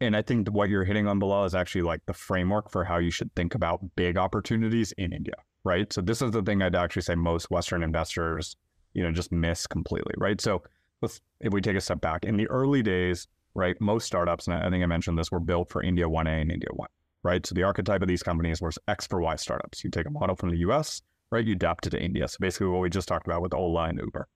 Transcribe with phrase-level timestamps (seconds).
[0.00, 2.98] and I think what you're hitting on Bilal is actually like the framework for how
[2.98, 5.92] you should think about big opportunities in India, right?
[5.92, 8.56] So this is the thing I'd actually say most Western investors,
[8.94, 10.40] you know, just miss completely, right?
[10.40, 10.62] So
[11.02, 13.78] let's if we take a step back in the early days, right?
[13.80, 16.68] Most startups, and I think I mentioned this, were built for India 1A and India
[16.72, 16.88] 1,
[17.22, 17.46] right?
[17.46, 19.84] So the archetype of these companies was X for Y startups.
[19.84, 21.44] You take a model from the US, right?
[21.44, 22.28] You adapt it to India.
[22.28, 24.28] So basically what we just talked about with Ola and Uber.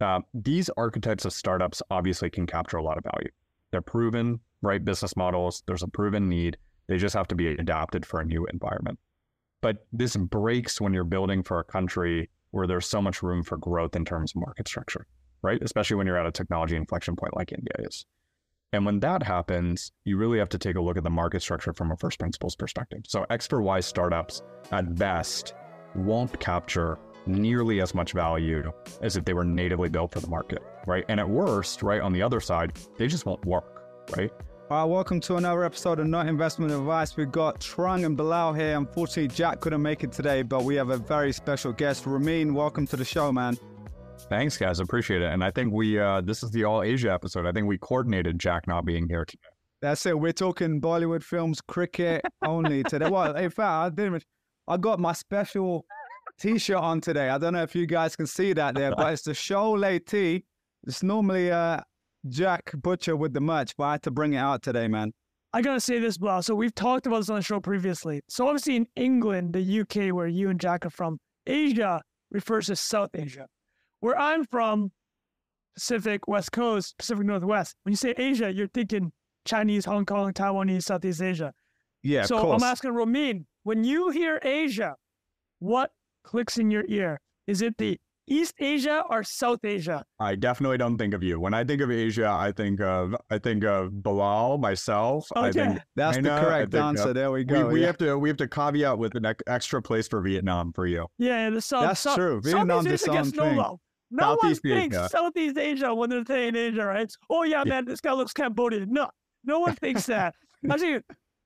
[0.00, 3.30] Uh, these archetypes of startups obviously can capture a lot of value.
[3.70, 4.84] They're proven, right?
[4.84, 6.56] Business models, there's a proven need.
[6.88, 8.98] They just have to be adapted for a new environment.
[9.60, 13.56] But this breaks when you're building for a country where there's so much room for
[13.56, 15.06] growth in terms of market structure,
[15.42, 15.60] right?
[15.62, 18.06] Especially when you're at a technology inflection point like India is.
[18.72, 21.72] And when that happens, you really have to take a look at the market structure
[21.72, 23.00] from a first principles perspective.
[23.06, 24.42] So X for Y startups
[24.72, 25.54] at best
[25.94, 30.62] won't capture nearly as much value as if they were natively built for the market,
[30.86, 31.04] right?
[31.08, 33.75] And at worst, right, on the other side, they just won't work,
[34.16, 34.30] right?
[34.68, 37.16] All right, welcome to another episode of Not Investment Advice.
[37.16, 38.76] We've got Trung and Bilal here.
[38.76, 42.04] Unfortunately, Jack couldn't make it today, but we have a very special guest.
[42.04, 43.56] Romeen, welcome to the show, man.
[44.28, 44.80] Thanks, guys.
[44.80, 45.32] Appreciate it.
[45.32, 47.46] And I think we, uh, this is the All Asia episode.
[47.46, 49.42] I think we coordinated Jack not being here today.
[49.82, 50.18] That's it.
[50.18, 53.08] We're talking Bollywood films, cricket only today.
[53.08, 54.24] Well, in fact, I didn't.
[54.66, 55.84] I got my special
[56.40, 57.28] t-shirt on today.
[57.28, 60.44] I don't know if you guys can see that there, but it's the Sholay tee.
[60.84, 61.82] It's normally uh,
[62.28, 65.12] Jack Butcher with the merch, but I had to bring it out today, man.
[65.52, 66.42] I gotta say this, Bilal.
[66.42, 68.20] So we've talked about this on the show previously.
[68.28, 72.76] So obviously in England, the UK, where you and Jack are from, Asia refers to
[72.76, 73.46] South Asia.
[74.00, 74.92] Where I'm from,
[75.74, 77.74] Pacific West Coast, Pacific Northwest.
[77.84, 79.12] When you say Asia, you're thinking
[79.44, 81.52] Chinese, Hong Kong, Taiwanese, Southeast Asia.
[82.02, 82.24] Yeah.
[82.24, 84.96] So I'm asking Romeen, when you hear Asia,
[85.58, 85.90] what
[86.24, 87.20] clicks in your ear?
[87.46, 90.04] Is it the East Asia or South Asia?
[90.18, 91.38] I definitely don't think of you.
[91.38, 95.28] When I think of Asia, I think of I think of Bilal, myself.
[95.36, 95.48] Okay.
[95.48, 97.12] I think That's China, the I correct think, uh, answer.
[97.12, 97.68] there we we, go.
[97.68, 97.86] we yeah.
[97.86, 101.06] have to we have to caveat with an extra place for Vietnam for you.
[101.18, 101.82] Yeah, the South.
[101.82, 102.40] That's South, true.
[102.42, 103.56] Vietnam Southeast its Asia gets no thing.
[103.56, 103.80] love.
[104.10, 105.08] No one Southeast thinks Asia.
[105.10, 107.12] Southeast Asia when they're saying Asia, right?
[107.30, 108.92] Oh yeah, man, this guy looks Cambodian.
[108.92, 109.08] No,
[109.44, 110.34] no one thinks that.
[110.70, 111.00] Actually,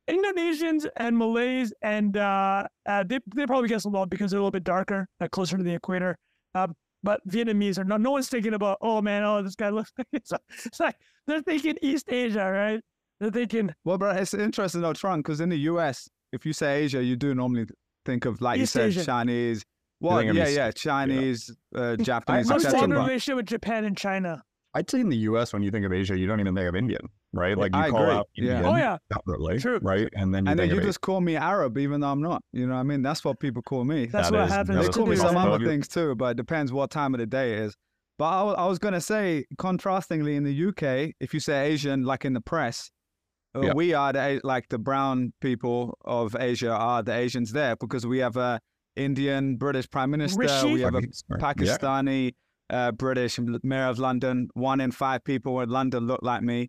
[0.09, 4.43] Indonesians and Malays and uh, uh, they they probably get some love because they're a
[4.43, 6.17] little bit darker, uh, closer to the equator.
[6.55, 8.01] Um, but Vietnamese are not.
[8.01, 8.79] No one's thinking about.
[8.81, 9.93] Oh man, oh this guy looks.
[10.13, 10.33] it's,
[10.65, 10.97] it's like
[11.27, 12.81] they're thinking East Asia, right?
[13.21, 16.83] They're thinking Well, bro, it's interesting though, Trung, because in the US, if you say
[16.83, 17.67] Asia, you do normally
[18.07, 19.05] think of like East you said, Asian.
[19.05, 19.65] Chinese.
[20.01, 23.07] Well, think yeah, East- yeah, Chinese, uh, Japanese, I- I'm Except strong in- etc.
[23.07, 24.43] relationship with Japan and China.
[24.73, 25.53] I'd say in the U.S.
[25.53, 27.57] when you think of Asia, you don't even think of Indian, right?
[27.57, 28.15] Like you I call agree.
[28.15, 28.63] out Yeah.
[28.65, 28.99] Oh, yeah.
[29.13, 29.79] separately, True.
[29.83, 30.09] right?
[30.15, 32.43] And then you And then you of just call me Arab, even though I'm not.
[32.53, 33.03] You know what I mean?
[33.03, 34.07] That's what people call me.
[34.07, 34.77] That's That what is- happens.
[34.79, 37.27] that They call me some other things too, but it depends what time of the
[37.27, 37.77] day it is.
[38.19, 41.69] But I, wa- I was going to say, contrastingly, in the UK, if you say
[41.69, 42.91] Asian, like in the press,
[43.55, 43.73] uh, Yeah.
[43.75, 48.19] we are the, like the brown people of Asia are the Asians there because we
[48.19, 48.61] have a
[48.97, 50.73] Indian British Prime Minister, Rishi?
[50.75, 51.37] we have a Yeah.
[51.39, 52.35] Pakistani,
[52.69, 54.49] uh, British mayor of London.
[54.55, 56.69] One in five people in London look like me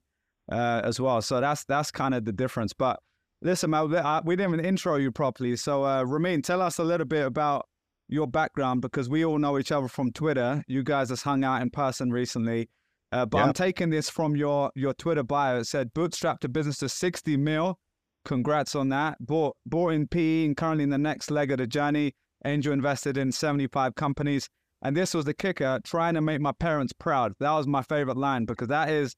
[0.51, 1.21] uh, as well.
[1.21, 2.73] So that's that's kind of the difference.
[2.73, 2.99] But
[3.41, 5.55] listen, man, we- we didn't even intro you properly.
[5.55, 7.65] So, uh, Romeen, tell us a little bit about
[8.07, 10.63] your background because we all know each other from Twitter.
[10.67, 12.69] You guys has hung out in person recently.
[13.13, 13.45] Uh, but Yeah.
[13.45, 15.59] I'm taking this from your your Twitter bio.
[15.59, 17.77] It said bootstrapped a business to 60 mil.
[18.25, 19.17] Congrats on that.
[19.19, 22.13] Bought bought in PE and currently in the next leg of the journey.
[22.45, 24.47] Angel invested in 75 companies.
[24.83, 27.33] And this was the kicker, trying to make my parents proud.
[27.39, 29.15] That was my favorite line because that is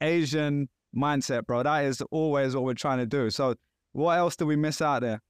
[0.00, 1.62] Asian mindset, bro.
[1.62, 3.30] That is always what we're trying to do.
[3.30, 3.54] So
[3.92, 5.20] what else do we miss out there?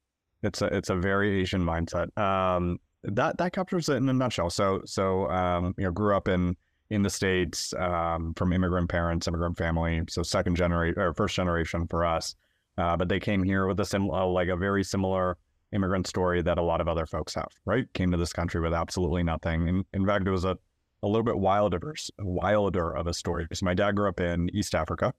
[0.43, 2.17] It's a it's a very Asian mindset.
[2.19, 4.51] Um, that that captures it in a nutshell.
[4.51, 6.57] So so um, you know, grew up in
[6.91, 10.03] in the states um, from immigrant parents, immigrant family.
[10.09, 12.37] So second generation or first generation for us,
[12.79, 15.37] uh, but they came here with a similar like a very similar
[15.73, 17.49] immigrant story that a lot of other folks have.
[17.65, 19.69] Right, came to this country with absolutely nothing.
[19.69, 20.59] And in fact, it was a
[21.07, 23.47] a little bit wilder wilder of a story.
[23.53, 25.15] So my dad grew up in East Africa,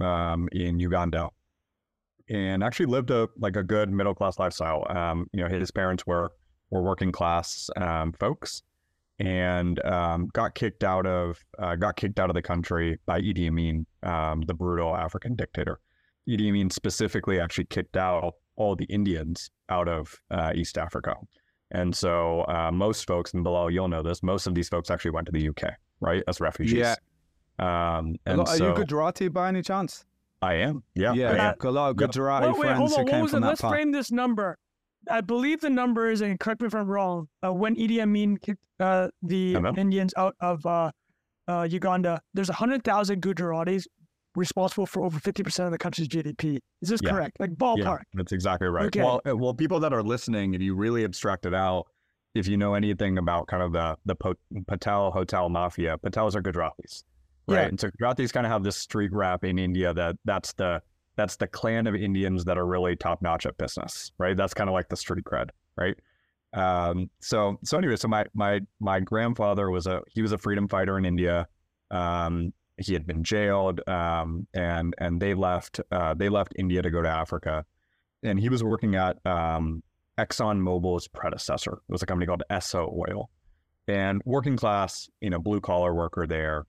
[0.00, 1.30] um, in Uganda
[2.30, 4.86] and actually lived a like a good middle class lifestyle.
[4.88, 6.32] Um, you know, his parents were
[6.70, 8.62] were working class um, folks,
[9.18, 13.48] and um, got kicked out of uh, got kicked out of the country by Idi
[13.48, 15.80] Amin, um, the brutal African dictator.
[16.28, 21.16] Idi Amin specifically actually kicked out all the Indians out of uh, East Africa,
[21.70, 25.12] and so uh, most folks, and Bilal, you'll know this, most of these folks actually
[25.12, 26.74] went to the UK, right, as refugees.
[26.78, 26.94] Yeah.
[27.58, 30.04] Um, A and lot- Are so you Gujarati by any chance?
[30.42, 30.82] I am.
[30.94, 31.12] Yeah.
[31.12, 31.36] yeah, I am.
[31.36, 31.68] yeah.
[31.68, 32.06] A lot of Yeah.
[32.06, 33.04] Gujarati Wait, wait, friends hold who on.
[33.04, 33.40] What came was from it?
[33.42, 33.74] that Let's part.
[33.74, 34.58] frame this number.
[35.10, 38.36] I believe the number is, and correct me if I'm wrong, uh, when Idi Amin
[38.38, 40.90] kicked uh, the Indians out of uh,
[41.48, 43.86] uh, Uganda, there's 100,000 Gujaratis
[44.36, 46.58] responsible for over 50% of the country's GDP.
[46.82, 47.10] Is this Yeah.
[47.10, 47.40] correct?
[47.40, 47.78] Like ballpark.
[47.78, 48.86] Yeah, that's exactly right.
[48.86, 49.02] Okay.
[49.02, 51.86] Well, uh, well, people that are listening, if you really abstract it out,
[52.34, 54.36] if you know anything about kind of the the Po-
[54.68, 57.02] Patel hotel mafia, Patels are Gujaratis,
[57.48, 57.62] right?
[57.62, 57.66] Yeah.
[57.66, 60.80] And so Gujaratis kind of have this street rap in India that that's the
[61.16, 64.36] that's the clan of Indians that are really top notch at business, right?
[64.36, 65.96] That's kind of like the street cred, right?
[66.52, 70.68] Um, so so anyway, so my my my grandfather was a he was a freedom
[70.68, 71.48] fighter in India.
[71.90, 76.90] Um, he had been jailed, um, and and they left uh, they left India to
[76.90, 77.64] go to Africa,
[78.22, 79.82] and he was working at um,
[80.18, 81.72] Exxon Mobil's predecessor.
[81.72, 83.30] It was a company called Esso Oil,
[83.88, 86.66] and working class, you know, blue collar worker there.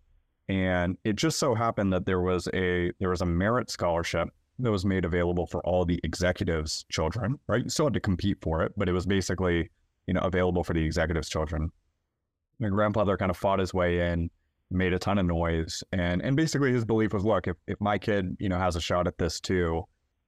[0.50, 4.30] And it just so happened that there was a there was a merit scholarship
[4.60, 7.40] that was made available for all the executives' children.
[7.48, 9.70] Right, you still had to compete for it, but it was basically
[10.08, 11.72] you know available for the executives' children.
[12.60, 14.30] My grandfather kind of fought his way in,
[14.72, 17.98] made a ton of noise, and and basically his belief was, look, if if my
[17.98, 19.84] kid you know has a shot at this too,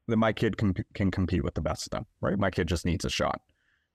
[0.07, 2.37] then my kid can can compete with the best of them, right?
[2.37, 3.41] My kid just needs a shot.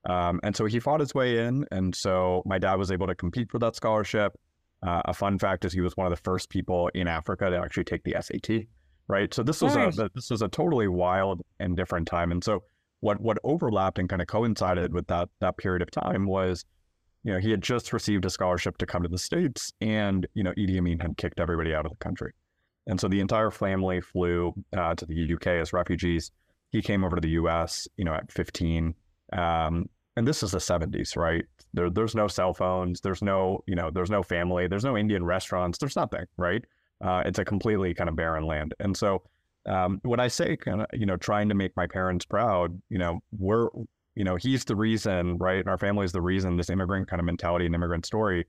[0.08, 3.14] Um, and so he fought his way in, and so my dad was able to
[3.14, 4.38] compete for that scholarship.
[4.82, 7.56] Uh, a fun fact is he was one of the first people in Africa to
[7.58, 8.66] actually take the SAT,
[9.08, 9.34] right?
[9.34, 9.98] So this was Nice.
[9.98, 12.30] a this was a totally wild and different time.
[12.30, 12.62] And so
[13.00, 16.64] what what overlapped and kind of coincided with that that period of time was,
[17.28, 20.42] you know, he had just received a scholarship to come to the states, and you
[20.42, 22.32] know, Idi Amin had kicked everybody out of the country.
[22.86, 26.30] And so the entire family flew uh, to the UK as refugees.
[26.70, 28.94] He came over to the US, you know, at 15.
[29.34, 31.44] Um, and this is the 70s, right?
[31.74, 33.02] There, there's no cell phones.
[33.02, 34.66] There's no, you know, there's no family.
[34.66, 35.76] There's no Indian restaurants.
[35.76, 36.64] There's nothing, right?
[37.04, 38.72] Uh, it's a completely kind of barren land.
[38.80, 39.22] And so
[39.66, 42.96] um, when I say kind of, you know, trying to make my parents proud, you
[42.96, 43.68] know, we're,
[44.18, 45.60] you know, he's the reason, right?
[45.60, 48.44] And our family is the reason this immigrant kind of mentality and immigrant story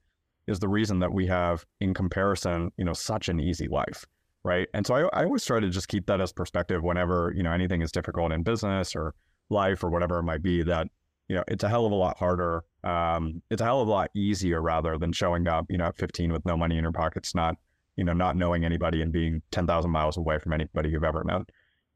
[0.47, 4.05] is the reason that we have, in comparison, you know, such an easy life
[4.43, 4.67] right?
[4.73, 7.51] And so I, I always try to just keep that as perspective whenever you know
[7.51, 9.13] anything is difficult in business or
[9.49, 10.63] life or whatever it might be.
[10.63, 10.87] That
[11.27, 12.63] you know it's a hell of a lot harder.
[12.83, 15.97] Um, it's a hell of a lot easier rather than showing up, you know, at
[15.97, 17.55] 15 with no money in your pockets, not
[17.95, 21.45] you know not knowing anybody and being 10,000 miles away from anybody you've ever known.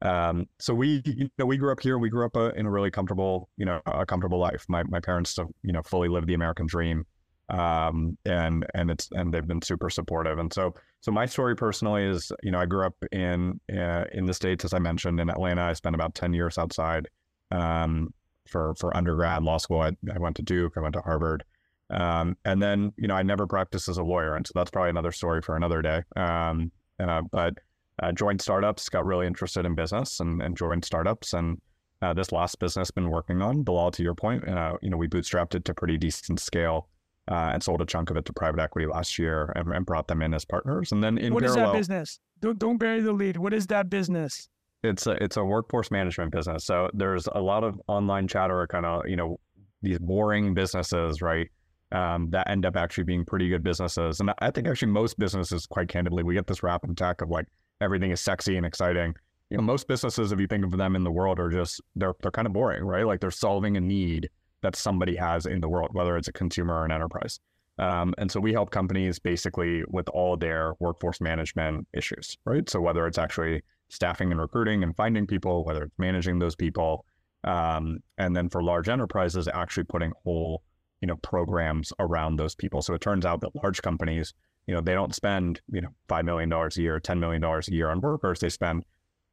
[0.04, 1.98] Um, so we, you know, we grew up here.
[1.98, 4.64] We grew up uh, in a really comfortable, you know, a comfortable life.
[4.68, 7.06] My my parents, uh, you know, fully lived the American dream,
[7.48, 10.38] um, and and it's and they've been super supportive.
[10.38, 14.26] And so so my story personally is, you know, I grew up in uh, in
[14.26, 15.62] the states, as I mentioned, in Atlanta.
[15.62, 17.08] I spent about ten years outside
[17.50, 18.12] um,
[18.46, 19.80] for for undergrad, law school.
[19.80, 20.74] I, I went to Duke.
[20.76, 21.44] I went to Harvard,
[21.88, 24.90] um, and then you know I never practiced as a lawyer, and so that's probably
[24.90, 26.02] another story for another day.
[26.14, 26.70] Um,
[27.00, 27.54] uh, but
[28.02, 31.60] uh, joined startups, got really interested in business, and, and joined startups, and
[32.02, 33.90] uh, this last business been working on Bilal.
[33.92, 36.88] To your point, uh, you know, we bootstrapped it to pretty decent scale
[37.30, 40.08] uh, and sold a chunk of it to private equity last year and, and brought
[40.08, 40.92] them in as partners.
[40.92, 42.20] And then in What is parallel, that business?
[42.40, 43.36] Don't don't bury the lead.
[43.36, 44.48] What is that business?
[44.84, 46.64] it's a it's a workforce management business.
[46.64, 49.40] So there's a lot of online chatter, kind of you know
[49.82, 51.48] these boring businesses, right?
[51.92, 54.18] Um, that end up actually being pretty good businesses.
[54.20, 57.30] And I think actually most businesses, quite candidly, we get this rap and tech of
[57.30, 57.46] like
[57.84, 59.14] everything is sexy and exciting.
[59.50, 62.14] You know, most businesses, if you think of them in the world, are just they're
[62.22, 63.06] they're kind of boring, right?
[63.06, 64.28] Like they're solving a need
[64.62, 67.38] that somebody has in the world, whether it's a consumer or an enterprise.
[67.78, 72.68] Um, and so we help companies basically with all their workforce management issues, right?
[72.70, 77.04] So whether it's actually staffing and recruiting and finding people, whether it's managing those people,
[77.44, 80.62] um, and then for large enterprises, actually putting whole,
[81.00, 82.80] you know, programs around those people.
[82.80, 84.32] So it turns out that large companies,
[84.66, 87.68] you know, they don't spend, you know, five million dollars a year, ten million dollars
[87.68, 88.40] a year on workers.
[88.40, 88.84] They spend,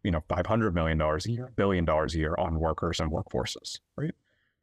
[0.03, 3.11] you know, five hundred million dollars a year, billion dollars a year on workers and
[3.11, 4.13] workforces, right?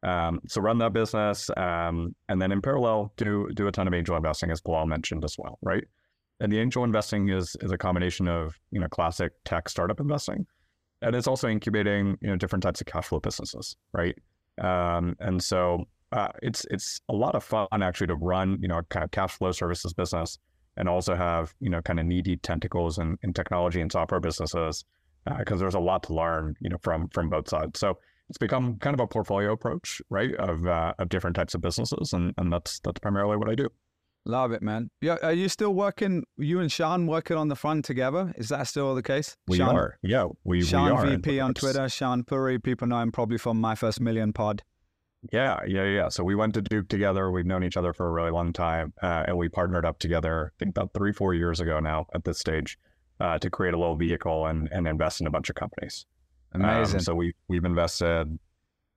[0.01, 3.93] Um, so run that business, um, and then in parallel, do do a ton of
[3.93, 5.83] angel investing, as Paul mentioned as well, right?
[6.39, 10.45] And the angel investing is is a combination of you know classic tech startup investing,
[11.01, 14.15] and it's also incubating you know different types of cash flow businesses, right?
[14.61, 18.77] Um, and so uh, it's it's a lot of fun actually to run you know
[18.77, 20.37] a kind of cash flow services business,
[20.79, 24.85] and also have you know kind of needy tentacles in, in technology and software businesses
[25.37, 27.79] because there's a lot to learn you know from from both sides.
[27.79, 31.61] So it's become kind of a portfolio approach, right, of uh, of different types of
[31.61, 33.69] businesses, and and that's that's primarily what I do.
[34.25, 34.89] Love it, man.
[35.01, 36.23] Yeah, are you still working?
[36.37, 38.33] You and Shaan working on the front together?
[38.37, 39.35] Is that still the case?
[39.47, 41.05] We Shaan, are, yeah, we, Shaan we are.
[41.05, 41.81] and VP on Twitter.
[41.81, 42.59] Shaan Puri.
[42.59, 44.61] People know him probably from My First Million Pod.
[45.31, 46.09] Yeah, yeah, yeah.
[46.09, 47.29] So we went to Duke together.
[47.29, 50.53] We've known each other for a really long time, uh, and we partnered up together.
[50.53, 52.77] I think about three, four years ago now at this stage,
[53.19, 56.05] uh, to create a little vehicle and and invest in a bunch of companies.
[56.53, 57.01] Um, Amazing.
[57.01, 58.39] so we we've invested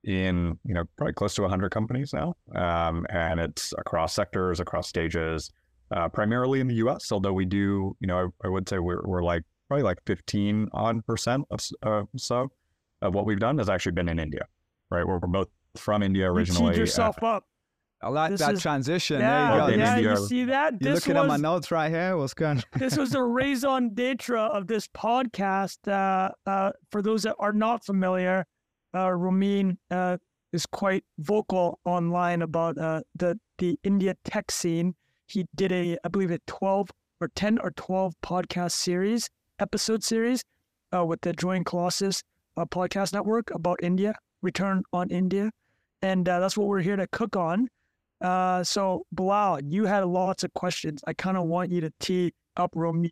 [0.05, 4.87] in you know probably close to 100 companies now, um, and it's across sectors, across
[4.87, 5.51] stages,
[5.91, 7.11] uh, primarily in the U.S.
[7.11, 10.69] Although we do, you know, I, I would say we're we're like probably like 15
[10.71, 12.49] odd percent of uh, so
[13.01, 14.47] of what we've done has actually been in India,
[14.89, 15.05] right?
[15.05, 16.73] We're, we're both from India originally.
[16.75, 17.45] You yourself uh, up.
[18.01, 19.21] I like This that is- transition.
[19.21, 19.83] Yeah, there you go.
[19.83, 20.73] yeah, you see that?
[20.81, 22.17] You're This looking at my notes right here.
[22.17, 22.63] What's going on?
[22.77, 25.77] this was the raison d'etre of this podcast.
[25.87, 28.45] Uh, uh, for those that are not familiar,
[28.93, 30.17] uh, Romeen uh,
[30.51, 34.95] is quite vocal online about uh, the the India tech scene.
[35.27, 36.89] He did a, I believe, a twelve
[37.21, 40.43] or ten or twelve podcast series, episode series,
[40.93, 42.21] uh, with the Join Colossus
[42.57, 45.51] uh, podcast network about India, Return on India,
[46.03, 47.67] and uh, that's what we're here to cook on.
[48.21, 51.01] Uh, so Bilal, you had lots of questions.
[51.07, 53.11] I kind of want you to tee up Romeen.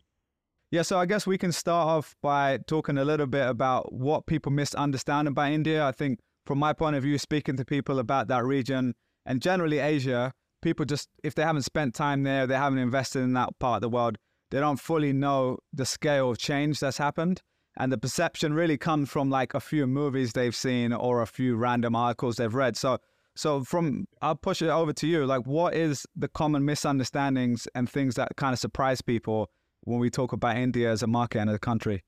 [0.70, 4.26] Yeah, so I guess we can start off by talking a little bit about what
[4.26, 5.84] people misunderstand about India.
[5.84, 8.94] I think, from my point of view, speaking to people about that region
[9.26, 10.32] and generally Asia,
[10.62, 13.82] people just, if they haven't spent time there, they haven't invested in that part of
[13.82, 14.16] the world,
[14.50, 17.42] they don't fully know the scale of change that's happened.
[17.76, 21.56] And the perception really comes from like a few movies they've seen or a few
[21.56, 22.76] random articles they've read.
[22.76, 22.98] So,
[23.34, 25.24] so from, I'll push it over to you.
[25.24, 29.50] Like, what is the common misunderstandings and things that kind of surprise people
[29.84, 32.02] when we talk about India as a market and a country.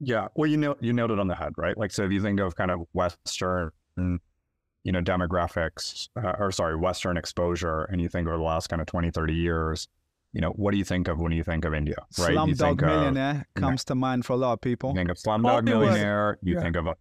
[0.00, 1.76] Yeah, well, you know, you nailed it on the head, right?
[1.76, 6.76] Like, so if you think of kind of Western, you know, demographics, uh, or sorry,
[6.76, 9.88] Western exposure, and you think over the last kind of 20, 30 years,
[10.34, 12.32] you know, what do you think of when you think of India, right?
[12.32, 14.90] you Slumdog think of- Millionaire comes to mind for a lot of people.
[14.90, 15.64] You think of Slumdog Bollywood.
[15.64, 16.38] Millionaire.
[16.42, 16.60] You Yeah.
[16.62, 16.94] think of a,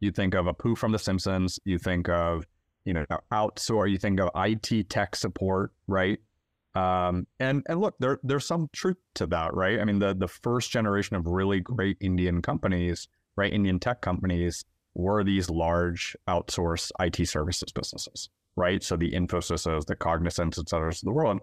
[0.00, 1.58] you think of Apu from The Simpsons.
[1.64, 2.44] You think of,
[2.84, 3.90] you know, outsource.
[3.90, 6.18] You think of IT tech support, right?
[6.74, 9.80] Um, and and look, there there's some truth to that, right?
[9.80, 14.64] I mean, the the first generation of really great Indian companies, right, Indian tech companies,
[14.94, 18.82] were these large outsourced IT services businesses, right?
[18.82, 21.40] So the Infosys, the Cognizants, et cetera, of the world.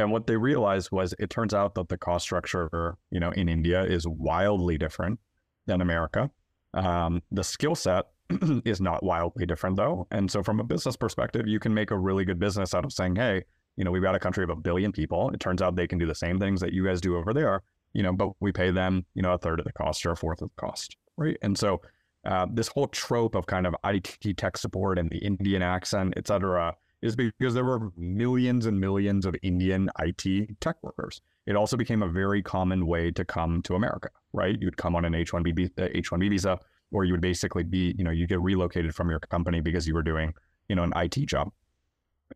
[0.00, 3.48] And what they realized was it turns out that the cost structure, you know, in
[3.48, 5.20] India is wildly different
[5.66, 6.30] than America.
[6.74, 8.06] Um, the skill set
[8.64, 10.06] is not wildly different though.
[10.10, 12.92] And so from a business perspective, you can make a really good business out of
[12.92, 13.44] saying, hey,
[13.76, 15.30] you know, we've got a country of a billion people.
[15.30, 17.62] It turns out they can do the same things that you guys do over there,
[17.92, 20.16] you know, but we pay them, you know, a third of the cost or a
[20.16, 21.36] fourth of the cost, right?
[21.42, 21.80] And so
[22.24, 26.26] uh, this whole trope of kind of IT tech support and the Indian accent, et
[26.26, 31.20] cetera, is because there were millions and millions of Indian IT tech workers.
[31.46, 34.56] It also became a very common way to come to America, right?
[34.60, 36.58] You'd come on an H-1B, vi- uh, H-1B visa,
[36.92, 39.94] or you would basically be, you know, you get relocated from your company because you
[39.94, 40.34] were doing,
[40.68, 41.50] you know, an IT job.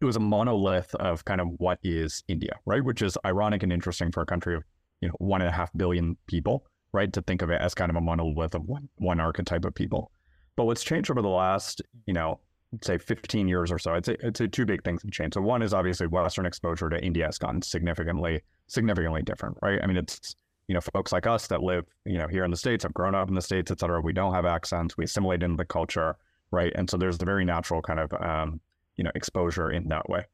[0.01, 2.83] It was a monolith of kind of what is India, right?
[2.83, 4.65] Which is ironic and interesting for a country of,
[5.01, 7.13] you know, one and a half billion people, right?
[7.13, 10.11] To think of it as kind of a monolith of one, one archetype of people.
[10.57, 12.41] But what's changed over the last, you know,
[12.83, 15.35] say 15 years or so, I'd say, I'd say two big things have changed.
[15.35, 19.81] So one is obviously Western exposure to India has gotten significantly, significantly different, right?
[19.83, 20.37] I mean, it's,
[20.69, 23.15] you know, folks like us that live, you know, here in the States, have grown
[23.15, 24.01] up in the States, et cetera.
[24.01, 24.97] We don't have accents.
[24.97, 26.17] We assimilate into the culture,
[26.51, 26.73] right?
[26.75, 28.61] And so there's the very natural kind of, um,
[28.97, 30.25] you know, exposure in that way.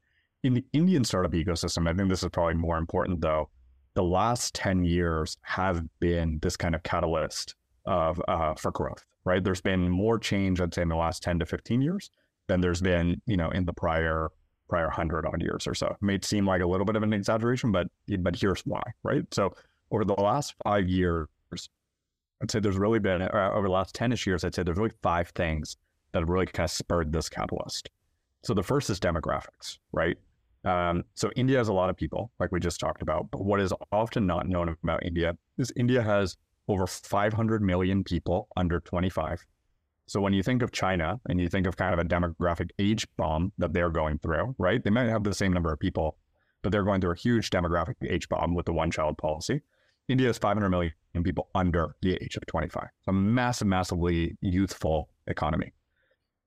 [0.43, 3.49] In the Indian startup ecosystem, I think this is probably more important though.
[3.93, 7.55] The last 10 years have been this kind of catalyst
[7.85, 9.43] of uh, for growth, right?
[9.43, 12.09] There's been more change, I'd say, in the last 10 to 15 years
[12.51, 14.29] than there's been, you know, in the prior
[14.67, 15.87] prior hundred odd years or so.
[15.87, 17.87] It may seem like a little bit of an exaggeration, but
[18.19, 19.23] but here's why, right?
[19.33, 19.53] So
[19.89, 21.27] over the last five years,
[22.41, 24.91] I'd say there's really been uh, over the last 10ish years, I'd say there's really
[25.01, 25.77] five things
[26.11, 27.89] that have really kind of spurred this catalyst.
[28.43, 30.17] So the first is demographics, right?
[30.65, 33.31] Um, so India has a lot of people, like we just talked about.
[33.31, 36.35] But what is often not known about India is India has
[36.67, 39.45] over 500 million people under 25.
[40.11, 43.07] So when you think of China and you think of kind of a demographic age
[43.15, 44.83] bomb that they're going through, right?
[44.83, 46.17] They might have the same number of people,
[46.61, 49.61] but they're going through a huge demographic age bomb with the one-child policy.
[50.09, 50.91] India has 500 million
[51.23, 52.83] people under the age of 25.
[52.83, 55.71] It's a massive, massively youthful economy.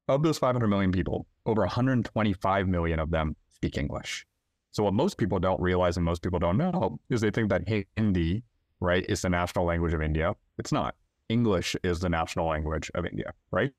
[0.09, 4.26] Of those 500 million people, over 125 million of them speak English.
[4.73, 7.66] So what most people don't realize and most people don't know is they think that
[7.97, 8.42] Hindi,
[8.80, 10.35] right, is the national language of India.
[10.59, 10.97] It's not.
[11.34, 13.72] English is the national language of India, right?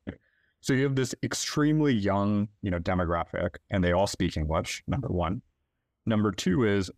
[0.61, 4.83] So you have this extremely young, you know, demographic, and they all speak English.
[4.87, 5.41] Number one.
[6.05, 6.91] Number two is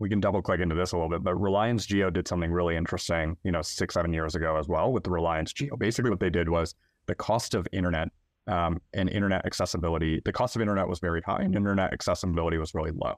[0.00, 2.76] we can double click into this a little bit, but Reliance Jio did something really
[2.76, 5.78] interesting, you know, six, seven years ago as well with the Reliance Jio.
[5.78, 6.74] Basically, what they did was
[7.06, 8.08] the cost of internet
[8.46, 12.74] um, and internet accessibility, the cost of internet was very high and internet accessibility was
[12.74, 13.14] really low,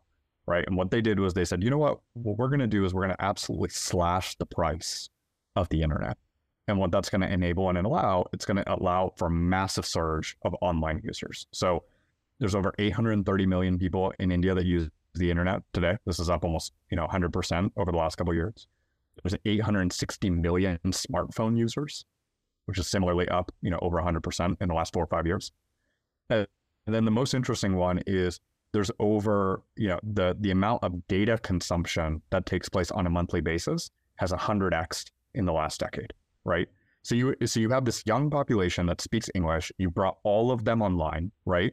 [0.47, 0.64] right?
[0.66, 2.85] And what they did was they said, you know what, what we're going to do
[2.85, 5.09] is we're going to absolutely slash the price
[5.56, 6.18] of the internet.
[6.69, 10.37] And what that's going to enable and allow, it's going to allow for massive surge
[10.42, 11.47] of online users.
[11.52, 11.85] So
[12.38, 15.97] there's over 830 million people in India that use the internet today.
[16.07, 18.66] This is up almost, you know, 100% over the last couple of years.
[19.23, 22.04] There's 860 million smartphone users,
[22.66, 25.52] which is similarly up, you know, over 100% in the last four or five years.
[26.31, 26.47] And
[26.87, 28.40] then the most interesting one is
[28.73, 33.11] there's over, you know, the the amount of data consumption that takes place on a
[33.11, 36.12] monthly basis has 100x in the last decade,
[36.45, 36.69] right?
[37.03, 39.73] So you so you have this young population that speaks English.
[39.79, 41.73] You brought all of them online, right?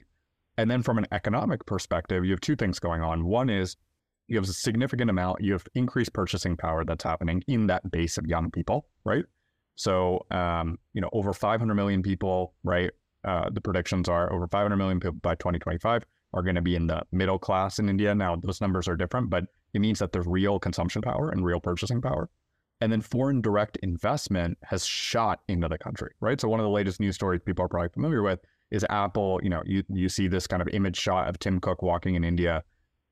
[0.58, 3.26] And then from an economic perspective, you have two things going on.
[3.26, 3.78] One is
[4.28, 8.18] you have a significant amount, you have increased purchasing power that's happening in that base
[8.18, 9.24] of young people, right?
[9.76, 12.92] So, um, you know, over 500 million people, right?
[13.24, 16.88] Uh, the predictions are over 500 million people by 2025 are going to be in
[16.88, 18.14] the middle class in India.
[18.14, 21.60] Now, those numbers are different, but it means that there's real consumption power and real
[21.60, 22.30] purchasing power.
[22.82, 26.40] And then foreign direct investment has shot into the country, right?
[26.40, 28.40] So one of the latest news stories people are probably familiar with
[28.72, 29.40] is Apple.
[29.44, 32.24] You know, you you see this kind of image shot of Tim Cook walking in
[32.24, 32.64] India,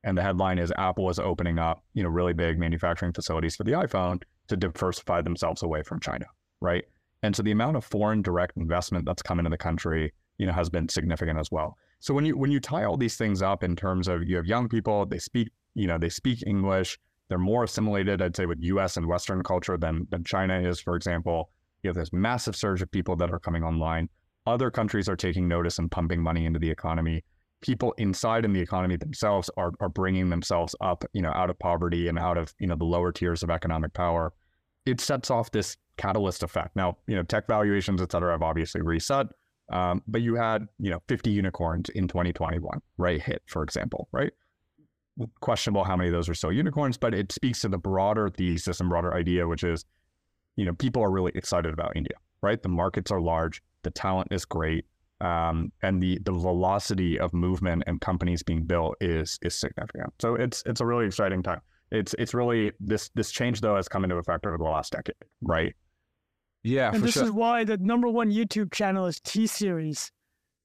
[0.03, 3.63] and the headline is Apple is opening up, you know, really big manufacturing facilities for
[3.65, 6.25] the iPhone to diversify themselves away from China,
[6.62, 6.86] right?
[7.24, 10.53] And so the amount of foreign direct investment that's come into the country, you know,
[10.53, 11.77] has been significant as well.
[12.00, 14.45] So when you when you tie all these things up in terms of you have
[14.45, 18.60] young people, they speak, you know, they speak English, they're more assimilated, I'd say, with
[18.62, 21.51] US and Western culture than, than China is, for example.
[21.84, 24.10] You have this massive surge of people that are coming online.
[24.46, 27.24] Other countries are taking notice and pumping money into the economy.
[27.62, 31.60] People inside in the economy themselves are, are bringing themselves up, you know, out of
[31.60, 34.34] poverty and out of, you know, the lower tiers of economic power.
[34.86, 36.75] It sets off this catalyst effect.
[36.75, 39.27] Now, you know, tech valuations, et cetera, have obviously reset.
[39.69, 43.22] Um, but you had, you know, 50 unicorns in 2021, right?
[43.22, 44.31] Hit, for example, right?
[45.41, 48.79] Questionable how many of those are still unicorns, but it speaks to the broader thesis
[48.79, 49.86] and broader idea, which is,
[50.55, 52.62] you know, people are really excited about India, right?
[52.62, 54.86] The markets are large, the talent is great,
[55.21, 60.13] um, and the the velocity of movement and companies being built is is significant.
[60.19, 61.62] So it's it's a really exciting time.
[61.91, 65.15] It's it's really this this change though has come into effect over the last decade,
[65.41, 65.74] right?
[66.63, 67.24] Yeah, and this sure.
[67.24, 70.12] is why the number one YouTube channel is T Series,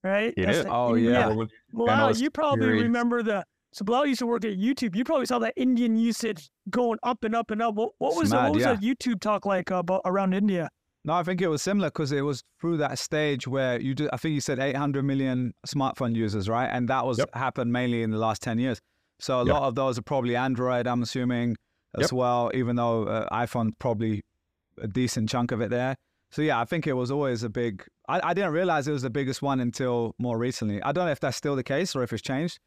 [0.02, 0.34] right?
[0.36, 0.65] It That's is.
[0.65, 1.45] the Oh, India- yeah.
[1.73, 2.82] Wow, you probably Series.
[2.82, 3.45] remember the.
[3.73, 4.95] So Bilal used to work at YouTube.
[4.95, 7.75] You probably saw that Indian usage going up and up and up.
[7.75, 8.75] What, what It's was the, what was yeah.
[8.75, 10.69] that YouTube talk like about around India?
[11.04, 14.08] No, I think it was similar because it was through that stage where you do.
[14.13, 16.67] I think you said 800 million smartphone users, right?
[16.67, 17.30] And that was Yep.
[17.35, 18.78] happened mainly in the last 10 years.
[19.19, 19.54] So a Yep.
[19.54, 21.56] lot of those are probably Android, I'm assuming,
[21.99, 22.13] as Yep.
[22.13, 22.50] well.
[22.54, 24.21] Even though uh, iPhone probably
[24.78, 25.97] a decent chunk of it there.
[26.30, 27.85] So yeah, I think it was always a big.
[28.08, 30.82] I, I didn't realize it was the biggest one until more recently.
[30.82, 32.58] I don't know if that's still the case or if it's changed,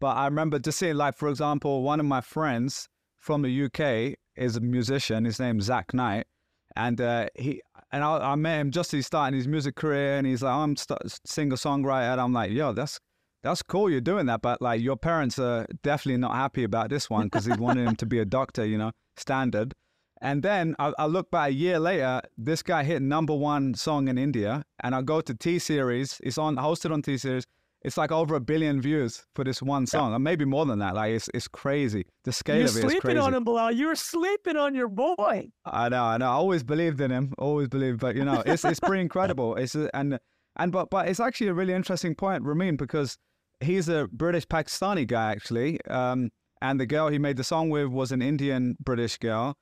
[0.00, 4.18] but I remember just seeing like, for example, one of my friends from the UK
[4.34, 5.24] is a musician.
[5.26, 6.26] His name's Zack Knight,
[6.74, 10.16] and uh, he and I, I met him just as he's starting his music career,
[10.16, 12.12] and he's like, I'm st- singer songwriter.
[12.12, 12.98] And I'm like, yo, that's
[13.42, 17.08] that's cool, you're doing that, but like your parents are definitely not happy about this
[17.08, 19.74] one because he wanted him to be a doctor, you know, standard.
[20.20, 24.08] And then I, I look back a year later, this guy hit number one song
[24.08, 26.20] in India, and I go to T Series.
[26.22, 27.46] It's on hosted on T Series.
[27.82, 30.94] It's like over a billion views for this one song, or maybe more than that.
[30.94, 32.04] Like it's it's crazy.
[32.24, 33.72] The scale You're of it is sleeping on him, Bilal.
[33.72, 35.50] You were sleeping on your boy.
[35.64, 36.26] I know, I know.
[36.26, 37.32] I always believed in him.
[37.38, 39.56] Always believed, but you know, it's it's pretty incredible.
[39.56, 40.18] It's and
[40.56, 43.16] and but but it's actually a really interesting point, Romeen, because
[43.60, 47.88] he's a British Pakistani guy actually, um, and the girl he made the song with
[47.88, 49.56] was an Indian British girl,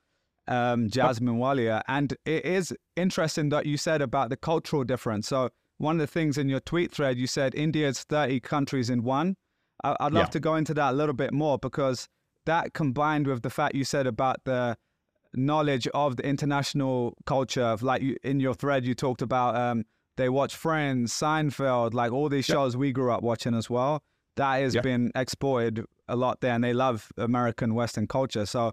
[0.48, 5.28] um, Jasmine Walia, and it is interesting that you said about the cultural difference.
[5.28, 9.02] So one of the things in your tweet thread, you said India's thirty countries in
[9.02, 9.36] one.
[9.84, 10.30] I, I'd love Yeah.
[10.32, 12.08] to go into that a little bit more because
[12.46, 14.76] that combined with the fact you said about the
[15.34, 19.84] knowledge of the international culture of like you, in your thread you talked about um
[20.16, 22.54] they watch friends seinfeld like all these Yep.
[22.56, 24.02] shows we grew up watching as well
[24.36, 24.82] that has Yep.
[24.82, 28.72] been exported a lot there and they love american western culture so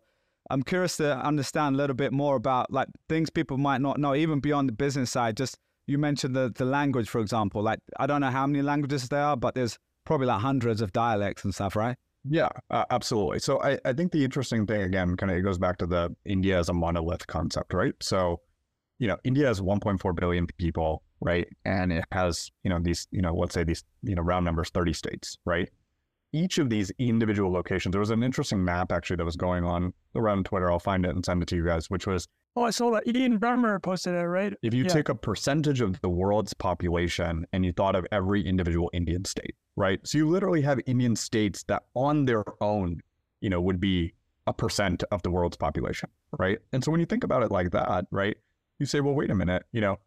[0.50, 4.16] i'm curious to understand a little bit more about like things people might not know
[4.16, 8.06] even beyond the business side just you mentioned the, the language for example like i
[8.08, 11.54] don't know how many languages there are but there's probably like hundreds of dialects and
[11.54, 13.40] stuff right Yeah, uh, absolutely.
[13.40, 16.16] So I, I think the interesting thing again, kind of it goes back to the
[16.26, 17.94] India as a monolith concept, right?
[18.02, 18.42] So,
[18.98, 21.48] you know, India has 1.4 billion people, right?
[21.66, 24.70] And it has, you know, these, you know, let's say these, you know, round numbers,
[24.70, 25.70] 30 states, right?
[26.34, 29.94] Each of these individual locations, there was an interesting map actually that was going on
[30.16, 30.72] around Twitter.
[30.72, 33.06] I'll find it and send it to you guys, which was Oh, I saw that.
[33.08, 34.54] Ian Bremmer posted it, right?
[34.62, 34.90] if you Yeah.
[34.90, 39.56] take a percentage of the world's population and you thought of every individual Indian state,
[39.76, 40.00] right?
[40.08, 43.02] So you literally have Indian states that on their own,
[43.42, 44.14] you know, would be
[44.48, 46.60] a percent of the world's population, right?
[46.72, 48.38] And so when you think about it like that, right,
[48.80, 49.98] you say, well, wait a minute, you know,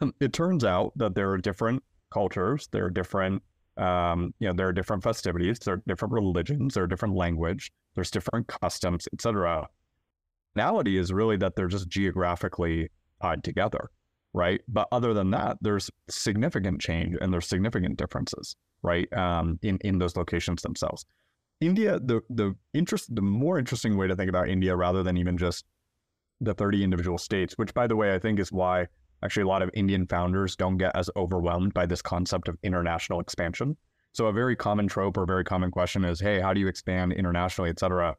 [0.00, 3.42] hmm, it turns out that there are different cultures, there are different,
[3.76, 7.70] um, you know, there are different festivities, there are different religions, there are different language,
[7.94, 9.68] there's different customs, etc.
[10.54, 12.90] commonality is really that they're just geographically
[13.22, 13.90] tied together,
[14.32, 14.60] right?
[14.68, 19.10] But other than that, there's significant change and there's significant differences, right?
[19.12, 21.04] Um, in in those locations themselves.
[21.60, 25.38] India, the the interest, the more interesting way to think about India, rather than even
[25.38, 25.64] just
[26.40, 28.86] the 30 individual states, which by the way, I think is why
[29.22, 33.20] actually a lot of Indian founders don't get as overwhelmed by this concept of international
[33.20, 33.76] expansion.
[34.12, 37.12] So a very common trope or very common question is, hey, how do you expand
[37.12, 38.16] internationally, et cetera?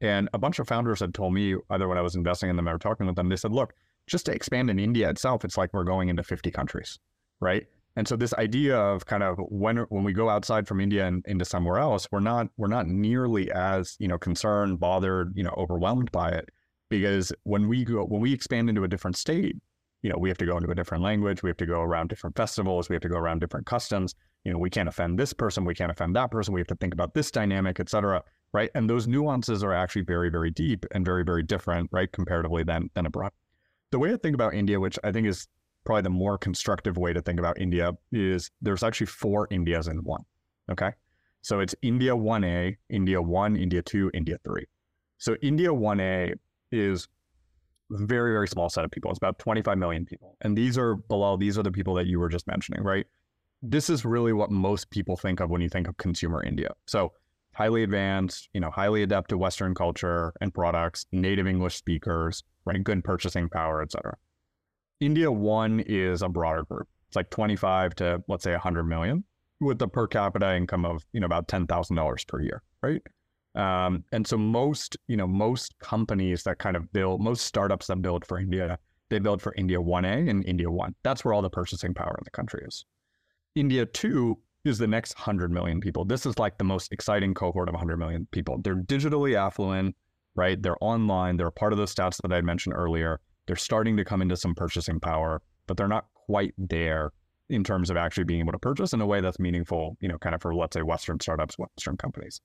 [0.00, 2.68] And a bunch of founders had told me, either when I was investing in them
[2.68, 3.72] or talking with them, they said, look,
[4.06, 6.98] just to expand in India itself, it's like we're going into 50 countries,
[7.40, 7.66] right?
[7.96, 11.24] And so this idea of kind of when when we go outside from India and
[11.26, 15.54] into somewhere else, we're not we're not nearly as you know concerned, bothered, you know,
[15.56, 16.50] overwhelmed by it,
[16.90, 19.56] because when we go when we expand into a different state,
[20.02, 22.08] you know, we have to go into a different language, we have to go around
[22.08, 24.14] different festivals, we have to go around different customs.
[24.44, 26.76] You know, we can't offend this person, we can't offend that person, we have to
[26.76, 28.22] think about this dynamic, et cetera,
[28.56, 28.70] right?
[28.74, 32.88] And those nuances are actually very, very deep and very, very different, right, comparatively than
[32.94, 33.32] than abroad.
[33.90, 35.46] The way I think about India, which I think is
[35.84, 39.98] probably the more constructive way to think about India is there's actually four Indias in
[39.98, 40.22] one.
[40.72, 40.92] Okay.
[41.42, 44.64] So it's India 1A, India 1, India 2, India 3.
[45.18, 46.34] So India 1A
[46.72, 47.08] is
[47.90, 49.10] very, very small set of people.
[49.10, 50.36] It's about 25 million people.
[50.40, 53.06] And these are below, these are the people that you were just mentioning, right?
[53.62, 56.70] This is really what most people think of when you think of consumer India.
[56.86, 57.12] So
[57.56, 62.82] highly advanced, you know, highly adept to Western culture and products, native English speakers, right?
[62.84, 64.16] Good purchasing power, et cetera.
[65.00, 66.88] India one is a broader group.
[67.08, 69.24] It's like 25 to let's say 100 million
[69.60, 73.02] with the per capita income of you know about $10,000 per year, right?
[73.54, 78.02] Um, and so most you know most companies that kind of build most startups that
[78.02, 80.94] build for India they build for India 1A and India 1.
[81.04, 82.84] That's where all the purchasing power in the country is.
[83.54, 84.36] India 2
[84.66, 86.04] is the next 100 million people.
[86.04, 88.58] This is like the most exciting cohort of 100 million people.
[88.62, 89.96] They're digitally affluent,
[90.34, 90.60] right?
[90.60, 91.36] They're online.
[91.36, 93.20] They're part of those stats that I mentioned earlier.
[93.46, 97.12] They're starting to come into some purchasing power, but they're not quite there
[97.48, 100.18] in terms of actually being able to purchase in a way that's meaningful, you know,
[100.18, 102.40] kind of for let's say Western startups, Western companies.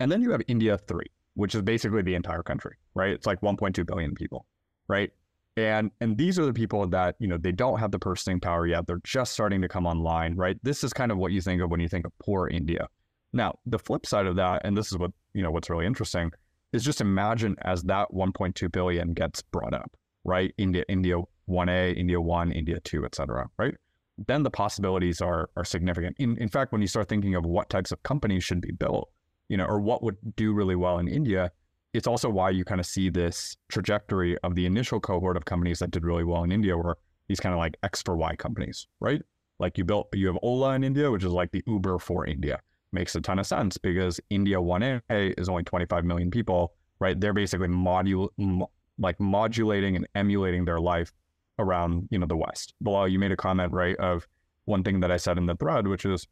[0.00, 3.10] And then you have India 3, which is basically the entire country, right?
[3.10, 4.46] It's like 1.2 billion people,
[4.88, 5.10] right?
[5.56, 8.66] And and these are the people that, you know, they don't have the purchasing power
[8.66, 8.86] yet.
[8.86, 10.56] They're just starting to come online, right?
[10.62, 12.88] This is kind of what you think of when you think of poor India.
[13.32, 16.32] Now, the flip side of that, and this is what, you know, what's really interesting,
[16.72, 19.92] is just imagine as that 1.2 billion gets brought up,
[20.24, 20.52] right?
[20.58, 21.16] India, India
[21.48, 23.74] 1A, India 1, India 2, et cetera, right?
[24.26, 26.16] Then the possibilities are are significant.
[26.18, 29.10] In, in fact, when you start thinking of what types of companies should be built,
[29.48, 31.50] you know, or what would do really well in India,
[31.94, 35.78] it's also why you kind of see this trajectory of the initial cohort of companies
[35.78, 38.88] that did really well in India were these kind of like X for Y companies,
[39.00, 39.22] right?
[39.60, 42.58] Like you built, you have Ola in India, which is like the Uber for India.
[42.92, 47.18] Makes a ton of sense because India 1A is only 25 million people, right?
[47.18, 48.28] They're basically module,
[48.98, 51.12] like modulating and emulating their life
[51.60, 52.74] around you know the West.
[52.80, 54.26] Bilal, you made a comment right of
[54.64, 56.26] one thing that I said in the thread, which is,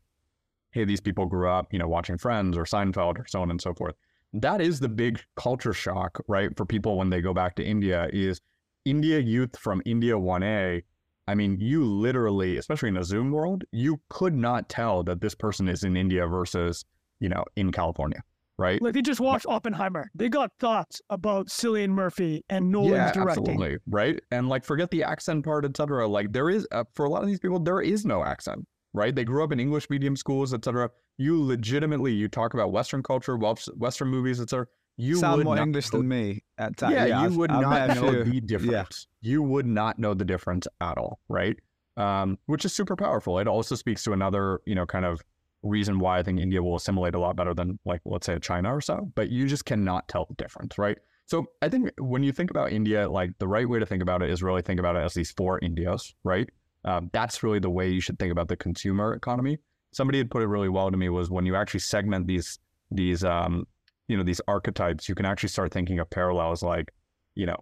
[0.72, 3.60] hey, these people grew up you know watching Friends or Seinfeld or so on and
[3.60, 3.94] so forth.
[4.32, 8.08] That is the big culture shock, right, for people when they go back to India.
[8.12, 8.40] Is
[8.84, 10.82] India youth from India 1A?
[11.28, 15.34] I mean, you literally, especially in a Zoom world, you could not tell that this
[15.34, 16.84] person is in India versus
[17.20, 18.22] you know in California
[18.58, 18.80] right?
[18.80, 20.10] Like they just watched Oppenheimer.
[20.14, 23.54] They got thoughts about Cillian Murphy and Nolan's yeah, directing.
[23.54, 24.20] Absolutely, right?
[24.30, 26.06] And like forget the accent part, etc.
[26.06, 29.14] Like there is uh, for a lot of these people, there is no accent, right?
[29.14, 30.90] They grew up in English medium schools, etc.
[31.18, 34.66] You legitimately you talk about Western culture, Western movies, etc.
[34.96, 36.94] You sound more English know, than me at times.
[36.94, 39.06] Yeah, yeah, you I've, would I've not know the difference.
[39.20, 39.30] Yeah.
[39.30, 41.56] You would not know the difference at all, right?
[41.96, 43.38] Um, which is super powerful.
[43.38, 45.22] It also speaks to another, you know, kind of
[45.62, 48.74] reason why I think India will assimilate a lot better than like let's say China
[48.74, 49.10] or so.
[49.14, 50.98] But you just cannot tell the difference, right?
[51.26, 54.22] So I think when you think about India, like the right way to think about
[54.22, 56.48] it is really think about it as these four Indias, right?
[56.84, 59.58] Um, that's really the way you should think about the consumer economy.
[59.92, 62.58] Somebody had put it really well to me was when you actually segment these
[62.90, 63.66] these um,
[64.08, 66.92] you know these archetypes, you can actually start thinking of parallels like
[67.34, 67.56] you know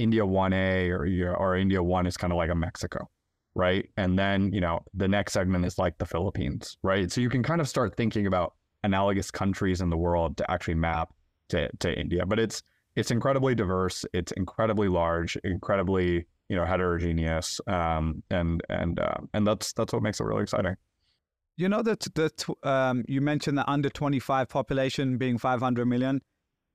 [0.00, 3.08] India one A or or India one is kind of like a Mexico,
[3.54, 3.88] right?
[3.98, 7.12] And then, you know, the next segment is like the Philippines, right?
[7.12, 10.74] So you can kind of start thinking about analogous countries in the world to actually
[10.74, 11.12] map
[11.50, 12.24] to, to India.
[12.24, 12.62] But it's
[12.96, 17.60] it's incredibly diverse, it's incredibly large, incredibly, you know, heterogeneous.
[17.66, 20.76] Um, and and uh, and that's that's what makes it really exciting.
[21.60, 26.22] You know that that um, you mentioned the under 25 population being 500 million.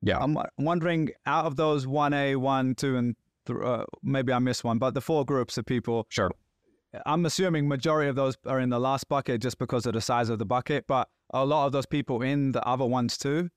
[0.04, 0.20] Yeah.
[0.20, 3.16] I'm wondering out of those 1A, 1, 2, and
[3.48, 6.06] th- uh, maybe I missed one, but the four groups of people.
[6.10, 6.30] Sure.
[7.08, 10.30] I'm assuming majority of those are in the last bucket just because of the size
[10.30, 13.50] of the bucket, but a lot of those people in the other ones too.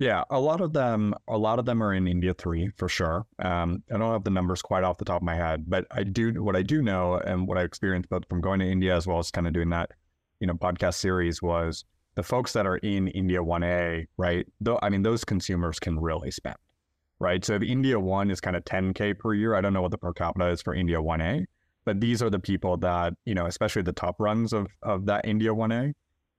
[0.00, 3.24] Yeah, a lot of them, a lot of them are in India three for sure.
[3.38, 6.02] Um, I don't have the numbers quite off the top of my head, but I
[6.02, 9.06] do what I do know and what I experienced both from going to India as
[9.06, 9.92] well as kind of doing that,
[10.40, 14.46] you know, podcast series was the folks that are in India one A, right?
[14.60, 16.56] Though I mean, those consumers can really spend,
[17.18, 17.44] right?
[17.44, 19.98] So if India one is kind of 10k per year, I don't know what the
[19.98, 21.44] per capita is for India one A,
[21.84, 25.26] but these are the people that you know, especially the top runs of of that
[25.26, 25.92] India one A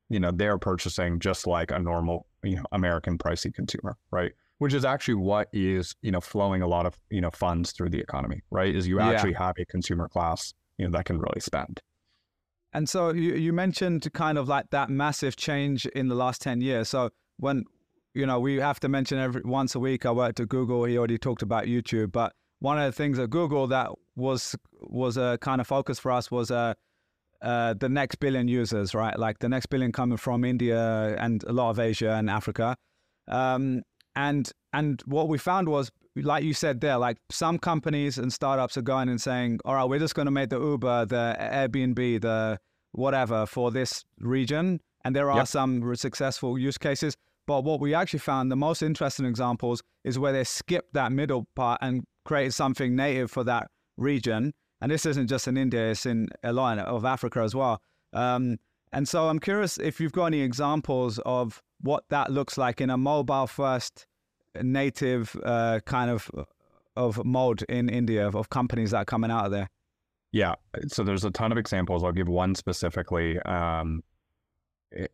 [0.09, 4.31] you know, they're purchasing just like a normal, you know, American pricey consumer, right?
[4.59, 7.89] Which is actually what is, you know, flowing a lot of, you know, funds through
[7.89, 8.73] the economy, right?
[8.73, 9.09] Is you Yeah.
[9.09, 11.81] actually have a consumer class, you know, that can really spend.
[12.77, 16.61] And so you, you mentioned kind of like that massive change in the last 10
[16.61, 16.89] years.
[16.89, 17.65] So when,
[18.13, 20.83] you know, we have to mention every once a week, I worked at Google.
[20.83, 25.17] He already talked about YouTube, but one of the things at Google that was was
[25.17, 26.75] a kind of focus for us was uh,
[27.41, 29.17] uh, the next billion users, right?
[29.17, 32.75] Like the next billion coming from India and a lot of Asia and Africa.
[33.27, 33.81] Um,
[34.15, 35.89] and and what we found was,
[36.23, 39.85] like you said there, like some companies and startups are going and saying, all right,
[39.85, 42.59] we're just going to make the Uber, the Airbnb, the
[42.91, 44.79] whatever for this region.
[45.03, 45.47] And there are Yep.
[45.47, 47.15] some successful use cases.
[47.45, 51.47] But what we actually found, the most interesting examples is where they skipped that middle
[51.55, 54.53] part and created something native for that region.
[54.81, 57.81] And this isn't just in India, it's in a lot of Africa as well.
[58.13, 58.57] Um,
[58.91, 62.89] and so I'm curious if you've got any examples of what that looks like in
[62.89, 64.05] a mobile first
[64.63, 66.29] native uh, kind of
[66.95, 69.69] of mode in India of, of companies that are coming out of there.
[70.31, 70.55] Yeah.
[70.87, 72.03] So there's a ton of examples.
[72.03, 73.39] I'll give one specifically.
[73.39, 74.03] Um,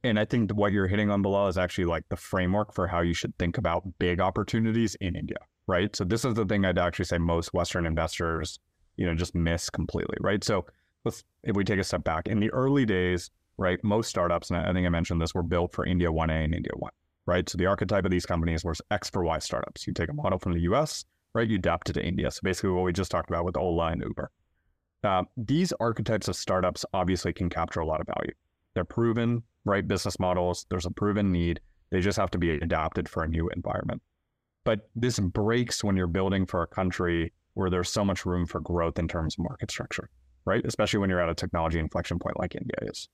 [0.04, 3.02] and I think what you're hitting on Bilal is actually like the framework for how
[3.02, 5.96] you should think about big opportunities in India, right?
[5.96, 8.60] So this is the thing I'd actually say most Western investors,
[8.98, 10.44] you know, just miss completely, right?
[10.44, 10.66] So
[11.06, 13.84] let's if we take a step back in the early days, right?
[13.84, 16.72] Most startups, and I think I mentioned this, were built for India 1A and India
[16.76, 16.92] 1,
[17.26, 17.48] right?
[17.48, 19.88] So the archetype of these companies was X for Y startups.
[19.88, 21.48] You take a model from the US, right?
[21.48, 22.30] You adapt it to India.
[22.32, 24.32] So basically what we just talked about with Ola and Uber.
[25.04, 28.34] Uh, these archetypes of startups obviously can capture a lot of value.
[28.74, 29.88] They're proven, right?
[29.88, 31.60] Business models, there's a proven need.
[31.92, 34.02] They just have to be adapted for a new environment.
[34.64, 38.62] But this breaks when you're building for a country where there's so much room for
[38.62, 40.10] growth in terms of market structure,
[40.46, 40.66] right?
[40.66, 43.10] Especially when you're at a technology inflection point like India is.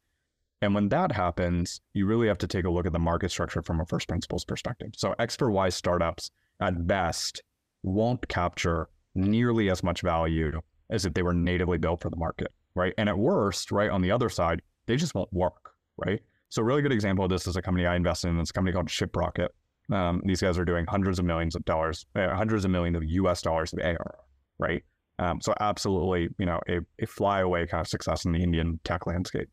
[0.62, 3.62] And when that happens, you really have to take a look at the market structure
[3.62, 4.91] from a first principles perspective.
[4.98, 7.41] So X for Y startups at best
[7.84, 12.52] won't capture nearly as much value as if they were natively built for the market,
[12.76, 12.93] right?
[12.98, 16.22] And at worst, right, on the other side, they just won't work, right?
[16.50, 18.39] So a really good example of this is a company I invested in.
[18.39, 19.50] It's a company called ShipRocket.
[19.91, 23.04] Um, these guys are doing hundreds of millions of dollars, uh, hundreds of millions of
[23.04, 24.15] US dollars of ARR,
[24.58, 24.84] right?
[25.19, 29.06] Um, so absolutely, you know, a, a flyaway kind of success in the Indian tech
[29.06, 29.50] landscape.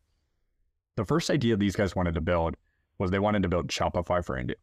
[0.97, 2.57] The first idea these guys wanted to build
[2.99, 4.57] was they wanted to build Shopify for India,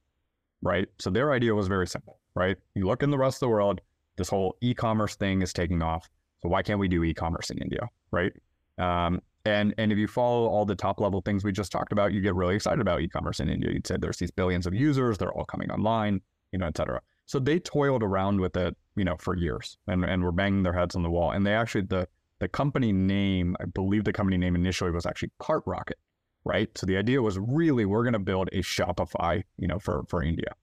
[0.62, 0.88] right?
[1.00, 2.58] So their idea was very simple, right?
[2.76, 3.82] You look in the rest of the world,
[4.18, 6.10] this whole e-commerce thing is taking off.
[6.42, 8.34] So why can't we do e-commerce in India, right?
[8.78, 12.14] Um, and and if you follow all the top level things we just talked about,
[12.14, 13.72] you get really excited about e-commerce in India.
[13.72, 17.02] You'd say there's these billions of users, they're all coming online, you know, et cetera.
[17.26, 20.74] So they toiled around with it, you know, for years and, and were banging their
[20.74, 21.32] heads on the wall.
[21.32, 22.08] And they actually the
[22.40, 26.00] the company name, I believe the company name initially was actually KartRocket,
[26.46, 26.70] right?
[26.78, 30.24] So the idea was really we're going to build a Shopify, you know, for for
[30.24, 30.54] India.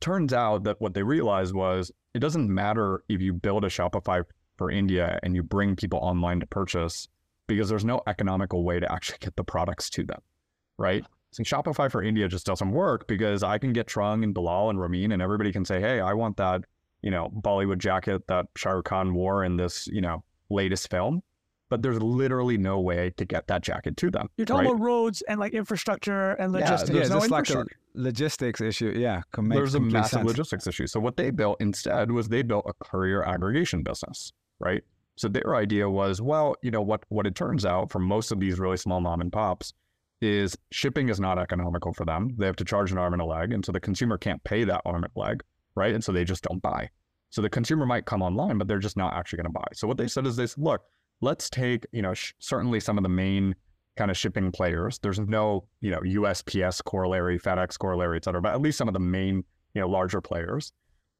[0.00, 4.24] Turns out that what they realized was it doesn't matter if you build a Shopify
[4.56, 7.08] for India and you bring people online to purchase
[7.46, 10.20] because there's no economical way to actually get the products to them,
[10.78, 11.04] right?
[11.32, 14.78] So Shopify for India just doesn't work because I can get Trung and Bilal and
[14.78, 16.64] Romeen and everybody can say, hey, I want that,
[17.02, 21.22] you know, Bollywood jacket that Shah Rukh Khan wore in this, you know, latest film.
[21.70, 24.28] But there's literally no way to get that jacket to them.
[24.36, 24.74] You're talking right?
[24.74, 26.90] about roads and like infrastructure and logistics.
[26.90, 27.76] yeah, there's no like a infrastructure.
[27.94, 28.92] logistics issue.
[28.96, 30.26] Yeah, can there's a massive sense.
[30.26, 30.86] logistics issue.
[30.86, 34.82] So what they built instead was they built a courier aggregation business, right?
[35.16, 37.04] So their idea was, well, you know what?
[37.08, 39.72] What it turns out for most of these really small mom and pops
[40.20, 42.34] is shipping is not economical for them.
[42.36, 44.64] They have to charge an arm and a leg, and so the consumer can't pay
[44.64, 45.42] that arm and leg,
[45.76, 45.94] right?
[45.94, 46.90] And so they just don't buy.
[47.30, 49.66] So the consumer might come online, but they're just not actually going to buy.
[49.72, 50.82] So what they said is, they said, look,
[51.20, 53.54] let's take, you know, sh- certainly some of the main
[53.96, 54.98] kind of shipping players.
[54.98, 58.94] There's no, you know, USPS corollary, FedEx corollary, et cetera, but at least some of
[58.94, 60.72] the main, you know, larger players.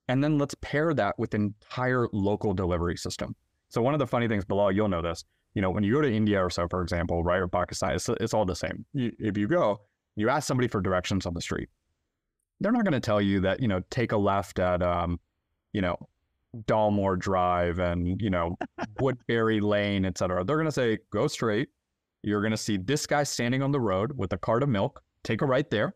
[0.09, 3.37] And then let's pair that with entire local delivery system.
[3.69, 6.01] So one of the funny things Bilal, you'll know this, you know, when you go
[6.01, 8.85] to India or so, for example, right, or Pakistan, it's, it's all the same.
[8.93, 9.81] You, if you go,
[10.17, 11.69] you ask somebody for directions on the street,
[12.61, 15.21] they're not going to tell you that, you know, take a left at, um,
[15.73, 15.97] you know,
[16.67, 18.57] Dalmore Drive and, you know,
[19.01, 20.45] Woodbury Lane, et cetera.
[20.45, 21.69] They're going to say, go straight.
[22.23, 25.03] You're going to see this guy standing on the road with a cart of milk.
[25.25, 25.95] Take a right there.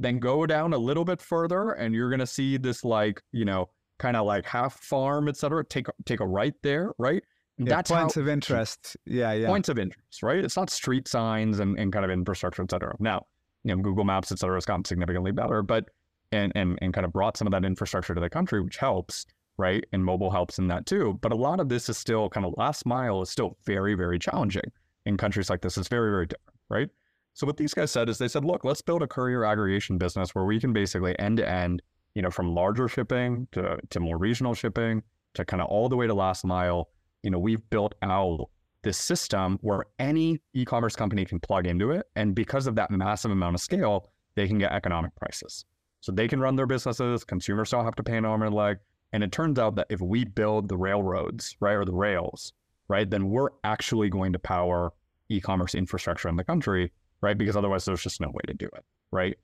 [0.00, 3.68] Then go down a little bit further, and you're gonna see this like you know
[3.98, 5.62] kind of like half farm, etc.
[5.66, 7.22] Take take a right there, right?
[7.58, 8.96] Yeah, That's points how of interest.
[9.04, 9.46] Yeah, yeah.
[9.46, 10.42] points of interest, right?
[10.42, 12.96] It's not street signs and, and kind of infrastructure, et cetera.
[12.98, 13.26] Now,
[13.64, 15.84] you know, Google Maps, et cetera, has gotten significantly better, but
[16.32, 19.26] and and and kind of brought some of that infrastructure to the country, which helps,
[19.60, 19.84] right?
[19.92, 21.18] And mobile helps in that too.
[21.20, 24.18] But a lot of this is still kind of last mile is still very, very
[24.18, 24.72] challenging
[25.06, 25.78] in countries like this.
[25.78, 26.88] It's very, very different, right?
[27.34, 30.34] So what these guys said is they said, look, let's build a courier aggregation business
[30.34, 31.82] where we can basically end to end,
[32.14, 35.02] you know, from larger shipping to to more regional shipping
[35.34, 36.88] to kind of all the way to last mile.
[37.22, 38.48] You know, we've built out
[38.82, 43.30] this system where any e-commerce company can plug into it, and because of that massive
[43.30, 45.64] amount of scale, they can get economic prices.
[46.00, 47.24] So they can run their businesses.
[47.24, 48.78] Consumers don't have to pay an arm and a leg.
[49.12, 52.52] And it turns out that if we build the railroads, right, or the rails,
[52.88, 54.92] right, then we're actually going to power
[55.28, 57.36] e-commerce infrastructure in the country, right?
[57.36, 59.36] Because otherwise, there's just no way to do it, right?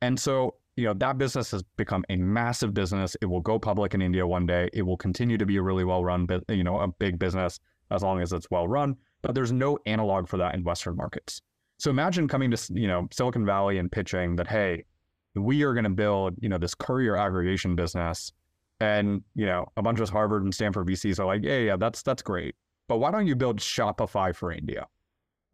[0.00, 3.16] And so, you know, that business has become a massive business.
[3.20, 4.70] It will go public in India one day.
[4.72, 7.58] It will continue to be a really well-run, you know, a big business
[7.90, 8.96] as long as it's well run.
[9.22, 11.40] But there's no analog for that in Western markets.
[11.78, 14.84] So imagine coming to you know Silicon Valley and pitching that, hey,
[15.34, 18.32] we are going to build you know this courier aggregation business,
[18.80, 22.02] and you know a bunch of Harvard and Stanford VCs are like, yeah, yeah, that's
[22.02, 22.54] that's great,
[22.88, 24.86] but why don't you build Shopify for India,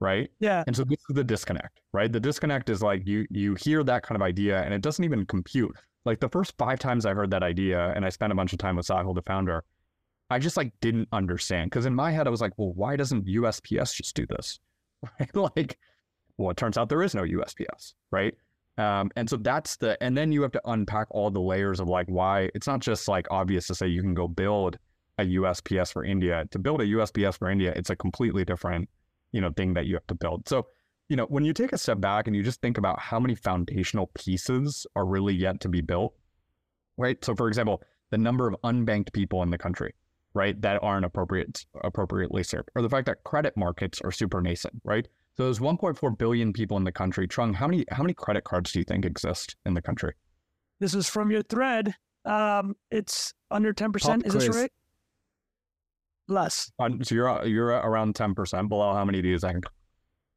[0.01, 0.31] right?
[0.41, 0.65] Yeah.
[0.67, 2.11] And so this is the disconnect, right?
[2.11, 5.27] The disconnect is like you you hear that kind of idea and it doesn't even
[5.27, 5.75] compute.
[6.05, 8.59] Like the first five times I heard that idea, and I spent a bunch of
[8.59, 9.65] time with Sahil, the founder,
[10.31, 13.27] I just like didn't understand because in my head I was like, well, why doesn't
[13.27, 14.59] USPS just do this?
[15.21, 15.37] Right?
[15.55, 15.79] like,
[16.39, 18.35] well, it turns out there is no USPS, right?
[18.77, 21.89] Um, and so that's the, and then you have to unpack all the layers of
[21.89, 24.79] like why it's not just like obvious to say you can go build
[25.19, 26.45] a USPS for India.
[26.51, 28.89] To build a USPS for India, it's a completely different,
[29.33, 30.49] you know, thing that you have to build.
[30.49, 30.67] So,
[31.09, 33.35] you know, when you take a step back and you just think about how many
[33.35, 36.15] foundational pieces are really yet to be built,
[36.97, 37.23] right?
[37.25, 39.95] So, for example, the number of unbanked people in the country,
[40.35, 44.75] right, that aren't appropriate appropriately served, or the fact that credit markets are super nascent,
[44.85, 45.07] right?
[45.37, 47.27] So there's 1.4 billion people in the country.
[47.27, 50.15] Trung, how many how many credit cards do you think exist in the country?
[50.81, 51.95] This is from your thread.
[52.25, 54.01] Um, it's under 10%.
[54.01, 54.71] Pop Is this right?
[56.29, 56.71] Less.
[56.79, 58.95] Um, so you're you're around 10% below.
[58.95, 59.65] How many do you think?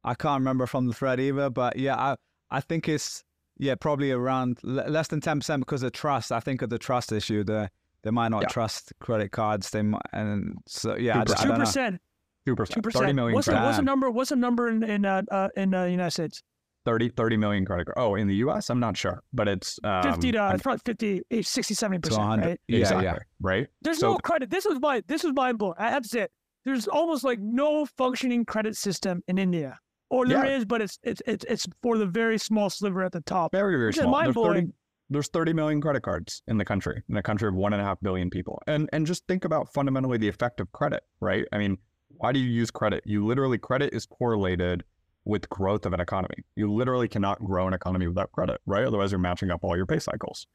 [0.03, 2.15] I can't remember from the thread either, but yeah, I
[2.49, 3.23] I think it's
[3.57, 6.31] yeah probably around le- less than ten percent because of trust.
[6.31, 7.43] I think of the trust issue.
[7.43, 7.69] The
[8.03, 8.47] they might not Yeah.
[8.49, 9.69] trust credit cards.
[9.69, 11.65] They might, and so yeah, I, d- I Two don't know.
[11.65, 12.01] percent.
[12.47, 12.83] Two Two percent.
[12.86, 13.15] 30 percent.
[13.15, 13.65] million What's the, credit.
[13.65, 14.10] what's the number?
[14.10, 16.43] What's the number in in uh, uh in uh, United States?
[16.86, 17.97] 30, 30 million credit cards.
[17.97, 20.79] Oh, in the US, I'm not sure, but it's um, 50 to I'm- it's probably
[20.86, 22.41] 50, eh, 60, 70 percent.
[22.41, 22.60] Right?
[22.69, 23.17] Yeah, exactly, yeah.
[23.41, 23.67] right.
[23.81, 24.49] There's So- no credit.
[24.49, 25.75] This was my this was mind blowing.
[25.77, 26.31] I have to say it.
[26.63, 29.77] There's almost like no functioning credit system in India,
[30.10, 30.65] or there is, Yeah.
[30.65, 33.51] but it's it's it's it's for the very small sliver at the top.
[33.51, 34.10] Very very small.
[34.12, 34.73] mind There's 30, blowing.
[35.10, 37.86] there's 30 million credit cards in the country, in a country of one and a
[37.86, 38.62] half billion people.
[38.65, 41.45] And and just think about fundamentally the effect of credit, right?
[41.51, 41.77] I mean,
[42.17, 43.03] why do you use credit?
[43.06, 44.84] You literally credit is correlated
[45.25, 46.36] with growth of an economy.
[46.56, 48.86] You literally cannot grow an economy without credit, right?
[48.86, 50.47] Otherwise, you're matching up all your pay cycles.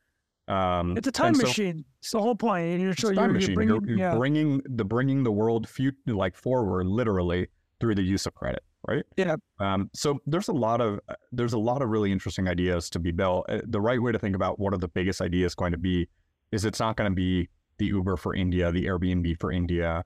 [0.48, 1.84] Um, It's a time so- machine.
[2.00, 2.66] It's the whole point.
[2.66, 3.54] And you're it's sure a you're, time you're machine.
[3.54, 7.48] bringing, You're, you're yeah, bringing the bringing the world fut- like forward literally
[7.80, 9.04] through the use of credit, right?
[9.16, 9.36] Yeah.
[9.60, 12.98] Um, so there's a lot of uh, there's a lot of really interesting ideas to
[12.98, 13.46] be built.
[13.48, 16.08] Uh, The right way to think about what are the biggest ideas going to be
[16.50, 17.48] is it's not going to be
[17.78, 20.04] the Uber for India, the Airbnb for India.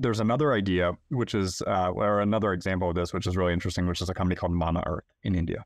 [0.00, 3.86] There's another idea, which is uh, or another example of this, which is really interesting,
[3.86, 5.64] which is a company called Mamaearth in India,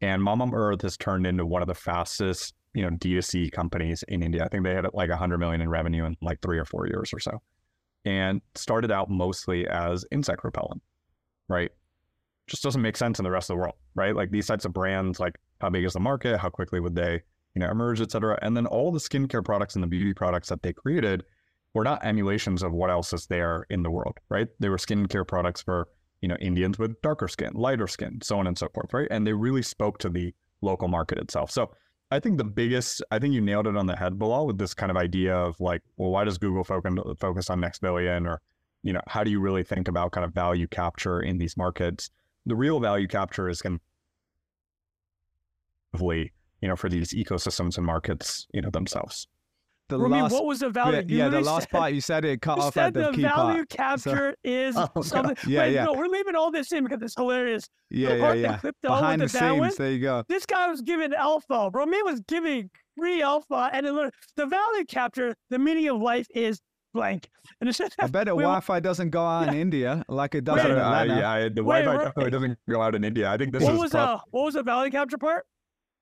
[0.00, 4.44] and Mamaearth has turned into one of the fastest, you know, D2C companies in India.
[4.44, 7.12] I think they had like 100 million in revenue in like three or four years
[7.12, 7.42] or so,
[8.06, 10.82] and started out mostly as insect repellent,
[11.48, 11.70] right?
[12.46, 14.16] Just doesn't make sense in the rest of the world, right?
[14.16, 16.38] Like these types of brands, like how big is the market?
[16.38, 17.20] How quickly would they,
[17.54, 18.38] you know, emerge, et cetera?
[18.40, 21.24] And then all the skincare products and the beauty products that they created
[21.76, 24.48] were not emulations of what else is there in the world, right?
[24.60, 25.88] They were skincare products for,
[26.22, 29.06] you know, Indians with darker skin, lighter skin, so on and so forth, right?
[29.10, 31.50] And they really spoke to the local market itself.
[31.50, 31.72] So
[32.10, 34.72] I think the biggest, I think you nailed it on the head, Bilal, with this
[34.72, 38.40] kind of idea of like, well, why does Google focus on next billion, or
[38.82, 42.08] you know, how do you really think about kind of value capture in these markets?
[42.46, 43.80] The real value capture is going
[45.94, 46.30] to, you
[46.62, 49.28] know, for these ecosystems and markets, you know, themselves.
[49.88, 51.04] The Rami, last, what was the value?
[51.06, 53.00] yeah, yeah, the last said- part you said it cut You off said at the,
[53.02, 53.68] the key value part.
[53.68, 55.36] capture is Oh, something.
[55.46, 55.84] Yeah, Wait, yeah.
[55.84, 57.68] no, we're leaving all this in because it's hilarious.
[57.90, 58.58] Yeah, the yeah, part that yeah.
[58.58, 60.24] clipped Behind the with the downwind, scenes, there you go.
[60.28, 61.70] This guy was giving alpha.
[61.72, 62.68] Romeen was giving
[62.98, 66.58] free alpha, and it, the value capture, the meaning of life is
[66.92, 67.28] blank.
[67.60, 70.66] And it's I bet the Wi-Fi doesn't go out in India like it does Wait,
[70.66, 71.20] in Uh, Atlanta.
[71.20, 73.30] yeah, I- the Wait, Wi-Fi Ro- definitely doesn't go out in India.
[73.30, 75.44] I think this what is was prob- the what was the value capture part?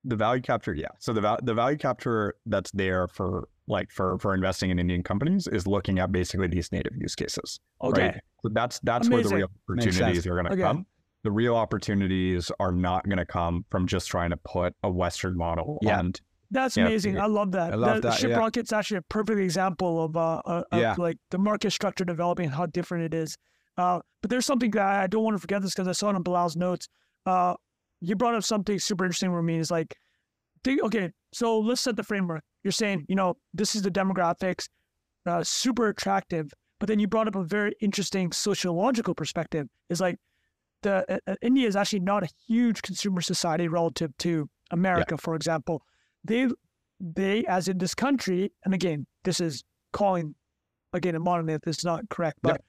[0.04, 0.88] The value capture, yeah.
[0.98, 5.02] So the val- the value capture that's there for like for for investing in Indian
[5.02, 7.58] companies is looking at basically these native use cases.
[7.82, 8.02] Okay.
[8.08, 8.20] Right?
[8.42, 10.62] So that's that's where the real opportunities are going to Okay.
[10.62, 10.86] come.
[11.22, 15.36] The real opportunities are not going to come from just trying to put a Western
[15.38, 15.98] model Yeah.
[15.98, 16.12] on.
[16.50, 17.18] That's Yeah, amazing.
[17.18, 17.72] I love that.
[17.72, 18.36] I love the that, Ship yeah.
[18.38, 20.94] Rocket's actually a perfect example of, uh, uh, of Yeah.
[20.98, 23.36] like the market structure developing and how different it is.
[23.78, 26.14] Uh, but there's something that I don't want to forget this because I saw it
[26.14, 26.86] on Bilal's notes.
[27.24, 27.54] Uh,
[28.04, 29.58] you brought up something super interesting for me.
[29.58, 29.96] Is like,
[30.62, 32.42] think, okay, so let's set the framework.
[32.62, 34.68] You're saying, you know, this is the demographics,
[35.26, 36.50] uh, super attractive.
[36.80, 39.68] But then you brought up a very interesting sociological perspective.
[39.90, 40.18] Is like,
[40.82, 45.34] the uh, uh, India is actually not a huge consumer society relative to America, for
[45.34, 45.82] example.
[46.24, 46.48] They
[47.00, 50.34] they as in this country, and again, this is calling
[50.92, 52.60] again a monolith this is not correct, but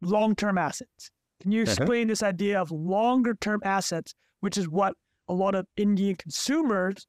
[0.00, 1.10] long term assets.
[1.40, 1.68] Can you Mhm.
[1.68, 4.94] explain this idea of longer term assets, which is what
[5.28, 7.06] a lot of Indian consumers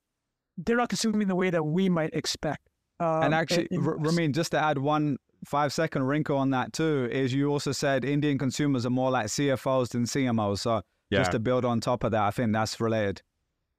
[0.57, 2.67] they're not consuming the way that we might expect.
[2.99, 6.49] Um, and actually, in- in R- Romeen, just to add one five second wrinkle on
[6.49, 10.59] that too, is you also said Indian consumers are more like CFOs than CMOs.
[10.59, 11.19] So Yeah.
[11.19, 13.21] just to build on top of that, I think that's related.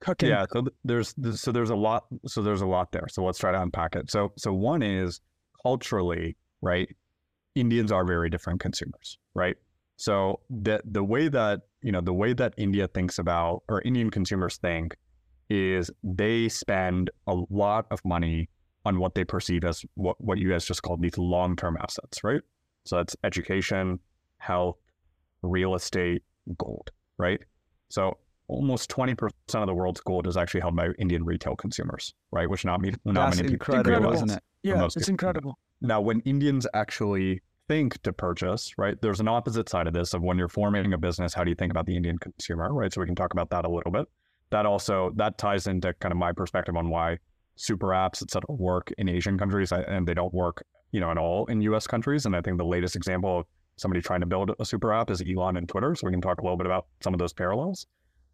[0.00, 0.30] cooking.
[0.30, 3.06] Yeah, so there's so there's a lot so there's a lot there.
[3.08, 4.10] So let's try to unpack it.
[4.10, 5.20] So so one is
[5.62, 6.88] culturally, right?
[7.54, 9.56] Indians are very different consumers, right?
[10.00, 14.08] So the the way that you know the way that India thinks about or Indian
[14.10, 14.96] consumers think
[15.50, 18.48] is they spend a lot of money
[18.86, 22.24] on what they perceive as what, what you guys just called these long term assets,
[22.24, 22.40] right?
[22.86, 23.98] So that's education,
[24.38, 24.78] health,
[25.42, 26.22] real estate,
[26.56, 27.40] gold, right?
[27.90, 28.16] So
[28.48, 32.48] almost 20% of the world's gold is actually held by Indian retail consumers, right?
[32.48, 34.14] Which not, not That's many people incredible, Incredible.
[34.14, 34.42] isn't it?
[34.62, 35.10] Yeah, it's people.
[35.10, 35.58] incredible.
[35.82, 40.22] now, when Indians actually think to purchase, right, there's an opposite side of this of
[40.22, 42.92] when you're forming a business, how do you think about the Indian consumer, right?
[42.92, 44.06] So we can talk about that a little bit.
[44.50, 47.18] That also, that ties into kind of my perspective on why
[47.54, 51.16] super apps, et cetera, work in Asian countries and they don't work, you know, at
[51.16, 52.26] all in US countries.
[52.26, 53.46] And I think the latest example of
[53.76, 55.94] somebody trying to build a super app is Elon and Twitter.
[55.94, 57.86] So we can talk a little bit about some of those parallels.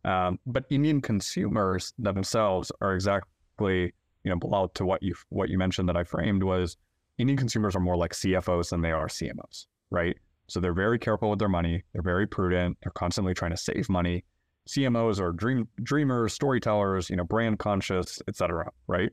[0.07, 3.93] Um, but Indian consumers themselves are exactly,
[4.25, 6.79] you know, below to what you what you mentioned that I framed was
[7.19, 10.17] Indian consumers are more like CFOs than they are CMOs, right?
[10.49, 11.83] So they're very careful with their money.
[11.93, 12.79] They're very prudent.
[12.83, 14.25] They're constantly trying to save money.
[14.69, 19.11] CMOs are dream dreamers, storytellers, you know, brand conscious, et cetera, right?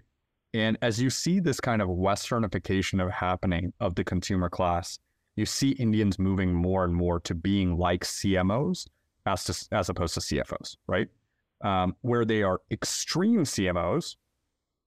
[0.54, 5.00] And as you see this kind of westernification of happening of the consumer class,
[5.36, 8.88] you see Indians moving more and more to being like CMOs
[9.26, 11.08] as to, as opposed to CFOs, right?
[11.64, 14.16] Um, where they are extreme CMOs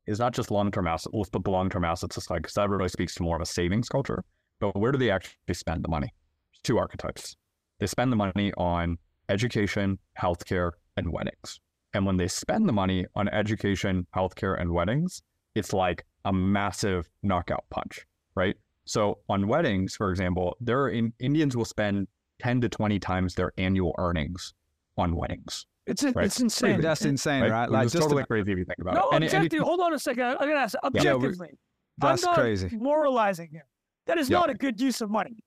[0.07, 1.13] is not just long term assets.
[1.13, 3.47] Let's put the long term assets aside because that really speaks to more of a
[3.47, 4.25] savings culture.
[4.61, 6.13] But where do they actually spend the money?
[6.63, 7.37] Two archetypes.
[7.79, 8.99] They spend the money on
[9.29, 11.61] education, healthcare, and weddings.
[11.93, 15.23] And when they spend the money on education, healthcare, and weddings,
[15.55, 18.57] it's like a massive knockout punch, right?
[18.85, 22.09] So on weddings, for example, there in, Indians will spend
[22.41, 24.55] 10 to 20 times their annual earnings
[24.97, 25.67] on weddings.
[25.87, 26.25] It's Right.
[26.27, 26.81] it's insane.
[26.81, 27.51] That's insane, Right?
[27.51, 27.71] right?
[27.71, 29.05] Like is just totally to- crazy if you think about No, it.
[29.07, 29.59] And- and if objectively.
[29.59, 30.25] you- hold on a second.
[30.25, 30.81] I- I'm gonna ask Yeah,
[31.15, 31.59] objectively.
[31.99, 32.77] that's I'm not crazy.
[32.77, 33.67] moralizing here.
[34.07, 34.39] That is Yeah.
[34.41, 35.45] not a good use of money.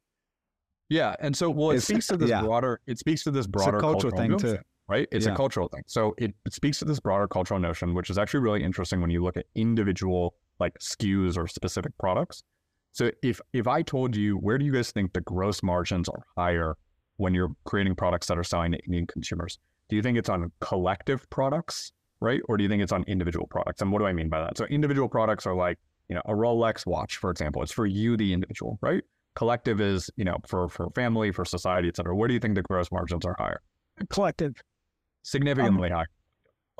[0.89, 2.41] Yeah, and so well, it It's- speaks to this yeah.
[2.41, 2.79] broader.
[2.87, 4.61] It speaks to this It's a broader cultural thing notion, too.
[4.87, 5.07] right?
[5.11, 5.33] It's Yeah.
[5.33, 5.83] a cultural thing.
[5.87, 9.09] So it, it speaks to this broader cultural notion, which is actually really interesting when
[9.11, 12.43] you look at individual like SKUs or specific products.
[12.91, 16.23] So if if I told you where do you guys think the gross margins are
[16.35, 16.75] higher
[17.17, 19.59] when you're creating products that are selling to Indian consumers?
[19.89, 22.41] Do you think it's on collective products, right?
[22.47, 23.81] Or do you think it's on individual products?
[23.81, 24.57] And what do I mean by that?
[24.57, 25.77] So individual products are like,
[26.07, 27.61] you know, a Rolex watch, for example.
[27.63, 29.03] It's for you, the individual, right?
[29.35, 32.15] Collective is, you know, for for family, for society, et cetera.
[32.15, 33.61] Where do you think the gross margins are higher?
[34.09, 34.55] Collective.
[35.23, 36.07] Significantly um, higher.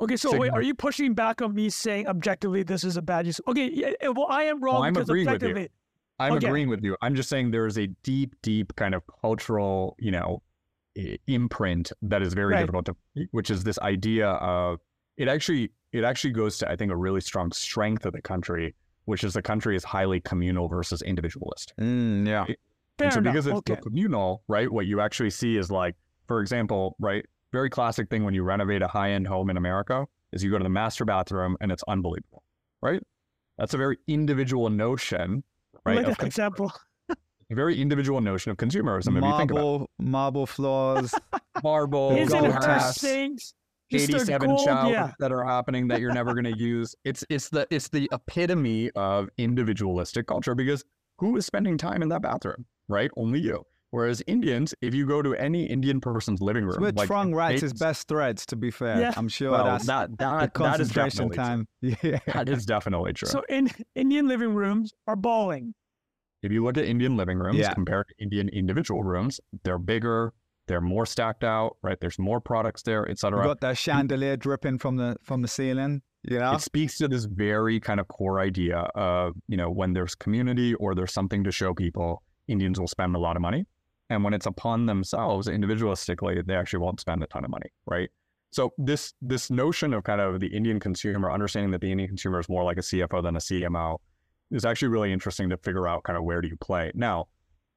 [0.00, 3.26] Okay, so wait, are you pushing back on me saying objectively this is a bad
[3.26, 3.40] use?
[3.46, 5.68] Okay, yeah, yeah, well, I am wrong I'm because agreeing with you.
[6.18, 6.46] I'm Okay.
[6.46, 6.96] agreeing with you.
[7.02, 10.42] I'm just saying there is a deep, deep kind of cultural, you know,
[11.26, 12.60] imprint that is very Right.
[12.60, 12.96] difficult to,
[13.30, 14.80] which is this idea of
[15.16, 18.74] it actually, it actually goes to, I think, a really strong strength of the country,
[19.04, 21.74] which is the country is highly communal versus individualist.
[21.80, 22.46] Mm, yeah.
[22.98, 23.32] And so enough.
[23.32, 23.74] because it's okay.
[23.74, 24.70] so communal, right?
[24.70, 25.94] What you actually see is like,
[26.26, 27.24] for example, right?
[27.52, 30.62] Very classic thing when you renovate a high-end home in America is you go to
[30.64, 32.42] the master bathroom and it's unbelievable,
[32.82, 33.02] right?
[33.58, 35.42] That's a very individual notion,
[35.84, 36.06] right?
[36.06, 36.72] like example.
[37.50, 39.16] A very individual notion of consumerism.
[39.18, 41.14] If you think about Marble, marble floors.
[41.62, 43.54] marble, Is it gold her taps, things?
[43.92, 45.12] 87 gold, showers Yeah.
[45.18, 46.94] that are happening that you're never going to use.
[47.04, 50.84] It's it's the it's the epitome of individualistic culture because
[51.18, 53.10] who is spending time in that bathroom, right?
[53.16, 53.64] Only you.
[53.90, 57.60] Whereas Indians, if you go to any Indian person's living room, It's like, Trung writes
[57.62, 58.46] his best threads.
[58.46, 59.12] To be fair, Yeah.
[59.16, 61.94] I'm sure well, that's that, that, that is concentration definitely true.
[61.96, 62.20] time.
[62.26, 62.32] Yeah.
[62.32, 63.26] That is definitely true.
[63.28, 65.74] So in Indian living rooms are bawling.
[66.42, 67.74] If you look at Indian living rooms Yeah.
[67.74, 70.32] compared to Indian individual rooms, they're bigger,
[70.66, 71.98] they're more stacked out, right?
[72.00, 73.44] There's more products there, etc.
[73.44, 76.02] Got that chandelier dripping from the from the ceiling.
[76.22, 79.94] You know, It speaks to this very kind of core idea of, you know, when
[79.94, 83.64] there's community or there's something to show people, Indians will spend a lot of money.
[84.10, 88.10] And when it's upon themselves individualistically, they actually won't spend a ton of money, right?
[88.52, 92.38] So this this notion of kind of the Indian consumer, understanding that the Indian consumer
[92.40, 93.96] is more like a CFO than a CMO,
[94.50, 96.90] is actually really interesting to figure out kind of where do you play.
[96.94, 97.28] Now,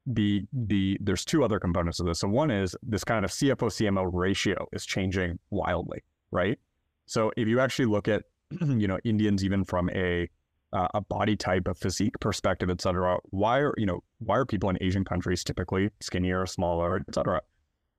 [0.05, 2.19] the the there's two other components of this.
[2.19, 6.59] So one is this kind of CFO CMO ratio is changing wildly, right?
[7.05, 8.23] So if you actually look at
[8.61, 10.29] you know Indians even from a
[10.73, 14.45] uh, a body type, a physique perspective, et cetera, why are you know why are
[14.45, 17.41] people in Asian countries typically skinnier, smaller, et cetera?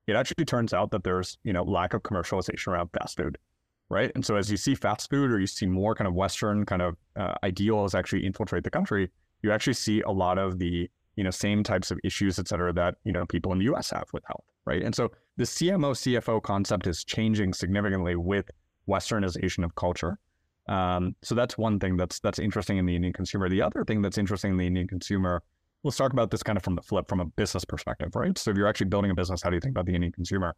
[0.07, 3.37] It actually turns out that there's you know lack of commercialization around fast food,
[3.89, 4.11] right?
[4.15, 6.81] And so as you see fast food or you see more kind of Western kind
[6.81, 9.11] of uh, ideals actually infiltrate the country,
[9.41, 12.73] you actually see a lot of the you know same types of issues, et cetera,
[12.73, 13.89] that you know people in the U.S.
[13.91, 14.81] have with health, right?
[14.81, 18.49] And so the CMO CFO concept is changing significantly with
[18.87, 20.17] Westernization of culture.
[20.67, 23.49] Um, so that's one thing that's that's interesting in the Indian consumer.
[23.49, 25.43] The other thing that's interesting in the Indian consumer,
[25.83, 28.37] let's talk about this kind of from the flip, from a business perspective, right?
[28.37, 30.55] So if you're actually building a business, how do you think about the Indian consumer?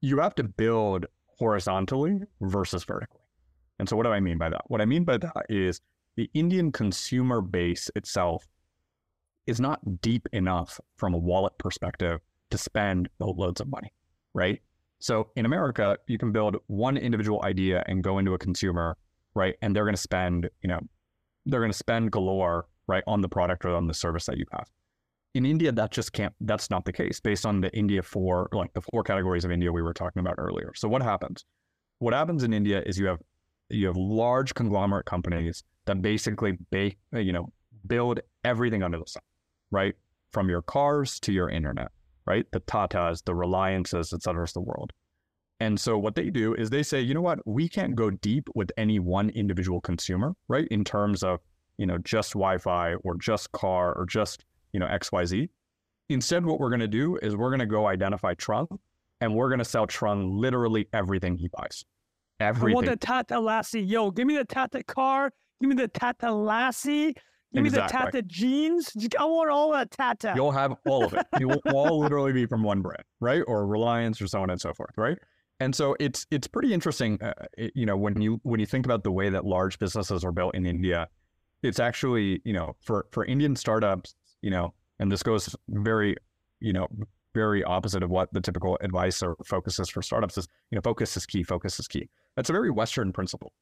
[0.00, 1.06] You have to build
[1.38, 3.22] horizontally versus vertically.
[3.78, 4.62] And so what do I mean by that?
[4.66, 5.80] What I mean by that is
[6.16, 8.46] the Indian consumer base itself
[9.46, 12.20] is not deep enough from a wallet perspective
[12.50, 13.92] to spend boatloads of money,
[14.34, 14.60] right?
[14.98, 18.96] So in America, you can build one individual idea and go into a consumer,
[19.34, 19.54] right?
[19.62, 20.80] And they're going to spend, you know,
[21.46, 24.44] they're going to spend galore, right, on the product or on the service that you
[24.52, 24.68] have.
[25.38, 28.72] In India, that just can't, that's not the case based on the India four, like
[28.72, 30.72] the four categories of India we were talking about earlier.
[30.74, 31.44] So what happens?
[32.00, 33.20] What happens in India is you have,
[33.68, 37.52] you have large conglomerate companies that basically bake, uh, you know,
[37.86, 39.22] build everything under the sun,
[39.70, 39.94] right?
[40.32, 41.92] From your cars to your internet,
[42.26, 42.44] right?
[42.50, 44.92] The Tatas, the Reliances, et cetera, the world.
[45.60, 48.48] And so what they do is they say, you know what, we can't go deep
[48.56, 50.66] with any one individual consumer, right?
[50.72, 51.38] In terms of,
[51.76, 55.48] you know, just Wi-Fi or just car or just, you know, XYZ.
[56.08, 58.66] Instead, what we're going to do is we're going to go identify Trung
[59.20, 61.84] and we're going to sell Trung literally everything he buys.
[62.40, 62.70] Everything.
[62.70, 63.82] I want the Tata Lassie.
[63.82, 65.30] Yo, give me the Tata car.
[65.60, 67.14] Give me the Tata Lassie.
[67.52, 68.92] Give me the Tata jeans.
[69.18, 70.32] I want all that Tata.
[70.36, 71.26] You'll have all of it.
[71.40, 73.42] It will all literally be from one brand, right?
[73.48, 75.18] Or Reliance, or so on and so forth, right?
[75.60, 78.86] And so it's it's pretty interesting, uh, it- you know, when you when you think
[78.86, 81.08] about the way that large businesses are built in India,
[81.62, 86.16] it's actually, you know, for for Indian startups, you know, and this goes very,
[86.60, 86.88] you know,
[87.34, 90.82] very opposite of what the typical advice or focus is for startups is, you know,
[90.82, 92.08] focus is key, focus is key.
[92.36, 93.52] That's a very Western principle,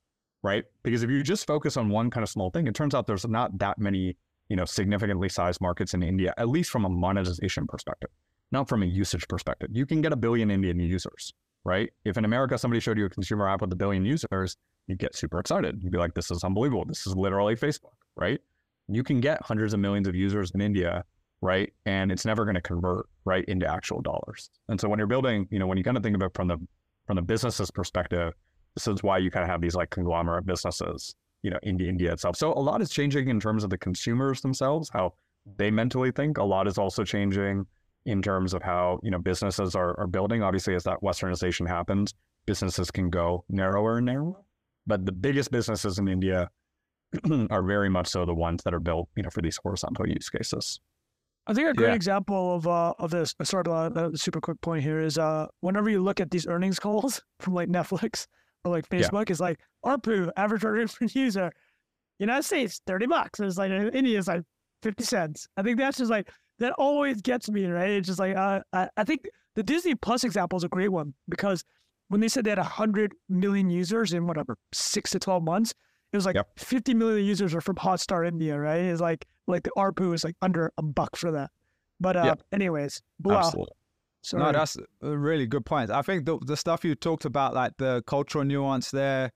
[0.43, 0.65] right?
[0.83, 3.27] Because if you just focus on one kind of small thing, it turns out there's
[3.27, 4.17] not that many
[4.49, 8.11] you know, significantly sized markets in India, at least from a monetization perspective,
[8.53, 9.71] not from a usage perspective.
[9.73, 11.33] You can get a billion Indian users,
[11.65, 11.91] right?
[12.05, 14.57] If in America somebody showed you a consumer app with a billion users,
[14.87, 15.83] you'd get super excited.
[15.83, 16.85] You'd be like, this is unbelievable.
[16.87, 18.41] This is literally Facebook, right?
[18.89, 21.05] You can get hundreds of millions of users in India,
[21.41, 21.73] right?
[21.87, 24.51] And it's never going to convert right into actual dollars.
[24.69, 26.59] And so when you're building, you know, when you kind of think about from the
[27.07, 28.33] from the business's perspective,
[28.75, 31.15] this is why you kind of have these like conglomerate businesses
[31.47, 32.35] you know, in India itself.
[32.37, 35.15] So a lot is changing in terms of the consumers themselves, how
[35.59, 36.39] they mentally think.
[36.39, 37.65] A lot is also changing
[38.05, 40.43] in terms of how, you know, businesses are, are building.
[40.43, 42.15] Obviously, as that westernization happens,
[42.47, 44.43] businesses can go narrower and narrower.
[44.89, 46.51] But the biggest businesses in India
[47.51, 50.29] are very much so the ones that are built, you know, for these horizontal use
[50.29, 50.81] cases.
[51.47, 51.95] I think a great Yeah.
[51.95, 53.35] example of uh, of this.
[53.45, 56.79] Sorry about a super quick point here is uh whenever you look at these earnings
[56.81, 58.27] calls from like Netflix
[58.65, 59.09] or like Yeah.
[59.09, 61.53] Facebook, it's like ARPU average revenue per user.
[62.19, 63.39] United States thirty bucks.
[63.41, 64.43] It's like in India it's like
[64.83, 65.47] fifty cents.
[65.57, 67.91] I think that's just like that always gets me right.
[67.91, 71.15] It's just like uh, I I think the Disney Plus example is a great one
[71.29, 71.63] because
[72.09, 75.75] when they said they had hundred million users in whatever six to twelve months,
[76.13, 76.49] it was like Yep.
[76.57, 78.81] fifty million users are from Hotstar India, right?
[78.81, 81.51] It's like like the ARPU is like under a buck for that.
[82.01, 82.43] But uh, Yep.
[82.53, 83.39] anyways, wow.
[83.39, 83.73] Absolutely.
[84.23, 84.43] Sorry.
[84.43, 85.91] No, that's a really good point.
[85.91, 89.31] I think the the stuff you talked about, like the cultural nuance there,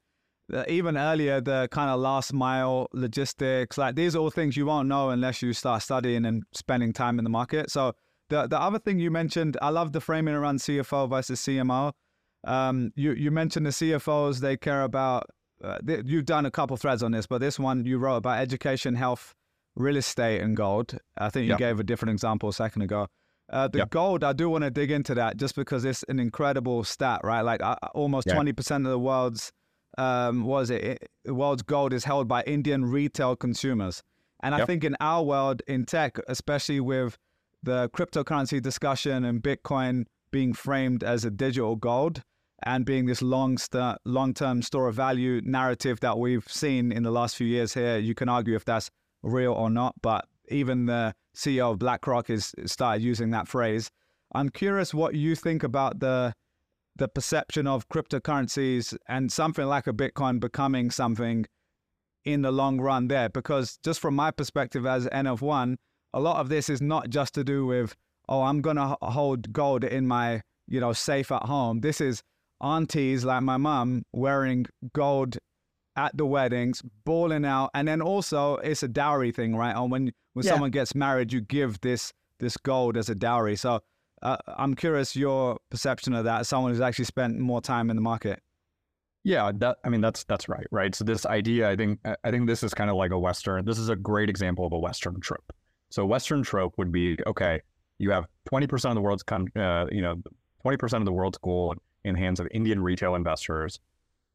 [0.48, 4.66] the, even earlier, the kind of last mile logistics, like these are all things you
[4.66, 7.70] won't know unless you start studying and spending time in the market.
[7.70, 7.92] So
[8.30, 11.92] the the other thing you mentioned, I love the framing around CFO versus CMO.
[12.44, 15.26] Um, you you mentioned the CFOs; they care about.
[15.62, 18.38] Uh, th- you've done a couple threads on this, but this one you wrote about
[18.40, 19.34] education, health,
[19.76, 20.98] real estate, and gold.
[21.18, 21.58] I think you Yeah.
[21.58, 23.08] gave a different example a second ago.
[23.50, 23.90] Uh, the Yep.
[23.90, 27.40] gold, I do want to dig into that just because it's an incredible stat, right?
[27.42, 28.34] Like uh, almost Yeah.
[28.34, 29.52] twenty percent of the world's,
[29.98, 30.84] um, what is it?
[30.84, 31.10] it?
[31.24, 34.02] The world's gold is held by Indian retail consumers,
[34.40, 37.18] and I think in our world, in tech, especially with
[37.62, 42.22] the cryptocurrency discussion and Bitcoin being framed as a digital gold
[42.64, 47.10] and being this long st- long-term store of value narrative that we've seen in the
[47.10, 48.90] last few years here, you can argue if that's
[49.22, 53.90] real or not, but even the CEO of BlackRock is started using that phrase.
[54.32, 56.34] I'm curious what you think about the
[56.96, 61.46] the perception of cryptocurrencies and something like a Bitcoin becoming something
[62.24, 63.28] in the long run there.
[63.28, 65.78] Because just from my perspective as N of one,
[66.12, 67.96] a lot of this is not just to do with,
[68.28, 71.80] oh, I'm gonna h- hold gold in my, you know, safe at home.
[71.80, 72.22] This is
[72.60, 75.38] aunties like my mum wearing gold
[75.96, 79.74] at the weddings, balling out, and then also it's a dowry thing, right?
[79.76, 80.52] And when when Yeah.
[80.52, 83.56] someone gets married, you give this this gold as a dowry.
[83.56, 83.80] So
[84.22, 87.96] uh, I'm curious your perception of that as someone who's actually spent more time in
[87.96, 88.40] the market.
[89.24, 90.94] Yeah, that I mean that's that's right, right?
[90.94, 93.64] So this idea, I think I- think this is kind of like a Western.
[93.64, 95.52] This is a great example of a Western trope.
[95.90, 97.60] So Western trope would be okay,
[97.98, 100.22] you have twenty percent of the world's con- uh, you know
[100.62, 103.80] twenty percent of the world's gold in the hands of Indian retail investors.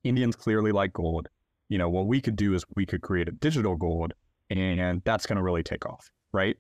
[0.04, 1.28] Indians clearly like gold.
[1.70, 4.14] You know what we could do is we could create a digital gold,
[4.50, 6.58] and that's going to really take off, right?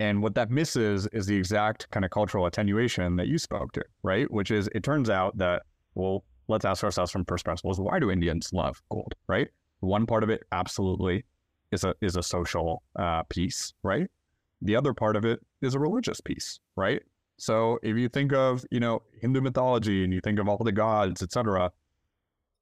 [0.00, 3.84] And what that misses is the exact kind of cultural attenuation that you spoke to,
[4.02, 4.30] right?
[4.30, 5.62] Which is it turns out that
[5.96, 9.48] well let's ask ourselves from first principles why do indians love gold right
[9.80, 11.24] one part of it absolutely
[11.72, 14.08] is a is a social uh, piece right
[14.62, 17.02] the other part of it is a religious piece right
[17.38, 20.72] so if you think of you know hindu mythology and you think of all the
[20.72, 21.70] gods etc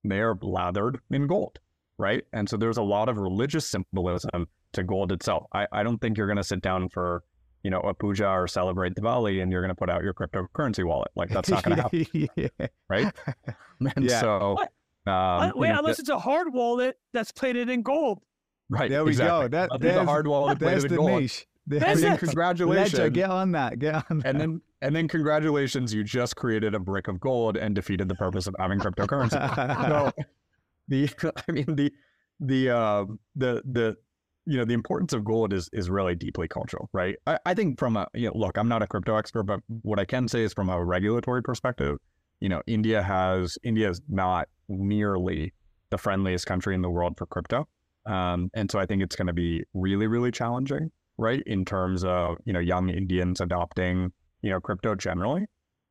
[0.05, 1.59] they are lathered in gold
[1.99, 5.99] right and so there's a lot of religious symbolism to gold itself i, I don't
[5.99, 7.22] think you're going to sit down for
[7.62, 10.85] you know a puja or celebrate Diwali and you're going to put out your cryptocurrency
[10.85, 12.66] wallet like that's not going to happen yeah.
[12.91, 13.12] right?
[13.97, 14.20] And Yeah.
[14.20, 14.72] so, What?
[15.07, 18.22] um, Uh, wait, know, unless it's a hard wallet that's plated in gold.
[18.68, 18.91] right?
[18.91, 19.45] There we exactly.
[19.45, 19.49] go.
[19.49, 21.20] That, I'll the hard wallet there's plated the in gold.
[21.22, 21.47] niche.
[21.67, 22.19] Then it.
[22.19, 23.79] congratulations, Ledger, get on that.
[23.79, 24.27] Get on that.
[24.27, 28.15] and then and then congratulations, you just created a brick of gold and defeated the
[28.15, 29.89] purpose of having cryptocurrency.
[29.89, 30.12] so
[30.89, 31.09] the
[31.49, 31.93] I mean the
[32.41, 33.05] the uh,
[33.37, 33.97] the the
[34.47, 37.17] you know the importance of gold is is really deeply cultural, right?
[37.27, 39.99] I, I think from a you know look, I'm not a crypto expert, but what
[39.99, 41.97] I can say is from a regulatory perspective,
[42.41, 45.53] you know, India has India is not nearly
[45.91, 47.67] the friendliest country in the world for crypto,
[48.07, 52.05] um, and so I think it's going to be really really challenging, right, in terms
[52.05, 54.12] of you know young Indians adopting
[54.43, 55.47] you know crypto generally.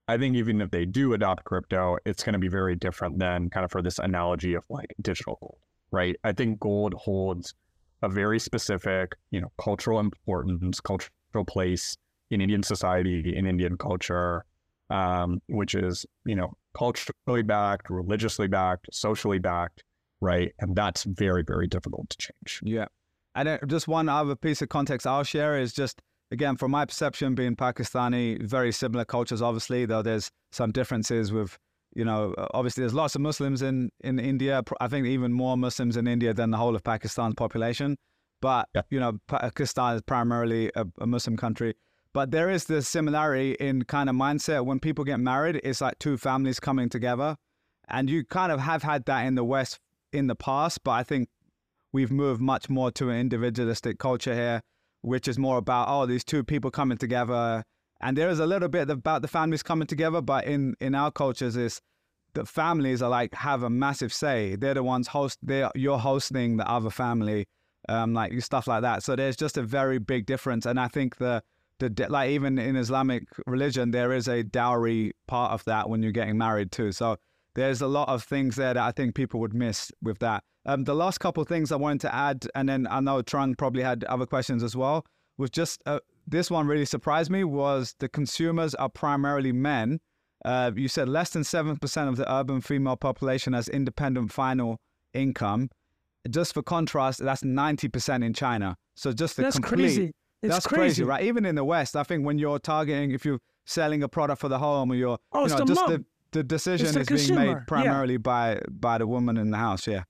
[0.08, 3.50] I think even if they do adopt crypto, it's going to be very different than
[3.50, 5.60] kind of for this analogy of like digital gold,
[5.92, 6.16] right?
[6.26, 7.54] I think gold holds
[8.02, 11.96] a very specific, you know, cultural importance, cultural place
[12.32, 14.44] in Indian society, in Indian culture,
[14.90, 19.86] um, which is, you know, culturally backed, religiously backed, socially backed,
[20.20, 20.54] right?
[20.60, 22.60] And that's very, very difficult to change.
[22.64, 22.88] Yeah.
[23.36, 27.36] And just one other piece of context I'll share is just, again, from my perception,
[27.36, 31.58] being Pakistani, very similar cultures, obviously, though there's some differences with,
[31.96, 34.62] you know, obviously there's lots of Muslims in, in India.
[34.80, 37.98] I think even more Muslims in India than the whole of Pakistan's population.
[38.42, 38.82] But, Yeah.
[38.90, 41.76] you know, Pakistan is primarily a, a Muslim country.
[42.14, 44.66] But there is this similarity in kind of mindset.
[44.66, 47.38] When people get married, it's like two families coming together.
[47.88, 49.80] And you kind of have had that in the West
[50.12, 51.30] in the past, but I think
[51.94, 54.62] we've moved much more to an individualistic culture here,
[55.02, 57.64] which is more about oh, these two people coming together,
[58.02, 61.12] and there is a little bit about the families coming together, but in in our
[61.12, 61.80] cultures is
[62.34, 64.56] the families are like have a massive say.
[64.56, 65.38] They're the ones host.
[65.42, 67.46] They you're hosting the other family,
[67.88, 69.04] um, like stuff like that.
[69.04, 71.44] So there's just a very big difference, and I think the
[71.80, 76.12] the like even in Islamic religion there is a dowry part of that when you're
[76.12, 76.92] getting married too.
[76.92, 77.18] So
[77.56, 80.44] there's a lot of things there that I think people would miss with that.
[80.66, 83.56] Um, the last couple of things I wanted to add, and then I know Trung
[83.58, 85.06] probably had other questions as well,
[85.38, 90.00] was just uh, this one really surprised me was the consumers are primarily men.
[90.46, 94.78] Uh, you said less than 7% of the urban female population has independent final
[95.14, 95.70] income.
[96.30, 98.76] Just for contrast, that's 90% in China.
[98.96, 100.12] So just the That's complete, crazy.
[100.42, 101.04] It's that's crazy.
[101.04, 101.24] right?
[101.24, 104.50] Even in the West, I think when you're targeting, if you're selling a product for
[104.50, 105.92] the home or you're, Oh, you it's know, the just mom.
[105.92, 107.60] the, the decision the is being consumer, made yeah.
[107.68, 109.88] primarily by by the woman in the house.
[109.88, 110.04] Yeah.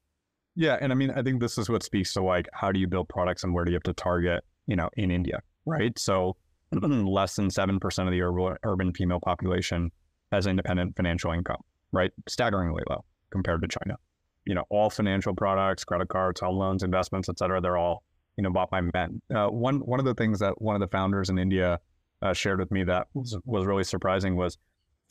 [0.55, 2.87] Yeah, and I mean, I think this is what speaks to like how do you
[2.87, 5.97] build products and where do you have to target, you know, in India, right?
[5.97, 6.35] So
[6.71, 9.91] less than seven percent of the urban, urban female population
[10.31, 11.61] has independent financial income,
[11.91, 12.11] right?
[12.27, 13.97] Staggeringly low compared to China.
[14.45, 18.03] You know, all financial products, credit cards, home loans, investments, et cetera, they're all
[18.37, 19.21] you know bought by men.
[19.33, 21.79] Uh, one one of the things that one of the founders in India
[22.21, 24.57] uh, shared with me that was, was really surprising was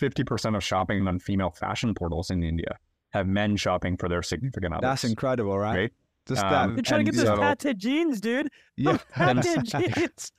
[0.03, 2.78] 50% of shopping on female fashion portals in India
[3.11, 4.82] have men shopping for their significant others.
[4.82, 5.76] That's incredible, right?
[5.76, 5.92] Right?
[6.26, 6.68] Just Um, that.
[6.70, 8.48] You're trying to get you those know, patented jeans, dude.
[8.76, 8.98] Yeah.
[9.11, 10.32] patented jeans.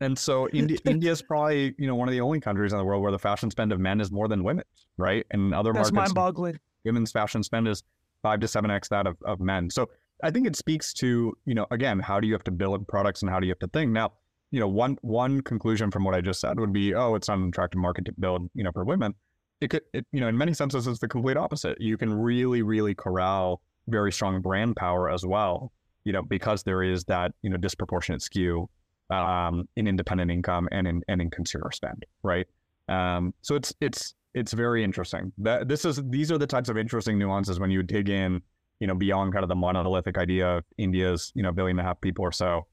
[0.00, 2.84] And so India, India is probably you know one of the only countries in the
[2.84, 5.26] world where the fashion spend of men is more than women's, right?
[5.30, 6.58] And other That's markets, mind-boggling.
[6.84, 7.82] women's fashion spend is
[8.22, 9.70] five to seven x that of, of men.
[9.70, 9.90] So
[10.22, 13.22] I think it speaks to you know again how do you have to build products
[13.22, 14.12] and how do you have to think now.
[14.50, 17.38] You know, one one conclusion from what I just said would be, oh, it's not
[17.38, 19.14] an attractive market to build, you know, for women.
[19.60, 21.80] It could, it, you know, in many senses, it's the complete opposite.
[21.80, 25.72] You can really, really corral very strong brand power as well,
[26.04, 28.68] you know, because there is that, you know, disproportionate skew
[29.10, 32.46] um, in independent income and in and in consumer spend, right?
[32.88, 35.32] Um, so it's it's it's very interesting.
[35.38, 38.40] That this is these are the types of interesting nuances when you dig in,
[38.78, 41.88] you know, beyond kind of the monolithic idea of India's, you know, billion and a
[41.88, 42.66] half people or so.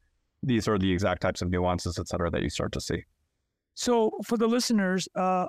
[0.43, 3.03] These are the exact types of nuances, et cetera, that you start to see.
[3.73, 5.47] So for the listeners, uh,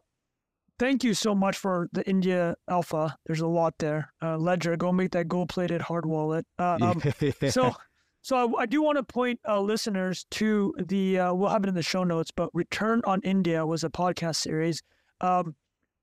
[0.78, 3.16] thank you so much for the India Alpha.
[3.26, 4.12] There's a lot there.
[4.22, 6.46] Uh, Ledger, go make that gold-plated hard wallet.
[6.58, 7.02] Uh, um,
[7.50, 7.74] so
[8.22, 11.68] so I, I do want to point uh, listeners to the uh, we'll have it
[11.68, 14.82] in the show notes but return on india was a podcast series
[15.20, 15.54] um,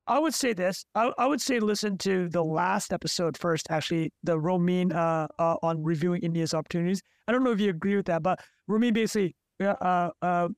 [0.07, 4.11] i would say this I, I would say listen to the last episode first actually
[4.23, 8.05] the Romeen uh, uh, on reviewing india's opportunities i don't know if you agree with
[8.07, 8.39] that but
[8.69, 10.49] Romeen basically uh, uh,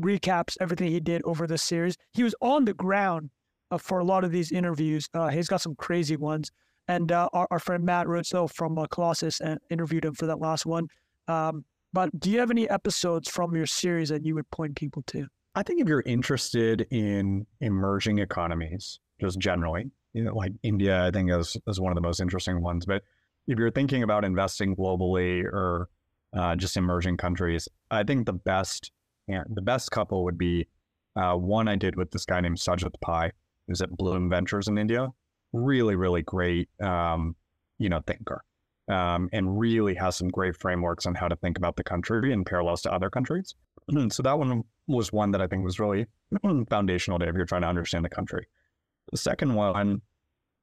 [0.00, 3.30] recaps everything he did over the series he was on the ground
[3.70, 6.50] uh, for a lot of these interviews uh, he's got some crazy ones
[6.88, 10.40] and uh, our, our friend Matt Reustle from uh, Colossus uh, interviewed him for that
[10.40, 10.88] last one.
[11.28, 15.02] Um, but do you have any episodes from your series that you would point people
[15.08, 15.26] to?
[15.54, 21.10] I think if you're interested in emerging economies, just generally, you know, like India, I
[21.10, 22.86] think is is one of the most interesting ones.
[22.86, 23.02] But
[23.46, 25.88] if you're thinking about investing globally or
[26.34, 28.90] uh, just emerging countries, I think the best
[29.28, 30.66] yeah, the best couple would be
[31.16, 33.30] uh, one I did with this guy named Sajith Pai,
[33.68, 35.08] who's at Blume Ventures in India.
[35.52, 37.36] Really, really great, um,
[37.78, 38.42] you know, thinker,
[38.88, 42.44] um, and really has some great frameworks on how to think about the country in
[42.44, 43.54] parallels to other countries.
[44.10, 46.06] so that one was one that I think was really
[46.70, 48.46] foundational to if you're trying to understand the country.
[49.10, 50.02] The second one,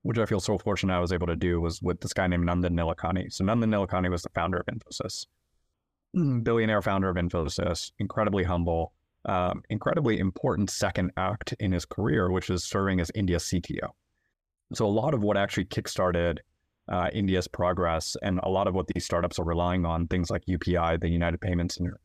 [0.03, 2.47] which I feel so fortunate I was able to do, was with this guy named
[2.47, 3.31] Nandan Nilekani.
[3.31, 5.25] So Nandan Nilekani was the founder of Infosys,
[6.43, 8.93] billionaire founder of Infosys, incredibly humble,
[9.25, 13.89] um, incredibly important second act in his career, which is serving as India's CTO.
[14.73, 16.37] So a lot of what actually kickstarted
[16.87, 20.45] uh, India's progress, and a lot of what these startups are relying on, things like
[20.45, 21.99] UPI, the United Payments Inter-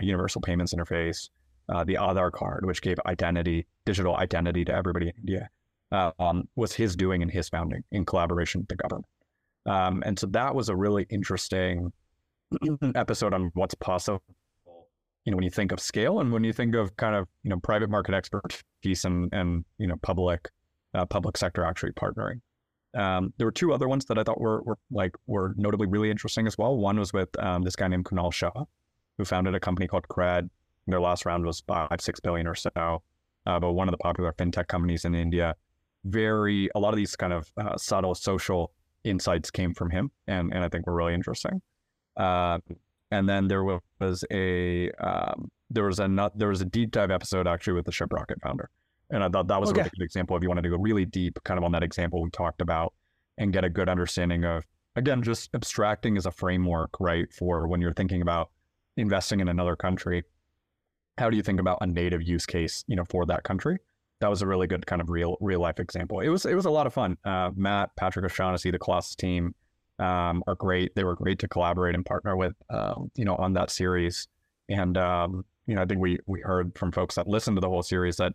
[0.00, 1.30] Universal Payments Interface,
[1.68, 5.48] uh, the Aadhaar card, which gave identity, digital identity to everybody in India,
[5.92, 9.06] uh, um, was his doing and his founding in collaboration with the government.
[9.66, 11.92] Um, and so that was a really interesting
[12.94, 14.22] episode on what's possible.
[15.24, 17.50] You know, when you think of scale and when you think of kind of you
[17.50, 20.48] know private market expertise and and you know public
[20.94, 22.40] uh, public sector actually partnering.
[22.94, 26.10] Um, there were two other ones that I thought were, were like were notably really
[26.10, 26.76] interesting as well.
[26.76, 28.64] One was with um, this guy named Kunal Shah,
[29.20, 30.48] who founded a company called Cred.
[30.86, 34.32] Their last round was five six billion or so, uh, but one of the popular
[34.32, 35.54] fintech companies in India.
[36.04, 38.72] Very a lot of these kind of uh, subtle social
[39.04, 41.60] insights came from him, and and I think were really interesting.
[42.16, 42.58] Uh,
[43.10, 47.10] and then there was a um, there was a not, there was a deep dive
[47.10, 48.70] episode actually with the Shiprocket founder.
[49.10, 49.80] And I thought that was Okay.
[49.80, 51.82] a really good example if you wanted to go really deep, kind of on that
[51.82, 52.94] example we talked about,
[53.36, 54.64] and get a good understanding of,
[54.96, 57.26] again, just abstracting as a framework, right?
[57.32, 58.50] For when you're thinking about
[59.00, 60.24] investing in another country,
[61.18, 63.78] how do you think about a native use case, you know, for that country?
[64.20, 66.20] That was a really good kind of real real life example.
[66.20, 67.16] It was it was a lot of fun.
[67.24, 69.54] Uh, Matt, Patrick O'Shaughnessy, the Colossus team
[69.98, 70.94] um, are great.
[70.94, 74.28] They were great to collaborate and partner with, um, you know, on that series.
[74.68, 77.68] And um, you know, I think we we heard from folks that listened to the
[77.68, 78.34] whole series that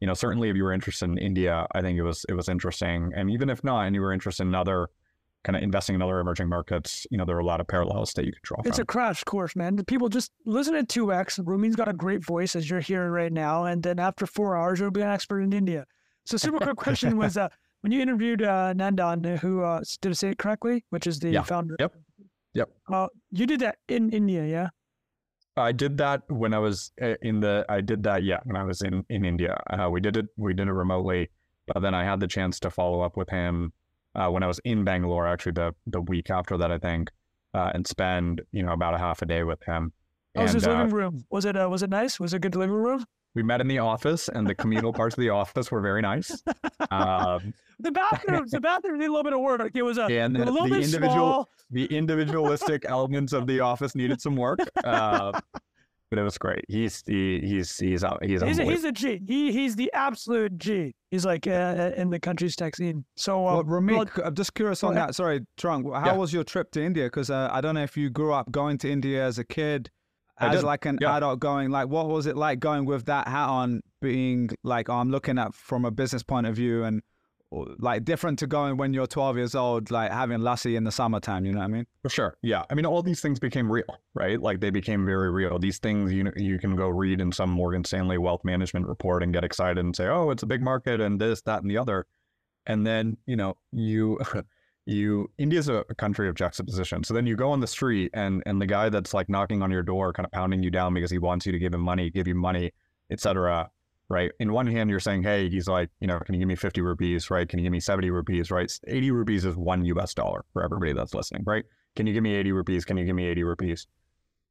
[0.00, 2.48] you know, certainly if you were interested in India, I think it was it was
[2.48, 3.12] interesting.
[3.16, 4.88] And even if not, and you were interested in other
[5.44, 8.12] kind of investing in other emerging markets, you know, there are a lot of parallels
[8.14, 8.82] that you could draw It's from.
[8.82, 9.76] a crash course, man.
[9.76, 11.44] The People just listen to 2X.
[11.44, 13.64] Rumi's got a great voice, as you're hearing right now.
[13.64, 15.84] And then after four hours, you'll be an expert in India.
[16.24, 17.48] So, super quick question was uh,
[17.82, 20.84] when you interviewed uh, Nandan, who uh, did I say it correctly?
[20.90, 21.42] Which is the Yeah.
[21.42, 21.76] founder.
[21.78, 21.94] Yep.
[22.54, 22.70] Yep.
[22.90, 24.68] Uh, you did that in India, yeah?
[25.56, 27.64] I did that when I was uh, in the.
[27.68, 29.60] I did that, yeah, when I was in in India.
[29.70, 30.26] Uh, we did it.
[30.36, 31.28] We did it remotely,
[31.66, 33.72] but then I had the chance to follow up with him
[34.14, 35.26] uh, when I was in Bangalore.
[35.26, 37.10] Actually, the the week after that, I think,
[37.54, 39.92] uh, and spend you know about a half a day with him.
[40.34, 41.24] How was his uh, living room?
[41.30, 42.18] Was it uh, was it nice?
[42.18, 43.04] Was it a good living room?
[43.36, 46.42] we met in the office, and the communal parts of the office were very nice.
[46.90, 49.58] Um, The bathrooms, the bathrooms need a little bit of work.
[49.60, 51.48] Like, It was a, and a the, little the bit individual small.
[51.70, 54.60] the individualistic elements of the office needed some work.
[54.84, 55.32] Uh,
[56.14, 56.64] but it was great.
[56.68, 58.22] He's he, he's he's out.
[58.24, 59.20] He's He's a, he's a G.
[59.26, 60.94] He he's the absolute G.
[61.10, 63.04] He's like uh, in the country's tech scene.
[63.16, 65.08] So um, Well, Ramit, well, c- I'm just curious on ahead.
[65.08, 65.14] that.
[65.14, 65.92] Sorry, Trung.
[65.92, 66.16] How Yeah.
[66.16, 67.04] was your trip to India?
[67.06, 69.90] Because uh, I don't know if you grew up going to India as a kid,
[70.38, 71.16] I as did, like an yeah.
[71.16, 71.70] adult going.
[71.70, 75.38] Like, what was it like going with that hat on, being like, oh, I'm looking
[75.38, 77.02] at from a business point of view, and or,
[77.78, 81.44] like different to going when you're 12 years old, like having lassi in the summertime.
[81.44, 81.86] You know what I mean?
[82.02, 82.36] For sure.
[82.42, 82.64] Yeah.
[82.70, 83.84] I mean, all these things became real,
[84.14, 84.40] right?
[84.40, 85.58] Like they became very real.
[85.58, 89.22] These things you know, you can go read in some Morgan Stanley wealth management report
[89.22, 91.78] and get excited and say, "Oh, it's a big market and this, that, and the
[91.78, 92.06] other."
[92.66, 94.18] And then you know you
[94.86, 97.04] you India's a a country of juxtaposition.
[97.04, 99.70] So then you go on the street and and the guy that's like knocking on
[99.70, 102.10] your door, kind of pounding you down because he wants you to give him money,
[102.10, 102.72] give you money,
[103.10, 103.70] etc.
[104.10, 104.30] Right.
[104.38, 106.82] In one hand, you're saying, "Hey," he's like, you know, can you give me 50
[106.82, 107.30] rupees?
[107.30, 107.48] Right?
[107.48, 108.50] Can you give me 70 rupees?
[108.50, 108.70] Right?
[108.86, 110.12] 80 rupees is one U.S.
[110.12, 111.42] dollar for everybody that's listening.
[111.46, 111.64] Right?
[111.96, 112.84] Can you give me 80 rupees?
[112.84, 113.86] Can you give me 80 rupees?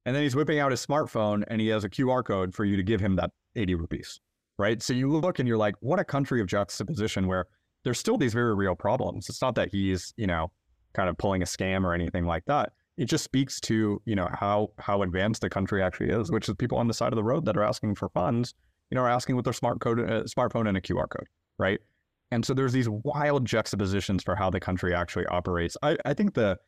[0.06, 2.76] And then he's whipping out his smartphone and he has a QR code for you
[2.76, 4.20] to give him that 80 rupees.
[4.58, 4.82] Right.
[4.82, 7.46] So you look and you're like, what a country of juxtaposition where
[7.84, 9.30] there's still these very real problems.
[9.30, 10.52] It's not that he's, you know,
[10.94, 12.74] kind of pulling a scam or anything like that.
[12.98, 16.56] It just speaks to, you know, how how advanced the country actually is, which is
[16.56, 18.54] people on the side of the road that are asking for funds,
[18.94, 21.28] you know, are asking with their smart code, uh, smartphone and a QR code,
[21.58, 21.80] right?
[22.30, 25.76] And so there's these wild juxtapositions for how the country actually operates.
[25.82, 26.60] I, I think the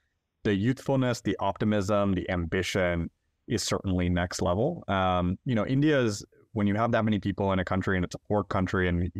[0.43, 3.11] the youthfulness, the optimism, the ambition
[3.47, 4.83] is certainly next level.
[4.87, 8.03] Um, you know, India is when you have that many people in a country and
[8.03, 9.11] it's a poor country and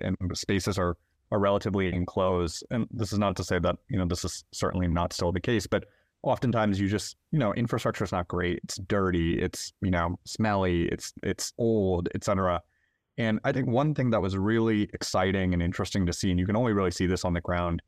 [0.00, 0.96] and spaces are
[1.32, 2.62] are relatively enclosed.
[2.70, 5.40] And this is not to say that you know this is certainly not still the
[5.40, 5.86] case, but
[6.22, 8.60] oftentimes you just you know infrastructure is not great.
[8.64, 9.40] It's dirty.
[9.40, 10.84] It's you know smelly.
[10.84, 12.60] It's it's old, etc.
[13.18, 16.46] And I think one thing that was really exciting and interesting to see, and you
[16.46, 17.82] can only really see this on the ground,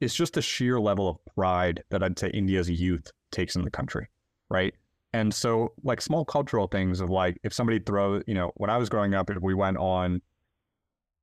[0.00, 3.70] is just the sheer level of pride that I'd say India's youth takes in the
[3.70, 4.08] country,
[4.50, 4.74] right?
[5.12, 8.78] And so, like small cultural things of like, if somebody throws, you know, when I
[8.78, 10.22] was growing up, if we went on,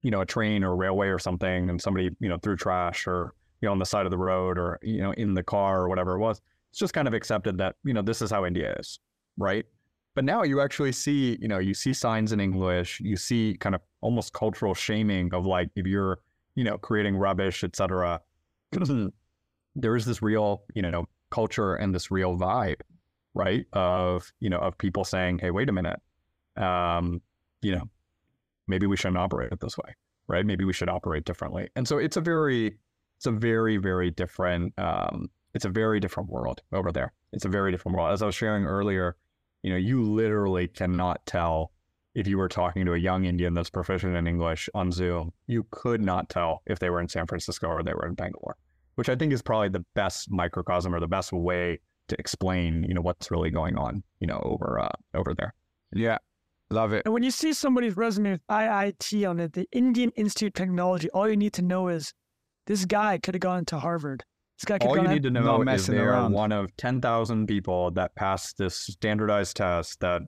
[0.04, 3.34] you know, a train or railway or something, and somebody, you know, threw trash or,
[3.62, 5.90] you know, on the side of the road or, you know, in the car or
[5.90, 6.42] whatever it was,
[6.72, 9.00] it's just kind of accepted that, you know, this is how India is,
[9.38, 9.66] right?
[10.16, 13.76] But now you actually see, you know, you see signs in English, you see kind
[13.76, 16.20] of almost cultural shaming of like, if you're,
[16.56, 18.20] you know, creating rubbish, et cetera,
[19.76, 22.82] there is this real, you know, culture and this real vibe,
[23.34, 23.66] right?
[23.74, 26.00] Of, you know, of people saying, hey, wait a minute,
[26.58, 27.22] um,
[27.62, 27.84] you know,
[28.68, 29.96] maybe we shouldn't operate it this way,
[30.28, 30.46] right?
[30.46, 31.70] Maybe we should operate differently.
[31.76, 32.78] And so it's a very,
[33.20, 37.12] it's a very, very different, um, it's a very different world over there.
[37.34, 38.14] It's a very different world.
[38.14, 39.18] As I was sharing earlier,
[39.62, 41.74] you know, you literally cannot tell
[42.16, 45.68] if you were talking to a young Indian that's proficient in English on Zoom, you
[45.72, 48.56] could not tell if they were in San Francisco or they were in Bangalore,
[48.96, 52.94] which I think is probably the best microcosm or the best way to explain, you
[52.94, 55.54] know, what's really going on, you know, over uh, over there.
[55.92, 56.20] Yeah,
[56.72, 57.02] love it.
[57.04, 61.10] And when you see somebody's resume with IIT on it, the Indian Institute of Technology,
[61.10, 62.14] all you need to know is
[62.70, 64.24] this guy could have gone to Harvard.
[64.58, 66.34] This guy could All you need to know is they are around.
[66.34, 70.22] one of 10,000 people that passed this standardized test that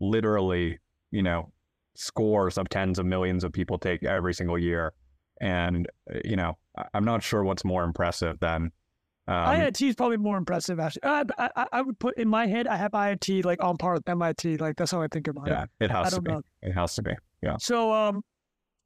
[0.00, 0.78] literally,
[1.10, 1.52] you know,
[1.96, 4.92] scores of tens of millions of people take every single year.
[5.40, 8.70] And, uh, you know, I- I'm not sure what's more impressive than.
[9.26, 10.78] Um, IIT is probably more impressive.
[10.80, 13.76] Actually, I, I, I- I would put in my head, I have IIT like on
[13.76, 14.58] par with MIT.
[14.58, 15.52] Like that's how I think about it.
[15.52, 16.30] yeah, it I has to be.
[16.32, 16.42] know.
[16.62, 17.12] It has to be.
[17.42, 17.56] Yeah.
[17.58, 18.22] So, um,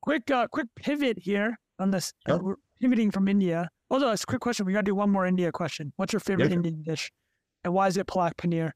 [0.03, 2.13] quick, uh, quick pivot here on this.
[2.29, 2.43] uh, Sure.
[2.43, 2.55] we're
[2.85, 3.69] pivoting from India.
[3.91, 4.67] Also, it's a quick question.
[4.67, 5.93] We got to do one more India question.
[5.97, 6.57] What's your favorite sure.
[6.57, 7.11] Indian dish,
[7.65, 8.73] and why is it palak paneer?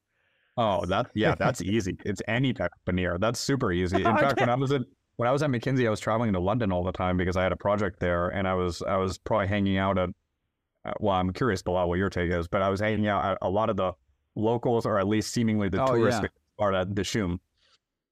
[0.56, 1.96] Oh, that yeah, that's easy.
[2.04, 3.20] It's any type of paneer.
[3.20, 3.96] That's super easy.
[3.96, 4.82] In fact, when I was at
[5.16, 7.42] when I was at McKinsey, I was traveling to London all the time because I
[7.42, 10.08] had a project there, and I was I was probably hanging out at.
[10.84, 13.38] uh, Well, I'm curious, Bilal, what your take is, but I was hanging out at
[13.42, 13.92] a lot of the
[14.36, 16.28] locals, or at least seemingly the Oh, tourists, yeah.
[16.58, 17.38] part at Dishoom.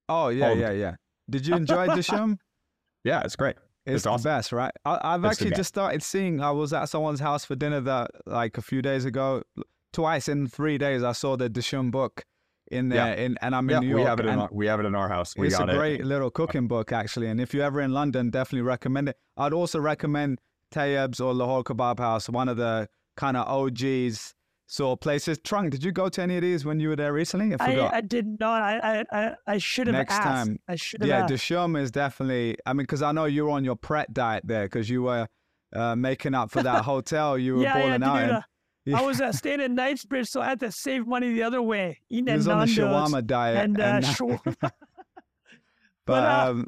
[0.08, 0.94] Oh yeah, all the yeah, yeah.
[1.30, 2.36] Did you enjoy Dishoom?
[3.04, 3.54] Yeah, it's great.
[3.86, 4.72] It's, It's the best, right?
[4.84, 6.40] I, I've It's actually just started seeing.
[6.40, 9.42] I was at someone's house for dinner that like a few days ago.
[9.92, 12.24] Twice in three days, I saw the Dishoom book
[12.70, 13.06] in Yeah.
[13.06, 14.00] there, in, and I'm Yeah, in New York.
[14.00, 15.34] we have it in our, we have it in our house.
[15.36, 15.76] We it's a got it.
[15.76, 17.28] great little cooking book, actually.
[17.28, 19.16] And if you're ever in London, definitely recommend it.
[19.36, 20.40] I'd also recommend
[20.74, 24.34] Tayyabs or Lahore Kebab House, one of the kind of OGs
[24.66, 25.38] sort of places.
[25.38, 27.54] Trung, did you go to any of these when you were there recently?
[27.58, 27.94] I I, forgot.
[27.94, 28.62] I did not.
[28.62, 30.22] I, I, I, I should have Next asked.
[30.24, 30.58] time.
[30.68, 31.32] I should have yeah, asked.
[31.32, 32.56] Dishoom is definitely.
[32.66, 35.26] I mean, because I know you were on your Pret diet there because you were
[35.74, 38.30] uh, making up for that hotel you were yeah, yeah, out dude.
[38.30, 38.30] in.
[38.30, 38.42] uh,
[38.98, 41.98] I was uh, staying in Knightsbridge, so I had to save money the other way.
[42.08, 43.56] Eating He at was on the Nando's shawarma diet.
[43.56, 44.54] and, uh, and- shawarma.
[44.60, 44.72] but
[46.06, 46.66] but, uh, um,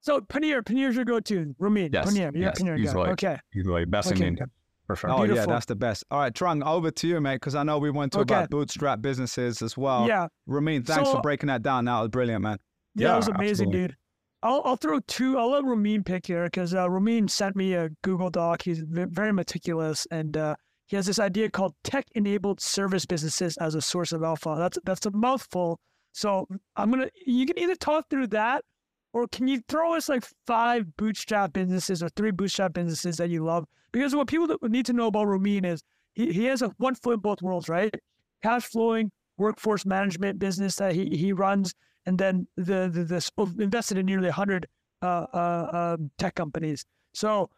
[0.00, 1.54] So paneer, paneer's your go-to.
[1.60, 2.82] Romeen, Yes, paneer, you're yes, a paneer guy.
[2.82, 3.10] easily.
[3.10, 4.26] Okay, Usually best Okay.
[4.26, 4.50] Indian.
[4.86, 5.10] For sure.
[5.10, 6.04] Oh yeah, that's the best.
[6.10, 8.34] All right, Trung, over to you, mate, because I know we went to Okay.
[8.34, 10.06] about bootstrap businesses as well.
[10.08, 11.84] yeah, Romeen, thanks So- for breaking that down.
[11.84, 12.58] That was brilliant, man.
[12.94, 13.80] yeah, Yeah, that was amazing, absolutely.
[13.88, 13.96] dude.
[14.42, 15.38] I'll I'll throw two.
[15.38, 18.62] I'll let Romeen pick here because uh, Romeen sent me a Google Doc.
[18.62, 20.56] He's very meticulous, and uh,
[20.86, 24.56] he has this idea called tech-enabled service businesses as a source of alpha.
[24.58, 25.78] That's that's a mouthful.
[26.10, 27.08] So I'm gonna.
[27.24, 28.64] You can either talk through that,
[29.12, 33.44] or can you throw us like five bootstrap businesses or three bootstrap businesses that you
[33.44, 33.64] love?
[33.92, 35.82] Because what people need to know about Romeen is
[36.14, 37.94] he, he has a one foot in both worlds, right?
[38.42, 41.74] Cash flowing workforce management business that he he runs,
[42.06, 44.66] and then the the, the sp- invested in nearly hundred
[45.02, 46.84] uh, uh, um, tech companies.
[47.14, 47.50] So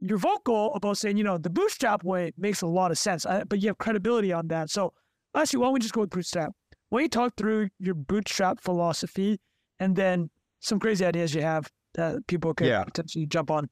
[0.00, 3.42] you're vocal about saying, you know, the bootstrap way makes a lot of sense, uh,
[3.48, 4.70] but you have credibility on that.
[4.70, 4.92] So
[5.34, 6.52] actually, why don't we just go with bootstrap?
[6.90, 9.40] Why don't you talk through your bootstrap philosophy
[9.80, 10.30] and then
[10.60, 12.84] some crazy ideas you have that people could Yeah.
[12.84, 13.68] potentially jump on?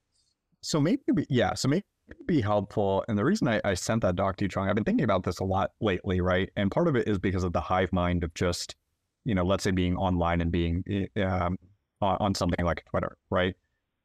[0.63, 1.55] So maybe, yeah.
[1.55, 1.85] So maybe
[2.27, 3.05] be helpful.
[3.09, 5.25] And the reason I, I sent that doc to you, Trung, I've been thinking about
[5.25, 6.51] this a lot lately, right?
[6.57, 8.77] And part of it is because of the hive mind of just,
[9.25, 11.57] you know, let's say being online and being eh, um,
[12.01, 13.55] on, on something like Twitter, right?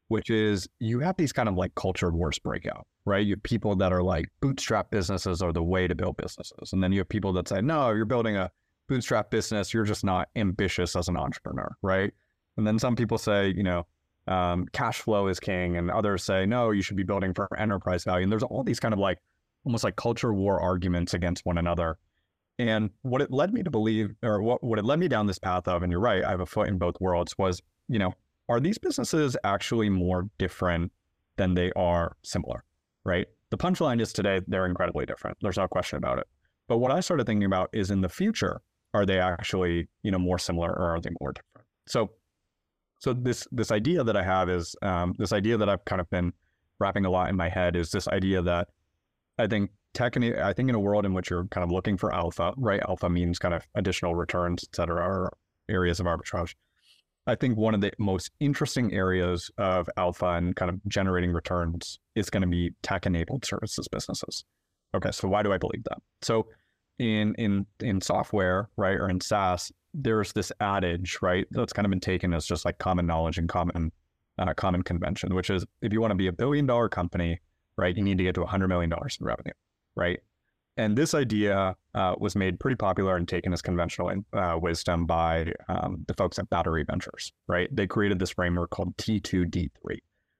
[0.08, 3.24] Which is you have these kind of like culture wars breakout, right?
[3.24, 6.82] You have people that are like bootstrap businesses are the way to build businesses, and
[6.82, 8.50] then you have people that say, no, you're building a
[8.88, 12.12] bootstrap business, you're just not ambitious as an entrepreneur, right?
[12.58, 13.86] And then some people say, you know,
[14.26, 18.04] um, cash flow is king, and others say, no, you should be building for enterprise
[18.04, 18.22] value.
[18.22, 19.18] And there's all these kind of like
[19.64, 21.98] almost like culture war arguments against one another.
[22.58, 25.38] And what it led me to believe, or what, what it led me down this
[25.38, 28.12] path of, and you're right, I have a foot in both worlds, was, you know,
[28.48, 30.92] are these businesses actually more different
[31.36, 32.64] than they are similar,
[33.04, 33.26] right?
[33.50, 35.38] The punchline is today they're incredibly different.
[35.40, 36.26] There's no question about it.
[36.68, 38.60] But what I started thinking about is in the future,
[38.94, 41.66] are they actually, you know, more similar or are they more different?
[41.86, 42.10] So,
[43.02, 46.08] so this this idea that I have is um, this idea that I've kind of
[46.08, 46.32] been
[46.78, 48.68] wrapping a lot in my head is this idea that
[49.38, 51.96] I think tech, and I think in a world in which you're kind of looking
[51.96, 52.80] for alpha, right?
[52.88, 55.32] Alpha means kind of additional returns, et cetera, or
[55.68, 56.54] areas of arbitrage.
[57.26, 61.98] I think one of the most interesting areas of alpha and kind of generating returns
[62.14, 64.44] is going to be tech enabled services businesses.
[64.94, 65.98] Okay, so why do I believe that?
[66.20, 66.46] So
[67.00, 71.90] in in in software, right, or in SaaS, there's this adage, right, that's kind of
[71.90, 73.92] been taken as just like common knowledge and common
[74.38, 77.38] uh, common convention, which is if you want to be a billion dollar company,
[77.76, 79.52] right, you need to get to a hundred million dollars in revenue,
[79.94, 80.20] right?
[80.78, 85.52] And this idea uh, was made pretty popular and taken as conventional uh, wisdom by
[85.68, 87.68] um, the folks at Battery Ventures, right?
[87.74, 89.98] They created this framework called T2D3,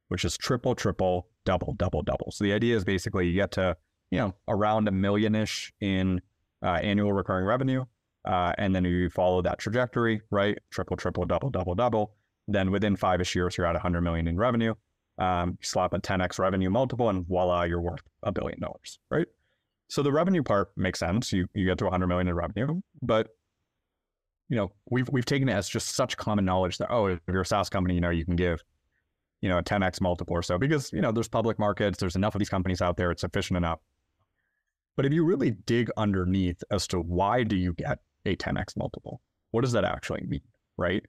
[0.09, 2.31] which is triple, triple, double, double, double.
[2.33, 3.77] So the idea is basically you get to,
[4.11, 6.23] you know, around a million-ish in
[6.63, 7.85] uh, annual recurring revenue,
[8.25, 10.59] uh, and then you follow that trajectory, right?
[10.71, 12.15] Triple, triple, double, double, double.
[12.49, 14.75] Then within five-ish years, you're at 100 million in revenue.
[15.19, 19.27] Um, you slap a 10x revenue multiple, and voila, you're worth a billion dollars, right?
[19.89, 21.33] So the revenue part makes sense.
[21.33, 23.29] You you get to 100 million in revenue, but
[24.49, 27.43] you know we've we've taken it as just such common knowledge that oh, if you're
[27.43, 28.63] a SaaS company, you know you can give
[29.43, 32.35] you know a 10x multiple or so because you know there's public markets, there's enough
[32.35, 33.81] of these companies out there, it's efficient enough.
[34.97, 39.21] But if you really dig underneath as to why do you get a 10x multiple,
[39.51, 40.43] what does that actually mean,
[40.77, 41.05] right?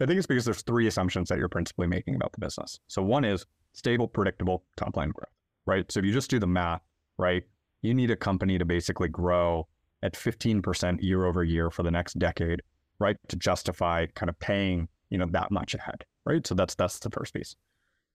[0.00, 2.78] I think it's because there's three assumptions that you're principally making about the business.
[2.86, 5.32] So one is stable, predictable top line growth,
[5.64, 5.90] right?
[5.90, 6.82] So if you just do the math,
[7.18, 7.42] right,
[7.82, 9.66] you need a company to basically grow
[10.02, 12.62] at 15% year over year for the next decade,
[12.98, 16.46] right, to justify kind of paying, you know, that much ahead, right?
[16.46, 17.56] So that's that's the first piece.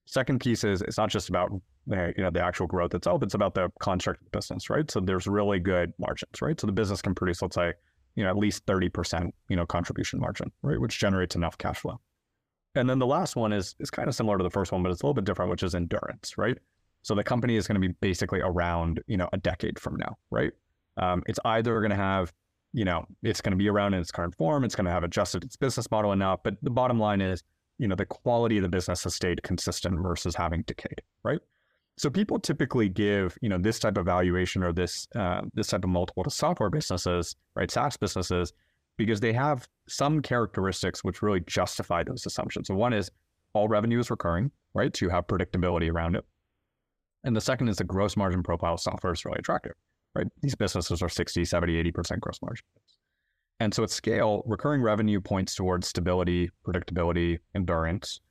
[0.06, 1.52] Second piece is it's not just about
[1.94, 4.90] eh, you know the actual growth itself; it's about the construct of the business, right?
[4.90, 6.60] So there's really good margins, right?
[6.60, 7.74] So the business can produce, let's say,
[8.16, 12.00] you know, at least 30%, you know, contribution margin, right, which generates enough cash flow.
[12.76, 14.92] And then the last one is is kind of similar to the first one, but
[14.92, 16.58] it's a little bit different, which is endurance, right?
[17.04, 20.18] So the company is going to be basically around, you know, a decade from now,
[20.30, 20.52] right?
[20.98, 22.32] Um, it's either going to have,
[22.74, 24.64] you know, it's going to be around in its current form.
[24.64, 26.42] It's going to have adjusted its business model enough.
[26.44, 27.44] But the bottom line is,
[27.80, 31.40] you know, the quality of the business has stayed consistent versus having decayed, right?
[32.02, 35.84] So people typically give, you know, this type of valuation or this uh, this type
[35.84, 38.54] of multiple to software businesses, right, SaaS businesses,
[38.98, 42.70] because they have some characteristics which really justify those assumptions.
[42.70, 43.12] So one is
[43.54, 44.98] all revenue is recurring, right?
[44.98, 46.26] So you have predictability around it.
[47.24, 49.74] And the second is the gross margin profile of software is really attractive,
[50.16, 50.26] right?
[50.42, 52.66] These businesses are 60, 70, 80% gross margin.
[53.60, 58.22] And so at scale, recurring revenue points towards stability, predictability, endurance,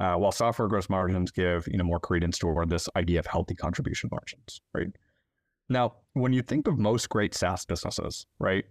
[0.00, 3.54] uh, while software gross margins give you know more credence toward this idea of healthy
[3.54, 4.88] contribution margins, right?
[5.68, 8.64] Now, when you think of most great SaaS businesses, right,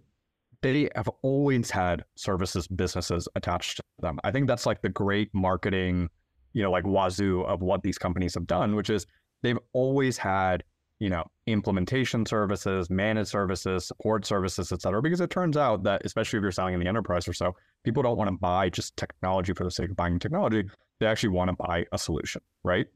[0.60, 4.18] they have always had services businesses attached to them.
[4.24, 6.10] I think that's like the great marketing,
[6.52, 9.06] you know, like wazoo of what these companies have done, which is
[9.42, 10.62] they've always had,
[10.98, 16.02] you know, implementation services, managed services, support services, et cetera, because it turns out that,
[16.04, 17.54] especially if you're selling in the enterprise or so,
[17.84, 20.64] people don't want to buy just technology for the sake of buying technology.
[21.00, 22.86] They actually want to buy a solution, right?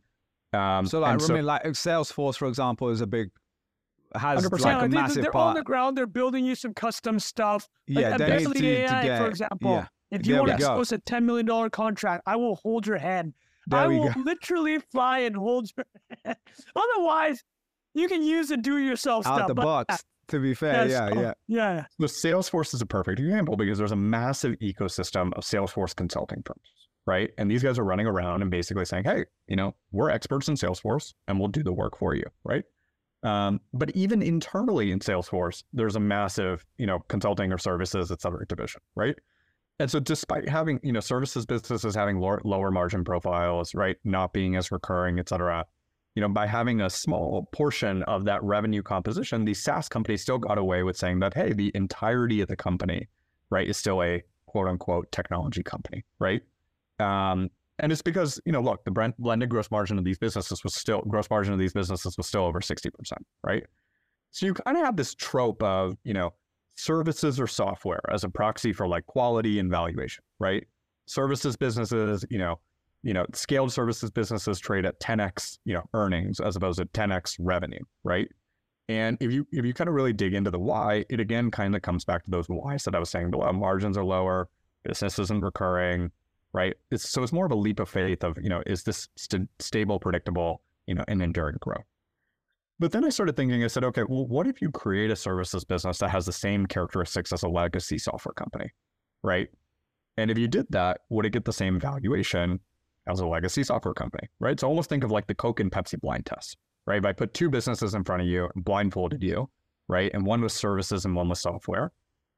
[0.53, 3.31] Um, so, like, I mean, like Salesforce, for example, is a big
[4.15, 4.61] has 100%.
[4.61, 5.49] like a massive they're part.
[5.49, 5.97] on the ground.
[5.97, 7.69] They're building you some custom stuff.
[7.87, 9.71] Yeah, like, they need to, AI, to get, for example.
[9.71, 9.87] Yeah.
[10.11, 13.35] If you want to close a ten million dollar contract, I will hold your hand.
[13.67, 14.21] There I will go.
[14.25, 15.87] literally fly and hold your
[16.25, 16.37] hand.
[16.77, 17.43] Otherwise,
[17.95, 19.49] you can use the do-yourself out stuff.
[19.49, 20.05] the but, box.
[20.29, 21.85] To be fair, yeah, oh, yeah, yeah.
[21.99, 26.84] The Salesforce is a perfect example because there's a massive ecosystem of Salesforce consulting firms,
[27.07, 27.31] right?
[27.39, 30.55] And these guys are running around and basically saying, "Hey, you know, we're experts in
[30.55, 32.65] Salesforce, and we'll do the work for you," right?
[33.25, 38.21] Um, but even internally in Salesforce, there's a massive, you know, consulting or services, et
[38.21, 39.17] cetera, division, right?
[39.81, 44.33] And so despite having, you know, services businesses having lower, lower margin profiles, right, not
[44.33, 45.65] being as recurring, et cetera,
[46.15, 50.39] you know, by having a small portion of that revenue composition, the SaaS company still
[50.39, 53.09] got away with saying that, hey, the entirety of the company,
[53.51, 56.43] right, is still a quote unquote technology company, right?
[56.99, 60.75] Um, and it's because, you know, look, the blended gross margin of these businesses was
[60.75, 62.91] still, gross margin of these businesses was still over 60%,
[63.43, 63.65] right?
[64.31, 66.33] So you kind of have this trope of, you know,
[66.77, 70.67] services or software as a proxy for like quality and valuation, right?
[71.07, 72.59] Services businesses, you know,
[73.03, 77.37] you know, scaled services businesses trade at 10x, you know, earnings as opposed to 10x
[77.39, 78.29] revenue, right?
[78.89, 81.75] And if you if you kind of really dig into the why, it again kind
[81.75, 83.51] of comes back to those whys that I was saying below.
[83.53, 84.49] Margins are lower,
[84.85, 86.11] business isn't recurring,
[86.55, 86.75] right?
[86.91, 89.49] It's, so it's more of a leap of faith of, you know, is this st-
[89.59, 91.85] stable, predictable, you know, and enduring growth?
[92.79, 95.65] But then I started thinking, I said, okay, well, what if you create a services
[95.65, 98.71] business that has the same characteristics as a legacy software company,
[99.23, 99.49] right?
[100.17, 102.61] And if you did that, would it get the same valuation
[103.09, 104.59] as a legacy software company, right?
[104.59, 106.99] So almost think of like the Coke and Pepsi blind test, right?
[106.99, 109.51] If I put two businesses in front of you, and blindfolded you,
[109.89, 110.11] right?
[110.15, 111.93] And one was services and one was software,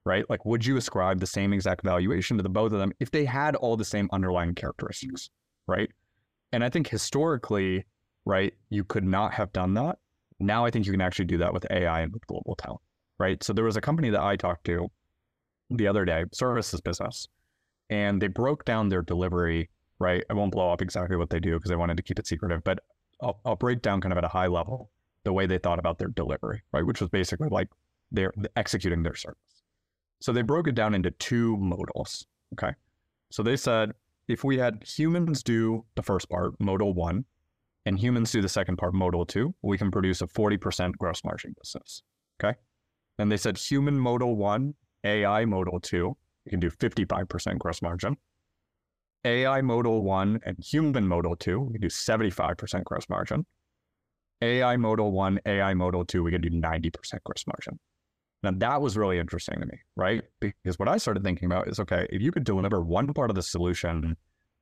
[0.07, 0.29] right?
[0.31, 3.27] Like, would you ascribe the same exact valuation to the both of them if they
[3.27, 5.29] had all the same underlying characteristics,
[5.67, 5.91] right?
[6.53, 7.85] And I think historically,
[8.25, 9.99] right, you could not have done that
[10.39, 12.81] now I think you can actually do that with AI and with global talent,
[13.19, 13.43] right?
[13.43, 14.91] So there was a company that I talked to
[15.71, 17.27] the other day, services business,
[17.91, 20.25] and they broke down their delivery, right?
[20.29, 22.63] I won't blow up exactly what they do because I wanted to keep it secretive,
[22.65, 22.81] but
[23.23, 24.91] I'll, I'll break down kind of at a high level
[25.25, 26.85] the way they thought about their delivery, right?
[26.85, 27.69] Which was basically like
[28.13, 29.56] they're executing their service.
[30.21, 32.75] So they broke it down into two modals, okay?
[33.31, 33.93] So they said
[34.29, 37.25] if we had humans do the first part, modal one,
[37.85, 41.55] and humans do the second part, modal two, we can produce a 40% gross margin
[41.63, 42.03] business.
[42.43, 42.59] Okay.
[43.19, 48.17] And they said human modal one, AI modal two, you can do 55% gross margin.
[49.25, 53.47] AI modal one and human modal two, we can do 75% gross margin.
[54.43, 56.93] AI modal one, AI modal two, we can do 90%
[57.25, 57.79] gross margin.
[58.43, 60.23] Now that was really interesting to me, right?
[60.41, 63.37] Because what I started thinking about is okay, if you could deliver one part of
[63.37, 64.17] the solution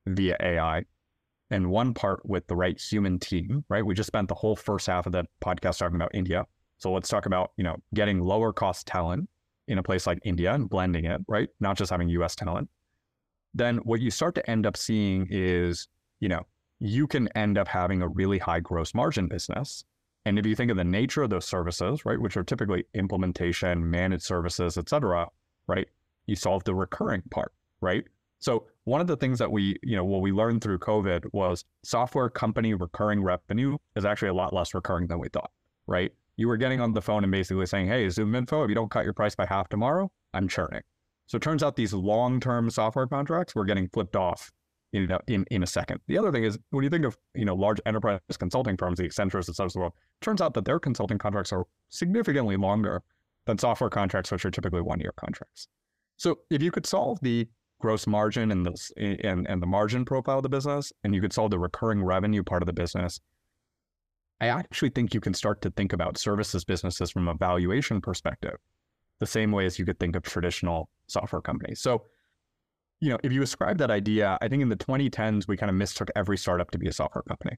[0.07, 0.85] via AI
[1.51, 3.85] and one part with the right human team, right?
[3.85, 6.45] We just spent the whole first half of the podcast talking about India.
[6.77, 9.29] So let's talk about, you know, getting lower cost talent
[9.67, 11.49] in a place like India and blending it, right?
[11.59, 12.69] Not just having US talent.
[13.53, 15.87] Then what you start to end up seeing is,
[16.19, 16.45] you know,
[16.79, 19.85] you can end up having a really high gross margin business.
[20.25, 23.89] And if you think of the nature of those services, right, which are typically implementation,
[23.89, 25.27] managed services, et cetera,
[25.67, 25.87] right,
[26.25, 28.03] you solve the recurring part, right?
[28.39, 31.63] So one of the things that we, you know, what we learned through COVID was
[31.83, 35.51] software company recurring revenue is actually a lot less recurring than we thought,
[35.87, 36.11] right?
[36.37, 39.05] You were getting on the phone and basically saying, hey, ZoomInfo, if you don't cut
[39.05, 40.81] your price by half tomorrow, I'm churning.
[41.27, 44.51] So it turns out these long-term software contracts were getting flipped off,
[44.95, 45.99] you know, in, in a second.
[46.07, 49.03] The other thing is when you think of, you know, large enterprise consulting firms, the
[49.03, 53.03] Accentures and such of the world, turns out that their consulting contracts are significantly longer
[53.45, 55.67] than software contracts, which are typically one-year contracts.
[56.17, 57.47] So if you could solve the
[57.79, 61.21] gross margin and the eh, and, and the margin profile of the business, and you
[61.21, 63.19] could solve the recurring revenue part of the business,
[64.39, 68.57] I actually think you can start to think about services businesses from a valuation perspective,
[69.19, 71.81] the same way as you could think of traditional software companies.
[71.81, 72.05] So,
[72.99, 75.75] you know, if you ascribe that idea, I think in the 2010s, we kind of
[75.75, 77.57] mistook every startup to be a software company.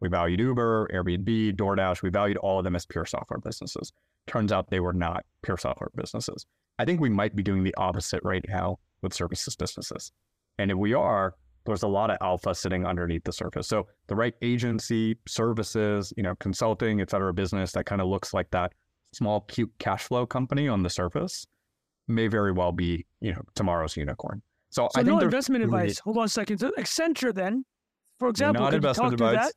[0.00, 3.92] We valued Uber, Airbnb, DoorDash, we valued all of them as pure software businesses.
[4.26, 6.46] Turns out they were not pure software businesses.
[6.78, 10.12] I think we might be doing the opposite right now with services businesses.
[10.58, 11.34] And if we are,
[11.64, 13.66] there's a lot of alpha sitting underneath the surface.
[13.66, 18.32] So the right agency, services, you know, consulting, et cetera, business that kind of looks
[18.32, 18.72] like that
[19.12, 21.46] small, cute cash flow company on the surface
[22.08, 24.42] may very well be, you know, tomorrow's unicorn.
[24.76, 25.98] So, so I no investment advice.
[26.00, 26.58] Hold on a second.
[26.58, 27.64] So Accenture then,
[28.18, 29.46] for example, not investment advice.
[29.46, 29.52] that?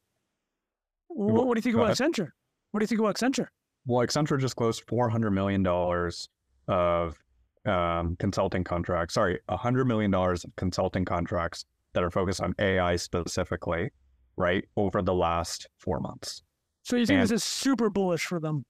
[1.09, 2.29] What, what do you think Go about Accenture?
[2.71, 3.47] What do you think about Accenture?
[3.85, 6.29] Well, Accenture just closed four hundred million dollars
[6.69, 7.17] of
[7.65, 9.15] um, consulting contracts.
[9.15, 11.65] Sorry, hundred million dollars of consulting contracts
[11.95, 13.89] that are focused on AI specifically,
[14.37, 14.63] right?
[14.77, 16.43] Over the last four months.
[16.83, 18.63] So you think And- this is super bullish for them?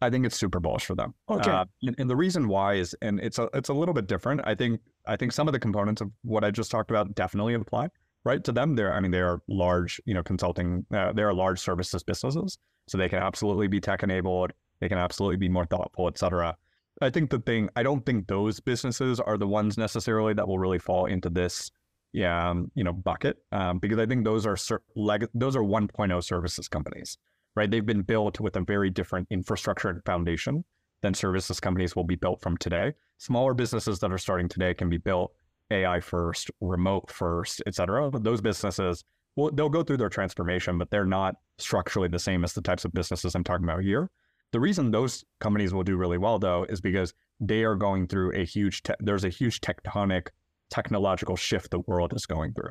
[0.00, 1.14] I think it's super bullish for them.
[1.28, 1.50] Okay.
[1.50, 4.42] Uh, and, and the reason why is, and it's a it's a little bit different.
[4.44, 7.54] I think I think some of the components of what I just talked about definitely
[7.54, 7.88] apply,
[8.24, 8.42] right?
[8.44, 10.84] To them, they're I mean they are large, you know, consulting.
[10.92, 12.58] Uh, they are large services businesses,
[12.88, 14.52] so they can absolutely be tech enabled.
[14.80, 16.56] They can absolutely be more thoughtful, et cetera.
[17.00, 20.58] I think the thing I don't think those businesses are the ones necessarily that will
[20.58, 21.70] really fall into this,
[22.12, 25.62] yeah, um, you know, bucket um, because I think those are ser- leg- those are
[25.62, 27.16] 1.0 services companies
[27.56, 27.70] right?
[27.70, 30.64] They've been built with a very different infrastructure and foundation
[31.02, 32.92] than services companies will be built from today.
[33.18, 35.32] Smaller businesses that are starting today can be built
[35.70, 38.10] AI first, remote first, et cetera.
[38.10, 39.04] But those businesses,
[39.34, 42.84] well, they'll go through their transformation, but they're not structurally the same as the types
[42.84, 44.10] of businesses I'm talking about here.
[44.52, 48.32] The reason those companies will do really well, though, is because they are going through
[48.34, 50.28] a huge, te- there's a huge tectonic
[50.70, 52.70] technological shift the world is going through.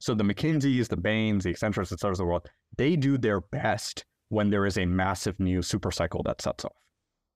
[0.00, 4.04] So the McKinseys, the Bains, the Accentures, et cetera, the world, they do their best
[4.32, 6.72] when there is a massive new super cycle that sets off,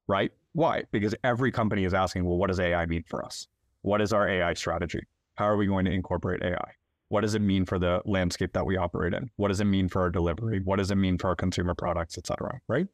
[0.09, 0.33] right?
[0.55, 0.85] Why?
[0.93, 3.49] Because every company is asking, well, what does AI mean for us?
[3.83, 5.01] What is our AI strategy?
[5.35, 6.71] How are we going to incorporate AI?
[7.09, 9.29] What does it mean for the landscape that we operate in?
[9.37, 10.63] What does it mean for our delivery?
[10.65, 12.87] What does it mean for our consumer products, et cetera, right?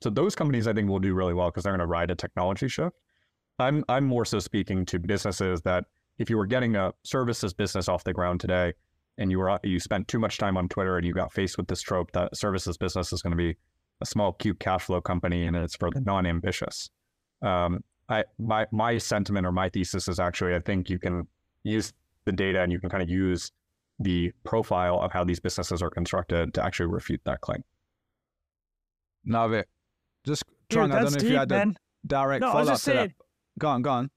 [0.00, 2.14] So those companies, I think, will do really well because they're going to ride a
[2.14, 2.96] technology shift.
[3.58, 5.84] I'm I'm more so speaking to businesses that
[6.18, 8.72] if you were getting a services business off the ground today,
[9.18, 11.68] and you were you spent too much time on Twitter and you got faced with
[11.68, 13.56] this trope that services business is going to be
[14.00, 16.90] a small cute cash flow company and it's for the non-ambitious.
[17.42, 21.26] Um, I my my sentiment or my thesis is actually I think you can
[21.62, 21.92] use
[22.24, 23.52] the data and you can kind of use
[23.98, 27.62] the profile of how these businesses are constructed to actually refute that claim.
[29.26, 29.68] Love it.
[30.24, 30.92] Just Dude, trying.
[30.92, 31.74] I don't that's know if deep, you had a
[32.06, 32.96] direct No, I was follow up just to that.
[32.96, 33.14] saying.
[33.58, 34.10] Go on, go on.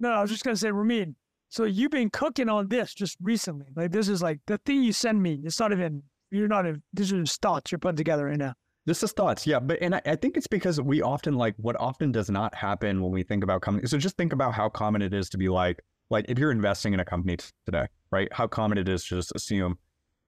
[0.00, 1.14] No, I was just gonna say, Romeen.
[1.50, 3.66] So you've been cooking on this just recently.
[3.74, 5.40] Like this is like the thing you send me.
[5.44, 6.02] It's not even.
[6.30, 6.64] You're not.
[6.64, 8.54] Even, this is just thoughts you're putting together right now.
[8.86, 11.78] This is thoughts, yeah, but and I, I think it's because we often like what
[11.78, 13.90] often does not happen when we think about companies.
[13.90, 16.94] So just think about how common it is to be like, like if you're investing
[16.94, 17.36] in a company
[17.66, 18.28] today, right?
[18.32, 19.76] How common it is to just assume,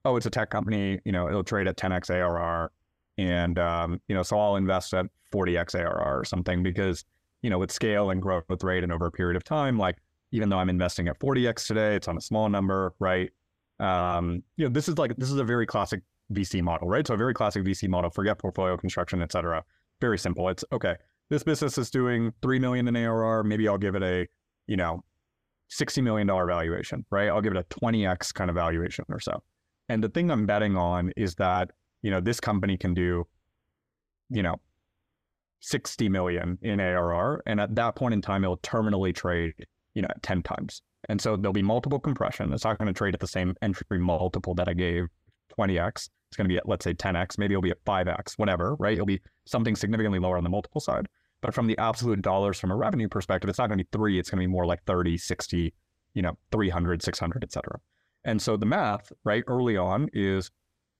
[0.04, 2.72] oh, it's a tech company, you know, it'll trade at 10x ARR,
[3.16, 7.04] and um, you know, so I'll invest at 40x ARR or something because
[7.42, 9.96] you know, with scale and growth rate and over a period of time, like
[10.32, 13.30] even though I'm investing at 40x today, it's on a small number, right?
[13.78, 16.02] Um, you know, this is like this is a very classic
[16.32, 17.06] VC model, right?
[17.06, 19.62] So a very classic VC model, forget portfolio construction, et cetera.
[20.00, 20.48] Very simple.
[20.48, 20.96] It's okay.
[21.30, 23.44] This business is doing three million in ARR.
[23.44, 24.26] Maybe I'll give it a,
[24.66, 25.04] you know,
[25.68, 27.28] sixty million dollar valuation, right?
[27.28, 29.42] I'll give it a twenty x kind of valuation or so.
[29.88, 31.70] And the thing I'm betting on is that
[32.02, 33.26] you know this company can do,
[34.30, 34.56] you know,
[35.60, 39.54] sixty million in ARR, and at that point in time, it'll terminally trade,
[39.94, 40.82] you know, ten times.
[41.08, 42.52] And so there'll be multiple compression.
[42.52, 45.06] It's not going to trade at the same entry multiple that I gave
[45.58, 46.08] 20x.
[46.28, 47.38] It's going to be at, let's say, 10x.
[47.38, 48.94] Maybe it'll be at 5x, whatever, right?
[48.94, 51.08] It'll be something significantly lower on the multiple side.
[51.42, 54.18] But from the absolute dollars from a revenue perspective, it's not going to be three.
[54.18, 55.74] It's going to be more like 30, 60,
[56.14, 57.80] you know, 300, 600, et cetera.
[58.24, 60.50] And so the math, right, early on is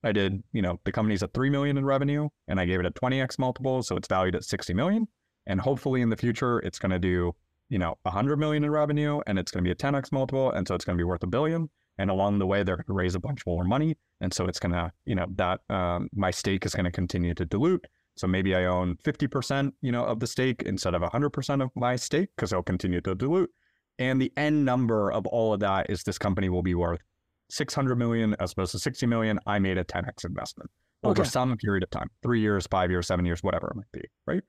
[0.03, 2.85] I did, you know, the company's at 3 million in revenue and I gave it
[2.85, 3.81] a 20x multiple.
[3.83, 5.07] So it's valued at 60 million.
[5.47, 7.33] And hopefully in the future, it's going to do,
[7.73, 10.51] you know, 100 million in revenue and it's going to be a 10x multiple.
[10.51, 11.71] And so it's going to be worth a billion.
[11.97, 13.97] And along the way, they're going to raise a bunch more money.
[14.21, 17.33] And so it's going to, you know, that um, my stake is going to continue
[17.33, 17.83] to dilute.
[18.15, 21.95] So maybe I own 50%, you know, of the stake instead of 100% of my
[21.95, 23.49] stake because it'll continue to dilute.
[23.97, 27.01] And the end number of all of that is this company will be worth
[27.49, 29.39] 600 million as opposed to 60 million.
[29.47, 30.69] I made a 10x investment
[31.03, 34.07] over some period of time, three years, five years, seven years, whatever it might be,
[34.27, 34.43] right?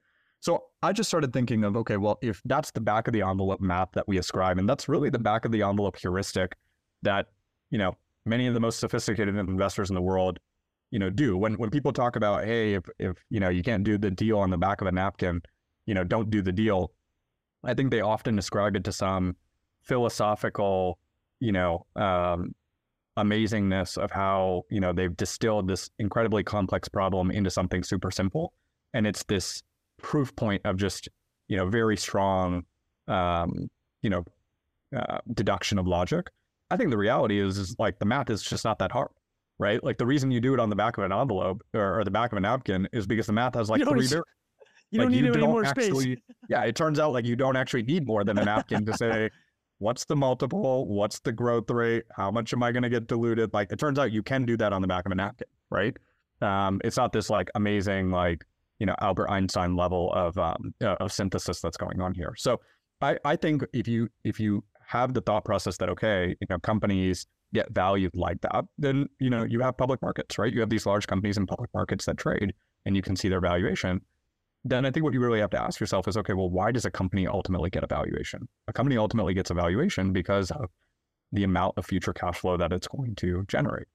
[0.45, 3.63] So I just started thinking of, okay, well, if that's the back of the envelope
[3.63, 6.55] math that we ascribe, and that's really the back of the envelope heuristic
[7.01, 7.29] that,
[7.71, 7.97] you know,
[8.27, 10.39] many of the most sophisticated investors in the world,
[10.91, 11.39] you know, do.
[11.39, 14.39] When when people talk about, hey, if if you know you can't do the deal
[14.39, 15.41] on the back of a napkin,
[15.87, 16.93] you know, don't do the deal.
[17.65, 19.37] I think they often ascribe it to some
[19.81, 20.99] philosophical,
[21.41, 22.55] you know, um,
[23.19, 28.53] amazingness of how you know they've distilled this incredibly complex problem into something super simple,
[28.93, 29.63] and it's this
[30.05, 31.09] proof point of just
[31.49, 32.65] you know very strong,
[33.09, 33.69] um,
[34.03, 34.23] you know,
[34.97, 36.31] uh, deduction of logic.
[36.71, 39.09] I think the reality is is like the math is just not that hard,
[39.59, 39.83] right?
[39.83, 42.11] Like the reason you do it on the back of an envelope or, or the
[42.11, 44.27] back of a napkin is because the math has like You three variables.
[44.91, 45.87] You Like, don't need any don't more space.
[45.89, 48.93] actually- Yeah, it turns out like you don't actually need more than a napkin to
[48.97, 49.31] say,
[49.79, 50.87] what's the multiple?
[50.87, 52.05] What's the growth rate?
[52.15, 53.53] How much am I going to get diluted?
[53.55, 55.97] Like it turns out you can do that on the back of a napkin, right?
[56.41, 58.45] Um, it's not this like amazing like
[58.79, 62.35] you know Albert Einstein level of um, uh, of synthesis that's going on here.
[62.37, 62.61] So
[63.01, 66.59] I I think if you if you have the thought process that okay you know
[66.59, 70.53] companies get valued like that, then you know you have public markets, right?
[70.53, 72.53] You have these large companies in public markets that trade,
[72.85, 74.01] and you can see their valuation.
[74.67, 76.87] Then I think what you really have to ask yourself is, okay, well, why does
[76.87, 78.49] a company ultimately get a valuation?
[78.67, 80.71] A company ultimately gets a valuation because of
[81.33, 83.89] the amount of future cash flow that it's going to generate.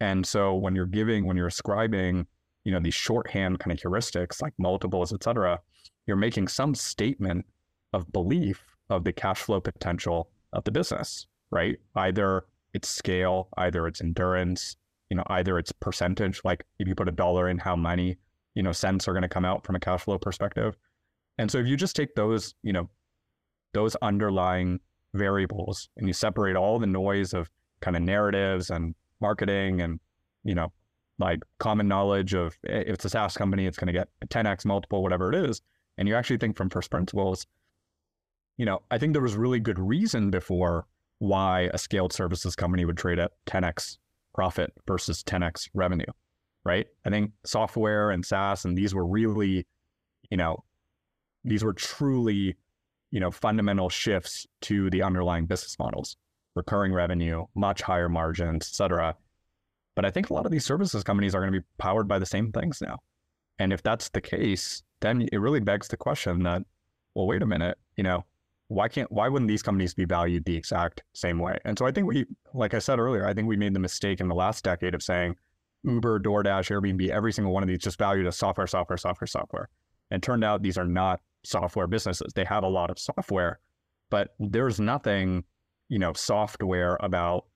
[0.00, 2.26] And so when you're giving, when you're ascribing,
[2.64, 5.60] you know, these shorthand kind of heuristics like multiples, et cetera,
[6.06, 7.44] you're making some statement
[7.92, 11.76] of belief of the cash flow potential of the business, right?
[11.94, 14.76] Either its scale, either its endurance,
[15.10, 18.16] you know, either its percentage, like if you put a dollar in, how many,
[18.54, 20.76] you know, cents are going to come out from a cash flow perspective.
[21.38, 22.88] And so if you just take those, you know,
[23.72, 24.80] those underlying
[25.14, 27.50] variables and you separate all the noise of
[27.80, 30.00] kind of narratives and marketing and,
[30.44, 30.72] you know,
[31.18, 34.26] like common knowledge of eh, if it's a SaaS company, it's going to get a
[34.26, 35.60] 10x multiple, whatever it is.
[35.96, 37.46] And you actually think from first principles,
[38.56, 40.86] you know, I think there was really good reason before
[41.18, 43.98] why a scaled services company would trade at 10x
[44.34, 46.04] profit versus 10x revenue,
[46.64, 46.86] right?
[47.04, 49.66] I think software and SaaS and these were really,
[50.30, 50.64] you know,
[51.44, 52.56] these were truly,
[53.10, 56.16] you know, fundamental shifts to the underlying business models,
[56.54, 59.14] recurring revenue, much higher margins, et cetera.
[59.94, 62.18] But I think a lot of these services companies are going to be powered by
[62.18, 62.98] the same things now.
[63.58, 66.62] And if that's the case, then it really begs the question that,
[67.14, 68.24] well, wait a minute, you know,
[68.68, 71.58] why can't why wouldn't these companies be valued the exact same way?
[71.64, 74.20] And so I think we, like I said earlier, I think we made the mistake
[74.20, 75.36] in the last decade of saying
[75.84, 79.68] Uber, DoorDash, Airbnb, every single one of these just valued as software, software, software, software.
[80.10, 82.32] And turned out these are not software businesses.
[82.34, 83.60] They have a lot of software,
[84.10, 85.44] but there's nothing,
[85.88, 87.46] you know, software about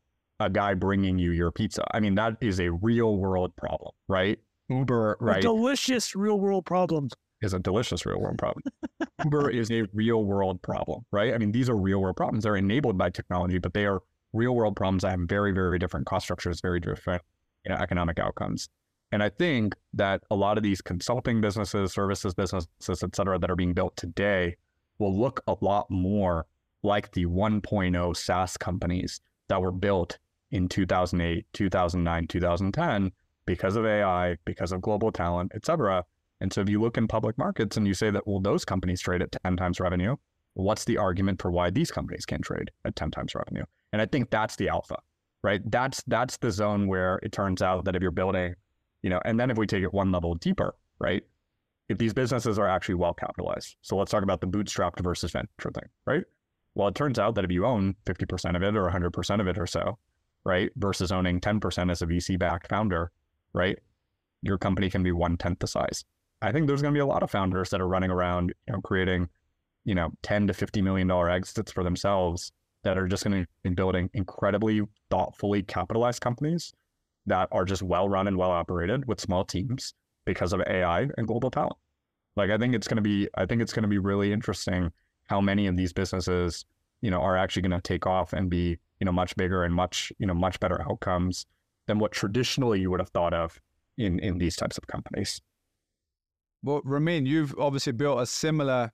[0.40, 1.85] a guy bringing you your pizza.
[1.93, 4.39] I mean, that is a real world problem, right?
[4.69, 5.39] Uber, right?
[5.39, 7.09] A delicious real world problem
[7.40, 8.62] is a delicious real world problem.
[9.24, 11.35] Uber is a real world problem, right?
[11.35, 12.44] I mean, these are real world problems.
[12.44, 14.02] They're enabled by technology, but they are
[14.32, 17.23] real world problems that have very, very different cost structures, very different
[17.65, 18.69] you know, economic outcomes.
[19.10, 22.69] And I think that a lot of these consulting businesses, services businesses,
[23.02, 24.56] et cetera, that are being built today
[24.98, 26.47] will look a lot more
[26.82, 30.19] like the 1.0 SaaS companies that were built
[30.50, 33.12] in 2008, 2009, 2010
[33.46, 36.04] because of AI, because of global talent, et cetera.
[36.40, 39.00] And so if you look in public markets and you say that, well, those companies
[39.00, 40.16] trade at 10 times revenue,
[40.54, 43.64] what's the argument for why these companies can't trade at 10 times revenue?
[43.92, 44.96] And I think that's the alpha,
[45.42, 45.62] right?
[45.70, 48.54] That's that's the zone where it turns out that if you're building,
[49.02, 51.22] you know, and then if we take it one level deeper, right?
[51.88, 53.76] If these businesses are actually well capitalized.
[53.80, 56.24] So let's talk about the bootstrapped versus venture thing, right?
[56.74, 59.58] Well, it turns out that if you own 50% of it or 100% of it
[59.58, 59.98] or so,
[60.44, 63.10] right, versus owning 10% as a VC backed founder,
[63.52, 63.78] right,
[64.43, 66.05] your company can be one tenth the size.
[66.40, 68.74] I think there's going to be a lot of founders that are running around, you
[68.74, 69.28] know, creating,
[69.85, 72.52] you know, 10 to 50 million dollar exits for themselves
[72.85, 76.73] that are just going to be building incredibly thoughtfully capitalized companies
[77.27, 79.94] that are just well run and well operated with small teams
[80.24, 81.77] because of AI and global talent.
[82.36, 84.93] Like I think it's going to be I think it's going to be really interesting
[85.28, 86.65] how many of these businesses,
[87.02, 89.74] you know, are actually going to take off and be, you know, much bigger and
[89.74, 91.46] much, you know, much better outcomes
[91.86, 93.60] than what traditionally you would have thought of
[93.96, 95.40] in in these types of companies.
[96.62, 98.92] Well, Romeen, you've obviously built a similar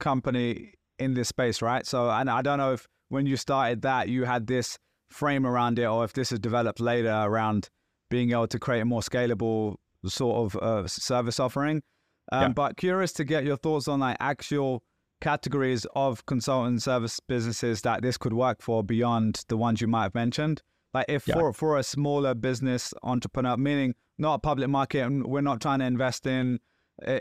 [0.00, 1.86] company in this space, right?
[1.86, 4.78] So, and I don't know if when you started that, you had this
[5.10, 7.68] frame around it, or if this has developed later around
[8.10, 9.76] being able to create a more scalable
[10.06, 11.82] sort of uh, service offering.
[12.30, 12.48] Um, yeah.
[12.48, 14.82] But curious to get your thoughts on like actual
[15.22, 20.02] categories of consultant service businesses that this could work for beyond the ones you might
[20.02, 20.60] have mentioned.
[20.92, 21.34] Like if yeah.
[21.34, 25.78] for for a smaller business entrepreneur, meaning not a public market, and we're not trying
[25.78, 26.60] to invest in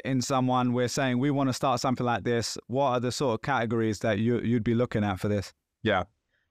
[0.05, 3.33] in someone we're saying we want to start something like this what are the sort
[3.35, 6.03] of categories that you you'd be looking at for this yeah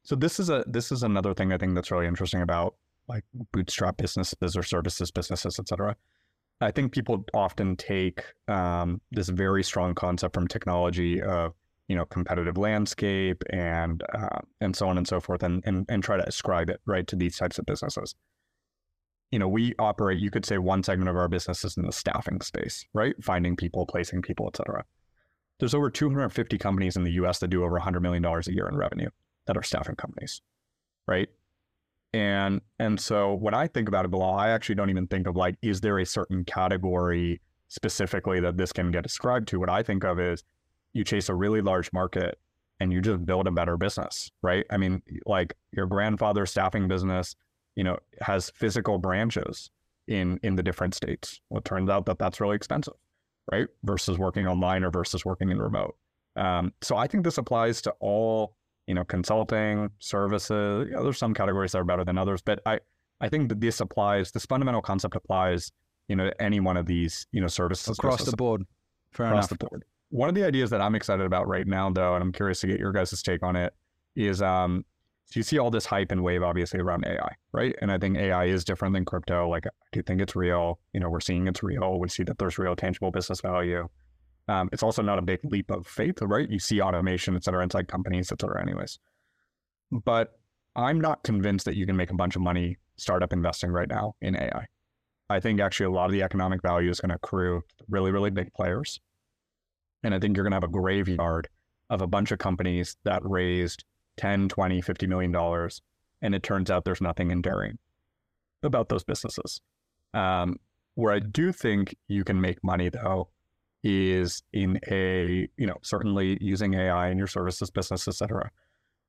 [0.02, 2.74] so this is a this is another thing i think that's really interesting about
[3.08, 3.22] like
[3.52, 5.94] bootstrap businesses or services businesses etc
[6.60, 11.52] i think people often take um, this very strong concept from technology of
[11.88, 16.02] you know competitive landscape and uh, and so on and so forth and, and and
[16.02, 18.14] try to ascribe it right to these types of businesses
[19.30, 21.92] you know, we operate, you could say one segment of our business is in the
[21.92, 23.14] staffing space, right?
[23.22, 24.84] Finding people, placing people, etc.
[25.58, 28.76] There's over 250 companies in the US that do over $100 million a year in
[28.76, 29.10] revenue
[29.46, 30.42] that are staffing companies,
[31.06, 31.28] right?
[32.12, 35.36] And and so when I think about it, Bilal, I actually don't even think of
[35.36, 39.60] like, is there a certain category specifically that this can get ascribed to?
[39.60, 40.42] What I think of is
[40.92, 42.38] you chase a really large market
[42.80, 44.66] and you just build a better business, right?
[44.70, 47.36] I mean, like your grandfather's staffing business
[47.76, 49.70] you know, has physical branches
[50.06, 51.40] in in the different states.
[51.48, 52.94] Well, it turns out that that's really expensive,
[53.50, 53.68] right?
[53.84, 55.96] Versus working online or versus working in remote.
[56.36, 58.54] Um, so I think this applies to all,
[58.86, 60.88] you know, consulting services.
[60.88, 62.80] You know, there's some categories that are better than others, but I
[63.20, 64.32] I think that this applies.
[64.32, 65.72] This fundamental concept applies,
[66.08, 68.64] you know, to any one of these, you know, services across the board.
[69.12, 69.58] Fair across enough.
[69.58, 69.84] the board.
[70.10, 72.66] One of the ideas that I'm excited about right now, though, and I'm curious to
[72.66, 73.72] get your guys' take on it,
[74.16, 74.84] is um,
[75.30, 77.76] so you see all this hype and wave, obviously, around AI, right?
[77.80, 79.48] And I think AI is different than crypto.
[79.48, 80.80] Like, I do think it's real.
[80.92, 82.00] You know, we're seeing it's real.
[82.00, 83.88] We see that there's real tangible business value.
[84.50, 86.50] Um, it's also not a big leap of faith, right?
[86.50, 88.98] You see automation, et cetera, inside companies, et cetera, anyways.
[89.92, 90.40] But
[90.74, 94.16] I'm not convinced that you can make a bunch of money startup investing right now
[94.20, 94.66] in AI.
[95.28, 98.30] I think actually a lot of the economic value is going to accrue really, really
[98.30, 98.98] big players.
[100.02, 101.48] And I think you're going to have a graveyard
[101.88, 103.84] of a bunch of companies that raised
[104.16, 105.80] 10, 20, 50 million dollars.
[106.22, 107.78] And it turns out there's nothing enduring
[108.64, 109.60] about those businesses.
[110.12, 110.56] Um,
[110.96, 113.28] where I do think you can make money though
[113.82, 118.50] is in a, you know, certainly using AI in your services business, et cetera.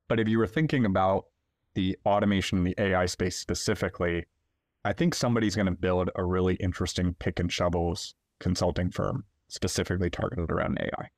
[0.08, 1.26] But if you were thinking about
[1.74, 4.26] the automation in the AI space specifically,
[4.84, 10.10] I think somebody's going to build a really interesting pick and shovels consulting firm specifically
[10.10, 11.08] targeted around AI.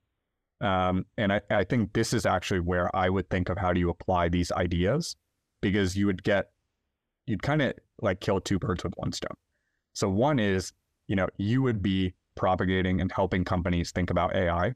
[0.60, 3.80] Um, and I, I think this is actually where I would think of how do
[3.80, 5.16] you apply these ideas
[5.60, 6.50] because you would get,
[7.26, 9.36] you'd kind of like kill two birds with one stone.
[9.94, 10.72] So one is,
[11.06, 14.74] you know, you would be propagating and helping companies think about AI,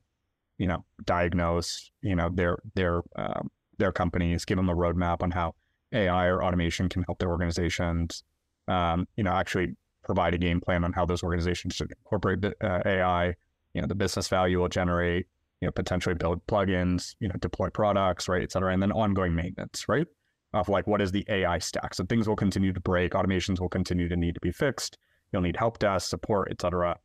[0.58, 5.30] you know, diagnose, you know, their their um, their companies, give them a roadmap on
[5.30, 5.54] how
[5.92, 8.22] AI or automation can help their organizations.
[8.66, 12.80] Um, you know, actually provide a game plan on how those organizations should incorporate uh,
[12.84, 13.34] AI.
[13.74, 15.26] You know, the business value will generate.
[15.60, 17.14] You know, potentially build plugins.
[17.20, 20.06] You know, deploy products, right, et cetera, and then ongoing maintenance, right,
[20.52, 21.94] of like what is the AI stack.
[21.94, 23.12] So things will continue to break.
[23.12, 24.98] Automations will continue to need to be fixed.
[25.32, 26.96] You'll need help desk support, et cetera.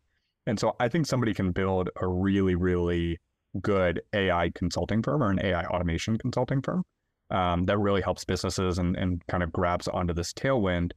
[0.45, 3.19] And so I think somebody can build a really, really
[3.61, 6.83] good AI consulting firm or an AI automation consulting firm
[7.29, 10.91] um, that really helps businesses and, and kind of grabs onto this tailwind.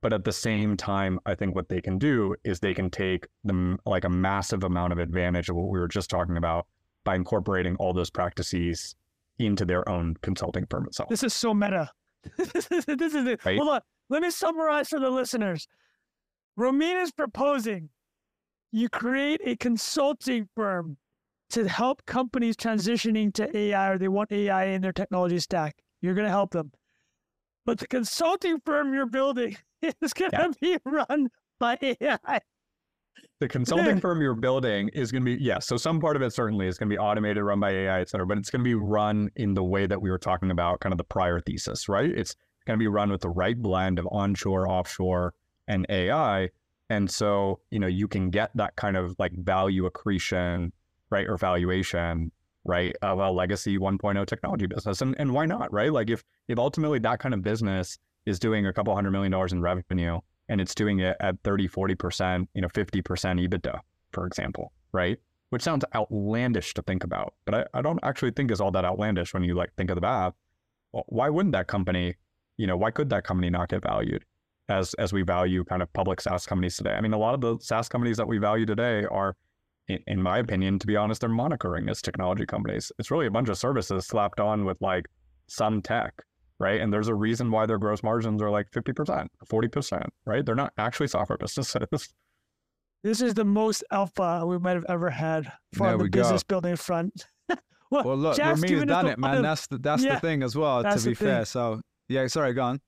[0.00, 3.26] But at the same time, I think what they can do is they can take
[3.42, 6.66] them like a massive amount of advantage of what we were just talking about
[7.04, 8.94] by incorporating all those practices
[9.38, 11.08] into their own consulting firm itself.
[11.08, 11.90] This is so meta.
[12.36, 13.44] this is it.
[13.44, 13.58] Right?
[13.58, 13.80] Hold on.
[14.08, 15.66] Let me summarize for the listeners.
[16.56, 17.88] Romeen is proposing
[18.72, 20.96] you create a consulting firm
[21.50, 25.76] to help companies transitioning to AI or they want AI in their technology stack.
[26.02, 26.72] You're going to help them.
[27.64, 29.56] But the consulting firm you're building
[30.02, 30.76] is going to Yeah.
[30.76, 31.28] be run
[31.58, 32.40] by AI.
[33.40, 36.32] the consulting firm you're building is going to be yeah so some part of it
[36.32, 38.64] certainly is going to be automated run by ai et cetera but it's going to
[38.64, 41.88] be run in the way that we were talking about kind of the prior thesis
[41.88, 42.36] right it's
[42.66, 45.34] going to be run with the right blend of onshore offshore
[45.66, 46.48] and ai
[46.90, 50.72] and so you know you can get that kind of like value accretion
[51.10, 52.30] right or valuation
[52.64, 56.58] right of a legacy 1.0 technology business and, and why not right like if if
[56.58, 60.60] ultimately that kind of business is doing a couple hundred million dollars in revenue and
[60.60, 63.80] it's doing it at 30, 40%, you know, 50% EBITDA,
[64.12, 65.18] for example, right?
[65.50, 68.84] Which sounds outlandish to think about, but I, I don't actually think is all that
[68.84, 70.34] outlandish when you like think of the math.
[70.92, 72.14] Well, why wouldn't that company,
[72.56, 74.24] you know, why could that company not get valued
[74.68, 76.92] as as we value kind of public SaaS companies today?
[76.92, 79.36] I mean, a lot of the SaaS companies that we value today are,
[79.88, 82.92] in, in my opinion, to be honest, they're monikering as technology companies.
[82.98, 85.06] It's really a bunch of services slapped on with like
[85.46, 86.12] some tech,
[86.58, 86.80] right?
[86.80, 90.44] And there's a reason why their gross margins are like 50%, 40%, right?
[90.44, 92.12] They're not actually software businesses.
[93.04, 96.20] This is the most alpha we might have ever had for the we go.
[96.20, 97.26] business building front.
[97.90, 99.30] well, Well, look, Jeff's Romeen's giving us done it, man.
[99.30, 100.82] bottom- That's the that's Yeah, the thing as well.
[100.82, 102.26] To be fair, so yeah.
[102.26, 102.80] Sorry, go on.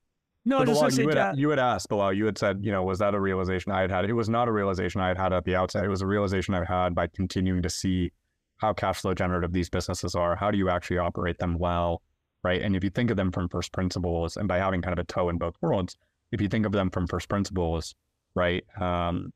[0.44, 3.14] No, Bilal, you, had, you had asked, Bilal, you had said, you know, was that
[3.14, 4.04] a realization I had had?
[4.06, 5.84] It was not a realization I had had at the outset.
[5.84, 8.12] It was a realization I had by continuing to see
[8.58, 10.36] how cash flow generative these businesses are.
[10.36, 12.02] How do you actually operate them well,
[12.42, 12.62] right?
[12.62, 15.06] And if you think of them from first principles and by having kind of a
[15.06, 15.96] toe in both worlds,
[16.32, 17.94] if you think of them from first principles,
[18.34, 18.64] right?
[18.80, 19.32] Um,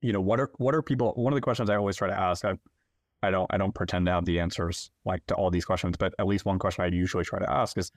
[0.00, 1.12] you know, what are what are people?
[1.16, 2.54] One of the questions I always try to ask, I,
[3.22, 6.14] I don't I don't pretend to have the answers like to all these questions, but
[6.18, 7.90] at least one question I usually try to ask is,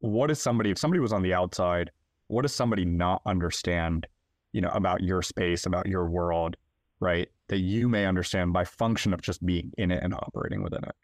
[0.00, 1.90] what is somebody if somebody was on the outside,
[2.28, 4.06] what does somebody not understand,
[4.52, 6.56] you know, about your space, about your world,
[7.00, 7.28] right?
[7.48, 10.94] That you may understand by function of just being in it and operating within it,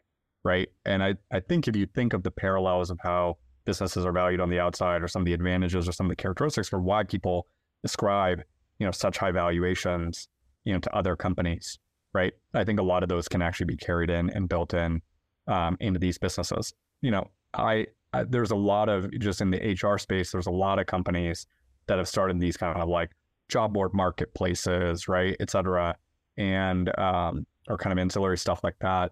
[0.43, 0.69] right?
[0.85, 4.39] And I I think if you think of the parallels of how businesses are valued
[4.39, 7.03] on the outside, or some of the advantages, or some of the characteristics for why
[7.03, 7.47] people
[7.83, 8.43] ascribe,
[8.79, 10.27] you know, such high valuations,
[10.63, 11.79] you know, to other companies,
[12.13, 12.33] right?
[12.53, 15.01] I think a lot of those can actually be carried in and built in
[15.47, 16.73] um, into these businesses.
[17.01, 17.87] You know, I,
[18.23, 20.31] There's a lot of just in the HR space.
[20.31, 21.45] There's a lot of companies
[21.87, 23.11] that have started these kind of like
[23.49, 25.95] job board marketplaces, right, et cetera,
[26.37, 29.11] and um, or kind of ancillary stuff like that.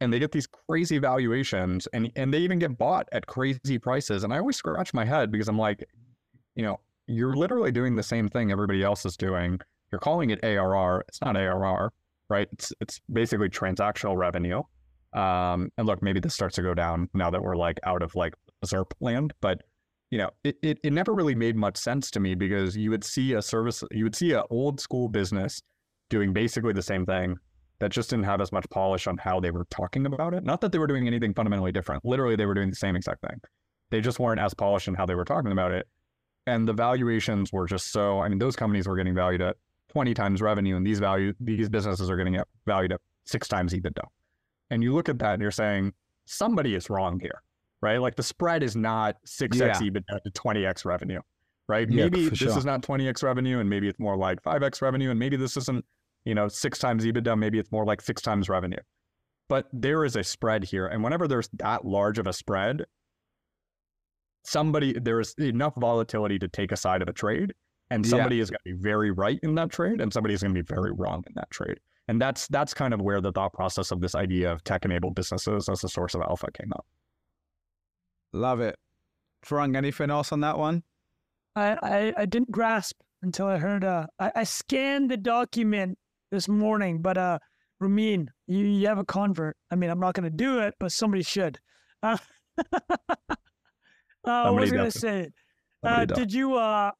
[0.00, 4.24] And they get these crazy valuations, and and they even get bought at crazy prices.
[4.24, 5.84] And I always scratch my head because I'm like,
[6.54, 9.58] you know, you're literally doing the same thing everybody else is doing.
[9.90, 11.04] You're calling it ARR.
[11.08, 11.92] It's not ARR,
[12.28, 12.48] right?
[12.52, 14.62] It's it's basically transactional revenue.
[15.16, 18.14] Um, and look, maybe this starts to go down now that we're like out of
[18.14, 18.34] like
[18.64, 19.62] ZIRP land, but
[20.10, 23.02] you know, it, it, it never really made much sense to me because you would
[23.02, 25.62] see a service, you would see an old school business
[26.10, 27.36] doing basically the same thing
[27.78, 30.44] that just didn't have as much polish on how they were talking about it.
[30.44, 32.04] Not that they were doing anything fundamentally different.
[32.04, 33.40] Literally, they were doing the same exact thing.
[33.90, 35.86] They just weren't as polished in how they were talking about it.
[36.46, 39.56] And the valuations were just so, I mean, those companies were getting valued at
[39.90, 44.04] 20 times revenue, and these value, these businesses are getting valued at six times EBITDA.
[44.70, 45.92] And you look at that and you're saying,
[46.26, 47.42] somebody is wrong here
[47.82, 47.98] right?
[47.98, 49.78] Like the spread is not 6x yeah.
[49.78, 51.20] EBITDA to 20x revenue,
[51.68, 51.88] right?
[51.88, 52.56] Yeah, maybe this sure.
[52.56, 55.84] is not 20x revenue and maybe it's more like 5x revenue and maybe this isn't,
[56.24, 58.78] you know, six times EBITDA, maybe it's more like six times revenue.
[59.48, 60.86] But there is a spread here.
[60.86, 62.84] And whenever there's that large of a spread,
[64.44, 67.54] somebody, there's enough volatility to take a side of a trade.
[67.88, 68.42] And somebody yeah.
[68.42, 70.66] is going to be very right in that trade and somebody is going to be
[70.66, 71.78] very wrong in that trade.
[72.08, 75.68] And that's that's kind of where the thought process of this idea of tech-enabled businesses
[75.68, 76.86] as a source of alpha came up.
[78.32, 78.76] Love it.
[79.44, 80.82] Farang, anything else on that one?
[81.54, 85.98] I, I, I didn't grasp until I heard, uh, I, I scanned the document
[86.30, 87.38] this morning, but uh,
[87.82, 89.56] Romeen, you, you have a convert.
[89.70, 91.58] I mean, I'm not going to do it, but somebody should.
[94.24, 95.28] Uh, uh, I was going to say,
[95.84, 96.90] uh, did you, uh,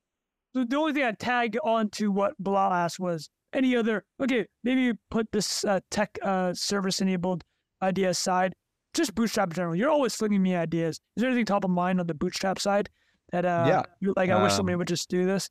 [0.54, 4.96] the only thing I tagged on to what Bilal asked was any other, okay, maybe
[5.10, 7.42] put this uh, tech uh, service enabled
[7.82, 8.54] idea aside
[8.96, 9.76] just bootstrap in general.
[9.76, 10.96] You're always flinging me ideas.
[11.16, 12.88] Is there anything top of mind on the bootstrap side
[13.32, 13.82] that uh yeah.
[14.00, 15.50] you like I wish um, somebody would just do this?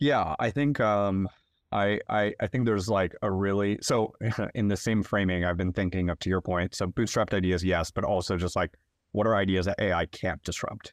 [0.00, 1.28] Yeah, I think um
[1.72, 4.12] I, I I think there's like a really so
[4.54, 6.74] in the same framing I've been thinking up to your point.
[6.74, 8.76] So bootstrapped ideas, yes, but also just like
[9.12, 10.92] what are ideas that AI can't disrupt?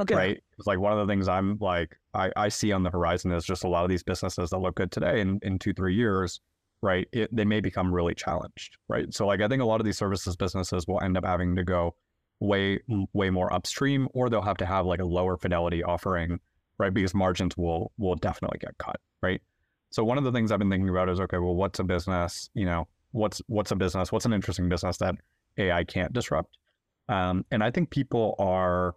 [0.00, 0.14] Okay.
[0.14, 0.42] Right.
[0.58, 3.44] It's like one of the things I'm like I, I see on the horizon is
[3.44, 6.40] just a lot of these businesses that look good today in, in two, three years
[6.82, 9.12] right, it, they may become really challenged, right?
[9.14, 11.64] So like I think a lot of these services businesses will end up having to
[11.64, 11.94] go
[12.40, 12.80] way
[13.12, 16.40] way more upstream, or they'll have to have like a lower fidelity offering,
[16.78, 16.92] right?
[16.92, 19.40] Because margins will will definitely get cut, right?
[19.90, 22.50] So one of the things I've been thinking about is okay, well, what's a business?
[22.54, 24.10] You know, what's what's a business?
[24.10, 25.14] What's an interesting business that
[25.58, 26.58] AI can't disrupt?
[27.08, 28.94] Um, and I think people are,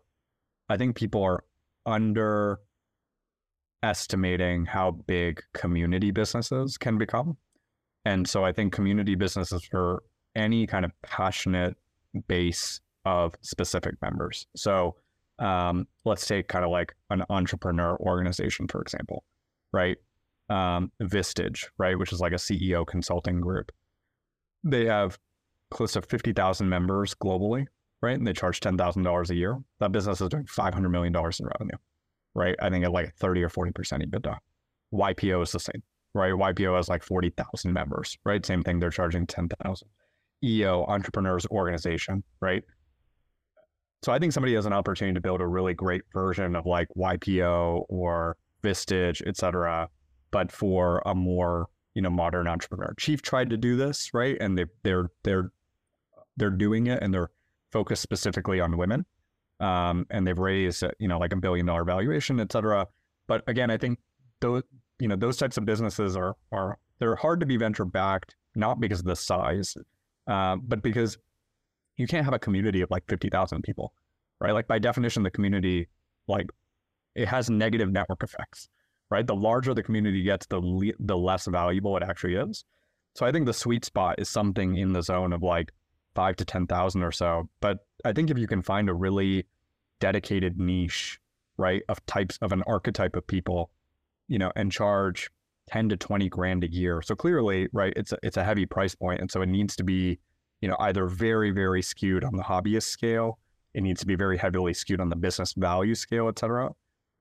[0.69, 1.43] I think people are
[1.85, 7.37] underestimating how big community businesses can become.
[8.05, 10.03] And so I think community businesses for
[10.35, 11.75] any kind of passionate
[12.27, 14.47] base of specific members.
[14.55, 14.95] So
[15.39, 19.23] um, let's take kind of like an entrepreneur organization, for example,
[19.71, 19.97] right?
[20.49, 23.71] Um, Vistage, right, which is like a CEO consulting group.
[24.63, 25.17] They have
[25.71, 27.65] close to 50,000 members globally,
[28.05, 28.17] right?
[28.17, 29.59] And they charge $10,000 a year.
[29.79, 31.77] That business is doing $500 million in revenue,
[32.33, 32.55] right?
[32.61, 33.73] I think at like 30 or 40%
[34.05, 34.37] EBITDA.
[34.93, 35.83] YPO is the same
[36.15, 36.31] right?
[36.31, 38.43] YPO has like 40,000 members, right?
[38.43, 39.87] Same thing, they're charging 10,000.
[40.43, 42.63] EO, Entrepreneurs Organization, right?
[44.01, 46.87] So I think somebody has an opportunity to build a really great version of like
[46.97, 49.89] YPO or Vistage, et cetera,
[50.31, 52.93] but for a more, you know, modern entrepreneur.
[52.97, 54.37] Chief tried to do this, right?
[54.39, 55.51] And they, they're, they're,
[56.37, 57.31] they're doing it and they're
[57.75, 59.05] focused specifically on women.
[59.59, 62.87] Um, and they've raised, you know, like a billion dollar valuation, et cetera.
[63.27, 63.99] But again, I think
[64.39, 64.63] those,
[64.99, 68.79] you know, those types of businesses are are they're hard to be venture backed, not
[68.79, 69.75] because of the size,
[70.27, 71.17] uh, but because
[71.97, 73.91] you can't have a community of like fifty thousand people,
[74.39, 74.53] right?
[74.53, 75.87] Like by definition, the community
[76.27, 76.47] like
[77.15, 78.69] it has negative network effects,
[79.09, 79.27] right?
[79.27, 82.63] The larger the community gets, the le- the less valuable it actually is.
[83.15, 85.71] So I think the sweet spot is something in the zone of like
[86.15, 87.49] five to ten thousand or so.
[87.59, 89.45] But I think if you can find a really
[89.99, 91.19] dedicated niche,
[91.57, 93.69] right, of types of an archetype of people
[94.27, 95.29] you know, and charge
[95.67, 97.01] 10 to 20 grand a year.
[97.01, 99.21] So clearly, right, it's a, it's a heavy price point.
[99.21, 100.19] And so it needs to be,
[100.61, 103.39] you know, either very, very skewed on the hobbyist scale.
[103.73, 106.71] It needs to be very heavily skewed on the business value scale, et cetera.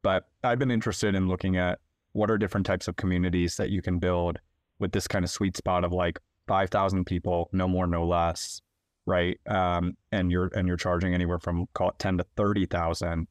[0.03, 1.79] But I've been interested in looking at
[2.13, 4.39] what are different types of communities that you can build
[4.79, 8.61] with this kind of sweet spot of like 5,000 people, no more, no less,
[9.07, 9.39] right?
[9.49, 13.27] Um, and you're and you're charging anywhere from call it 10 to 30,000,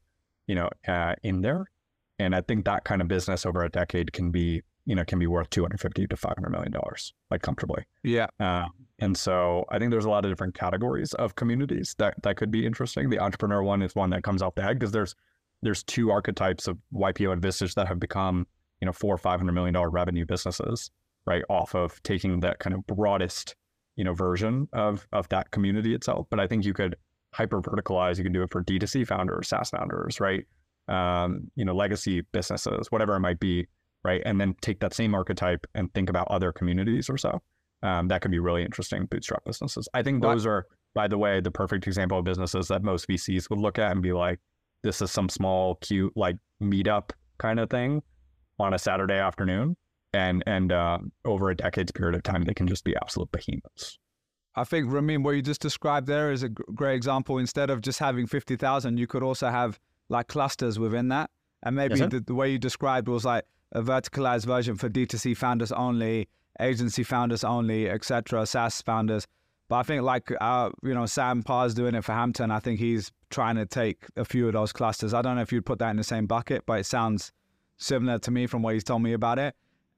[0.47, 1.65] you know, uh, in there.
[2.19, 5.19] And I think that kind of business over a decade can be, you know, can
[5.19, 7.83] be worth 250 to 500 million dollars, like comfortably.
[8.03, 8.27] Yeah.
[8.39, 8.67] Uh,
[8.99, 12.51] and so I think there's a lot of different categories of communities that that could
[12.51, 13.09] be interesting.
[13.09, 15.15] The entrepreneur one is one that comes off the head because there's
[15.61, 18.45] there's two archetypes of YPO and Vistage that have become
[18.83, 20.91] you know, four or five hundred million dollar revenue businesses,
[21.25, 21.41] right?
[21.49, 23.55] Off of taking that kind of broadest,
[23.95, 26.27] you know, version of of that community itself.
[26.29, 26.95] But I think you could
[27.33, 28.17] hyper verticalize.
[28.17, 30.45] You can do it for D2C founders, SaaS founders, right?
[30.87, 33.67] Um, you know, legacy businesses, whatever it might be,
[34.03, 34.21] right?
[34.25, 37.41] And then take that same archetype and think about other communities or so.
[37.81, 39.89] Um, that could be really interesting bootstrap businesses.
[39.93, 43.49] I think those are, by the way, the perfect example of businesses that most VCs
[43.49, 44.39] would look at and be like,
[44.83, 48.01] this is some small, cute, like meetup kind of thing
[48.59, 49.75] on a Saturday afternoon.
[50.13, 53.97] And and uh, over a decade's period of time, they can just be absolute behemoths.
[54.55, 57.39] I think Romeen, what you just described there is a great example.
[57.39, 59.79] Instead of just having fifty thousand, you could also have
[60.09, 61.31] like clusters within that.
[61.63, 65.35] And maybe yes, the, the, way you described was like a verticalized version for D2C
[65.35, 66.27] founders only,
[66.59, 69.25] agency founders only, etc., SaaS founders.
[69.69, 72.51] But I think like uh, you know Sam Parr's doing it for Hampton.
[72.51, 75.13] I think he's trying to take a few of those clusters.
[75.13, 77.31] I don't know if you'd put that in the same bucket, but it sounds
[77.77, 79.55] similar to me from what he's told me about it.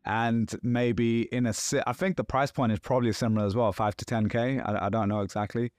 [0.07, 1.53] And maybe in a,
[1.87, 4.59] I think the price point is probably similar as well, five to ten k.
[4.59, 5.71] I, I don't know exactly,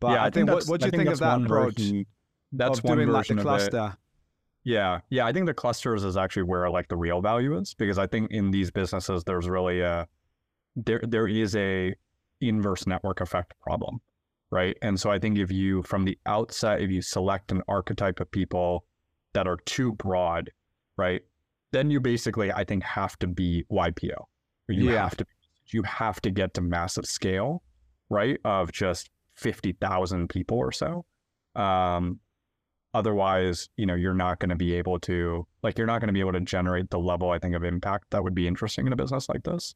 [0.00, 1.76] but yeah, I, I think, think what, what do you think, think of that approach?
[1.76, 2.06] Version,
[2.52, 3.96] that's of one doing version like the cluster.
[4.64, 5.26] Yeah, yeah.
[5.26, 8.30] I think the clusters is actually where like the real value is because I think
[8.30, 10.08] in these businesses there's really a
[10.74, 11.94] there there is a
[12.40, 14.00] inverse network effect problem,
[14.50, 14.76] right?
[14.80, 18.30] And so I think if you from the outset if you select an archetype of
[18.30, 18.86] people
[19.34, 20.50] that are too broad,
[20.96, 21.20] right?
[21.72, 24.16] Then you basically I think have to be YPO.
[24.68, 25.02] You yeah.
[25.02, 25.26] have to
[25.68, 27.62] you have to get to massive scale,
[28.08, 28.38] right?
[28.44, 31.04] Of just 50,000 people or so.
[31.54, 32.20] Um,
[32.94, 36.12] otherwise, you know, you're not going to be able to like you're not going to
[36.12, 38.92] be able to generate the level I think of impact that would be interesting in
[38.92, 39.74] a business like this.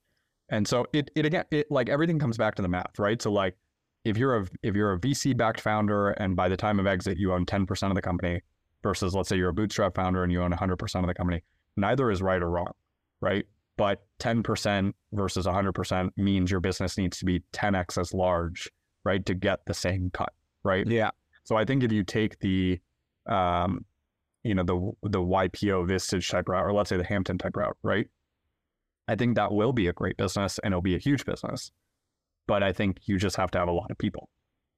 [0.49, 3.21] And so it it again it like everything comes back to the math, right?
[3.21, 3.57] So like
[4.05, 7.19] if you're a if you're a VC backed founder and by the time of exit
[7.19, 8.41] you own 10% of the company
[8.83, 11.43] versus let's say you're a bootstrap founder and you own 100% of the company,
[11.77, 12.73] neither is right or wrong,
[13.21, 13.47] right?
[13.77, 18.69] But 10% versus 100% means your business needs to be 10x as large,
[19.05, 20.33] right, to get the same cut,
[20.63, 20.87] right?
[20.87, 21.11] Yeah.
[21.45, 22.81] So I think if you take the
[23.27, 23.85] um,
[24.43, 27.77] you know, the the YPO Vistage type route, or let's say the Hampton type route,
[27.83, 28.09] right?
[29.09, 31.73] I think that will be a great business and it'll be a huge business.
[32.47, 34.29] But I think you just have to have a lot of people.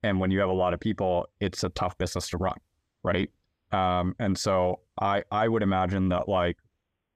[0.03, 2.57] And when you have a lot of people, it's a tough business to run,
[3.03, 3.31] right?
[3.71, 6.57] Um, and so I I would imagine that like,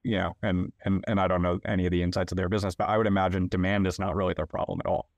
[0.06, 2.74] you know, and and and I don't know any of the insights of their business,
[2.74, 5.08] but I would imagine demand is not really their problem at all.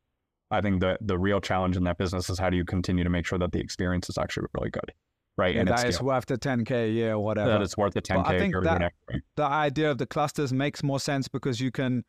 [0.50, 3.10] I think the the real challenge in that business is how do you continue to
[3.10, 4.92] make sure that the experience is actually really good
[5.36, 5.54] right?
[5.54, 7.48] Yeah, and that is worth the 10k, yeah, whatever.
[7.48, 8.26] That it's worth the 10k.
[8.26, 8.92] I think that
[9.36, 12.04] the idea of the clusters makes more sense because you can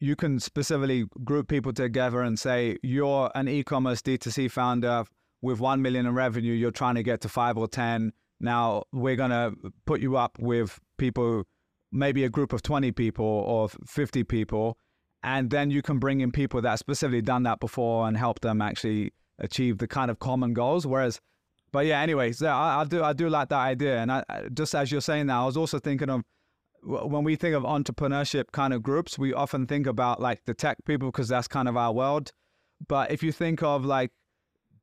[0.00, 5.04] you can specifically group people together and say you're an e-commerce D2C founder
[5.42, 8.12] with 1 million in revenue, you're trying to get to 5 or 10.
[8.40, 9.54] Now we're going to
[9.86, 11.44] put you up with people
[11.92, 14.76] maybe a group of 20 people or 50 people
[15.22, 18.60] and then you can bring in people that specifically done that before and help them
[18.60, 21.20] actually achieve the kind of common goals whereas
[21.72, 24.24] but yeah, anyway, so I, I, do I do like that idea, and I,
[24.54, 26.22] just as you're saying that, I was also thinking of
[26.82, 30.78] when we think of entrepreneurship kind of groups, we often think about like the tech
[30.84, 32.32] people because that's kind of our world.
[32.86, 34.12] But if you think of like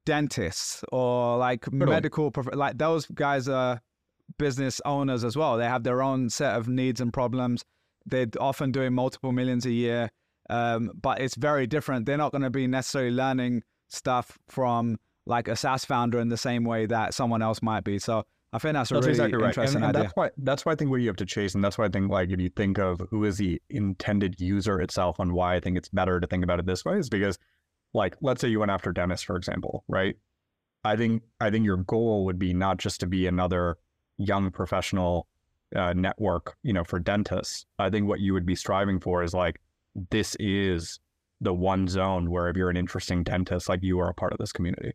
[0.06, 3.82] dentists or like medical, like those guys are
[4.38, 5.58] business owners as well.
[5.58, 7.64] They have their own set of needs and problems.
[8.06, 10.12] They're often doing multiple millions a year,
[10.50, 12.06] um, but it's very different.
[12.06, 16.38] They're not going to be necessarily learning stuff from like a SaaS founder in the
[16.38, 17.98] same way that someone else might be.
[17.98, 18.24] So
[18.54, 19.48] I think that's a that's really exactly right.
[19.50, 20.04] interesting and, and idea.
[20.04, 21.90] That's why that's why I think what you have to chase, and that's why I
[21.90, 25.60] think like if you think of who is the intended user itself, and why I
[25.60, 27.38] think it's better to think about it this way is because,
[27.94, 30.16] like, let's say you went after dentists, for example, right?
[30.86, 33.78] I think I think your goal would be not just to be another
[34.18, 35.28] young professional
[35.76, 37.66] uh, network, you know, for dentists.
[37.80, 39.60] I think what you would be striving for is like
[40.12, 41.00] this is
[41.42, 44.40] the one zone where if you're an interesting dentist, like you are a part of
[44.40, 44.94] this community.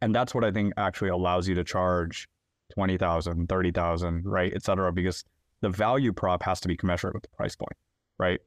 [0.00, 2.28] And that's what I think actually allows you to charge
[2.74, 5.24] 20,000, 30,000, right, et cetera, because
[5.60, 7.76] the value prop has to be commensurate with the price point,
[8.18, 8.40] right?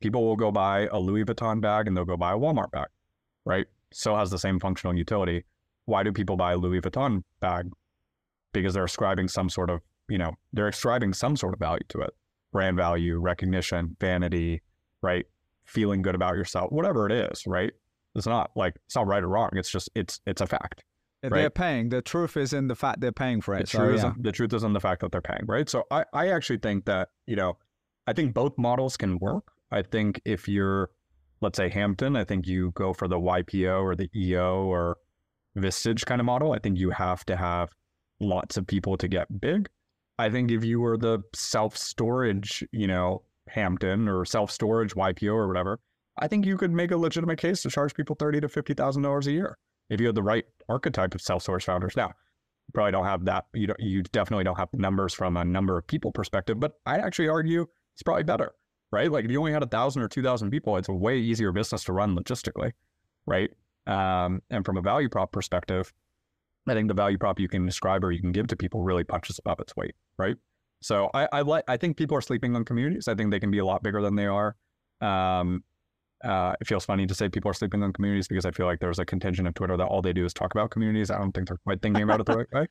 [0.00, 2.88] People will go buy a Louis Vuitton bag and they'll go buy a Walmart bag,
[3.44, 3.66] right?
[3.92, 5.44] So has the same functional utility.
[5.86, 7.70] Why do people buy a Louis Vuitton bag?
[8.52, 12.00] Because they're ascribing some sort of, you know, they're ascribing some sort of value to
[12.00, 12.14] it.
[12.52, 14.62] Brand value, recognition, vanity,
[15.00, 15.26] right?
[15.64, 17.72] Feeling good about yourself, whatever it is, right?
[18.14, 19.50] It's not like it's not right or wrong.
[19.54, 20.84] It's just it's it's a fact.
[21.22, 21.40] Right?
[21.40, 21.88] They're paying.
[21.88, 23.60] The truth is in the fact they're paying for it.
[23.60, 24.12] The, so, truth, yeah.
[24.18, 25.68] the truth is in the fact that they're paying, right?
[25.68, 27.58] So I, I actually think that, you know,
[28.08, 29.52] I think both models can work.
[29.70, 30.90] I think if you're,
[31.40, 34.96] let's say Hampton, I think you go for the YPO or the EO or
[35.56, 36.52] Vistage kind of model.
[36.52, 37.72] I think you have to have
[38.22, 39.68] lots of people to get big.
[40.18, 45.32] I think if you were the self storage, you know, Hampton or self storage YPO
[45.32, 45.80] or whatever,
[46.18, 49.02] I think you could make a legitimate case to charge people thirty to fifty thousand
[49.02, 49.58] dollars a year
[49.90, 51.96] if you had the right archetype of self storage founders.
[51.96, 53.46] Now, you probably don't have that.
[53.54, 53.80] You don't.
[53.80, 57.28] You definitely don't have the numbers from a number of people perspective, but I actually
[57.28, 58.52] argue it's probably better,
[58.90, 59.10] right?
[59.10, 61.52] Like if you only had a thousand or two thousand people, it's a way easier
[61.52, 62.72] business to run logistically,
[63.26, 63.50] right?
[63.86, 65.92] Um, and from a value prop perspective,
[66.68, 69.04] I think the value prop you can describe or you can give to people really
[69.04, 70.36] punches above its weight, right?
[70.80, 73.08] So I, I like I think people are sleeping on communities.
[73.08, 74.56] I think they can be a lot bigger than they are.
[75.00, 75.64] Um,
[76.24, 78.78] uh, it feels funny to say people are sleeping on communities because I feel like
[78.78, 81.10] there's a contingent of Twitter that all they do is talk about communities.
[81.10, 82.66] I don't think they're quite thinking about it the right way.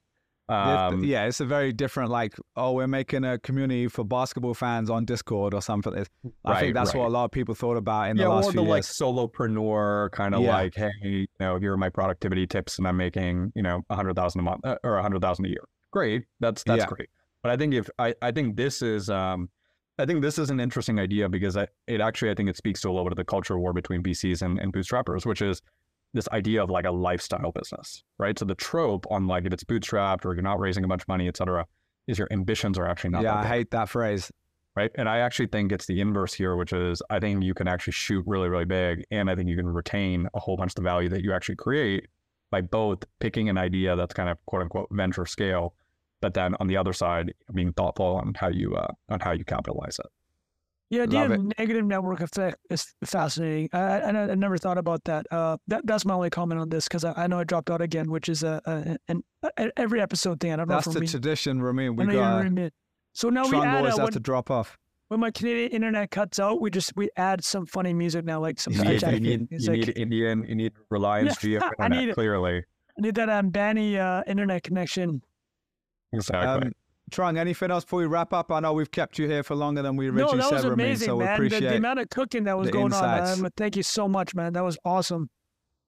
[0.49, 4.89] Um, yeah, it's a very different, like, oh, we're making a community for basketball fans
[4.89, 5.93] on Discord or something.
[5.93, 6.99] I right, think that's right.
[7.01, 8.69] what a lot of people thought about in yeah, the last or few the, years.
[8.69, 10.53] like solopreneur kind of yeah.
[10.53, 13.95] like, hey, you know, here are my productivity tips, and I'm making, you know, a
[13.95, 15.63] hundred thousand a month uh, or a hundred thousand a year.
[15.91, 16.87] Great, that's that's yeah.
[16.87, 17.09] great.
[17.43, 19.49] But I think if I I think this is um
[19.97, 22.81] I think this is an interesting idea because I, it actually I think it speaks
[22.81, 25.61] to a little bit of the culture war between VCs and, and bootstrappers, which is
[26.13, 28.37] this idea of like a lifestyle business, right?
[28.37, 31.07] So the trope on like if it's bootstrapped or you're not raising a bunch of
[31.07, 31.65] money, et cetera,
[32.07, 33.23] is your ambitions are actually not.
[33.23, 34.31] Yeah, I hate that phrase.
[34.73, 34.89] Right.
[34.95, 37.91] And I actually think it's the inverse here, which is I think you can actually
[37.91, 39.03] shoot really, really big.
[39.11, 41.57] And I think you can retain a whole bunch of the value that you actually
[41.57, 42.07] create
[42.51, 45.73] by both picking an idea that's kind of quote unquote venture scale,
[46.21, 49.43] but then on the other side, being thoughtful on how you uh, on how you
[49.43, 50.09] capitalize it.
[50.91, 53.69] Yeah, the negative network effect is fascinating.
[53.71, 55.25] I, I, I, never thought about that.
[55.31, 57.81] Uh, that that's my only comment on this because I, I, know I dropped out
[57.81, 59.23] again, which is a, a an
[59.57, 60.51] a, every episode thing.
[60.51, 60.93] I don't that's know.
[60.93, 61.95] That's the tradition, Romeen.
[61.95, 62.73] We got.
[63.13, 64.77] So now we add always uh, have to drop off.
[65.07, 68.59] When my Canadian internet cuts out, we just we add some funny music now, like
[68.59, 68.73] some.
[68.73, 71.75] You need, you need, you need Indian, you need Reliance yeah, Jio internet.
[71.79, 72.65] I need, clearly,
[72.97, 75.21] I need that Ambani uh, internet connection.
[76.11, 76.67] Exactly.
[76.67, 76.73] Um,
[77.11, 78.51] Trung, anything else before we wrap up?
[78.51, 80.71] I know we've kept you here for longer than we originally no, that was said,
[80.71, 81.33] amazing, so man.
[81.33, 83.33] appreciate the, the, amount of cooking that was going insights.
[83.33, 83.41] on.
[83.41, 83.51] Man.
[83.57, 84.53] Thank you so much, man.
[84.53, 85.29] That was awesome.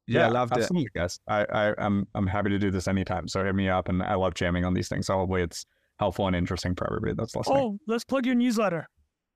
[0.06, 1.00] Yeah, yeah loved absolutely, it.
[1.00, 1.20] guys.
[1.28, 3.28] I, I, I'm, I'm happy to do this anytime.
[3.28, 5.08] So hit me up, and I love jamming on these things.
[5.08, 5.66] So hopefully it's
[6.00, 7.58] helpful and interesting for everybody that's listening.
[7.58, 8.88] Oh, let's plug your newsletter.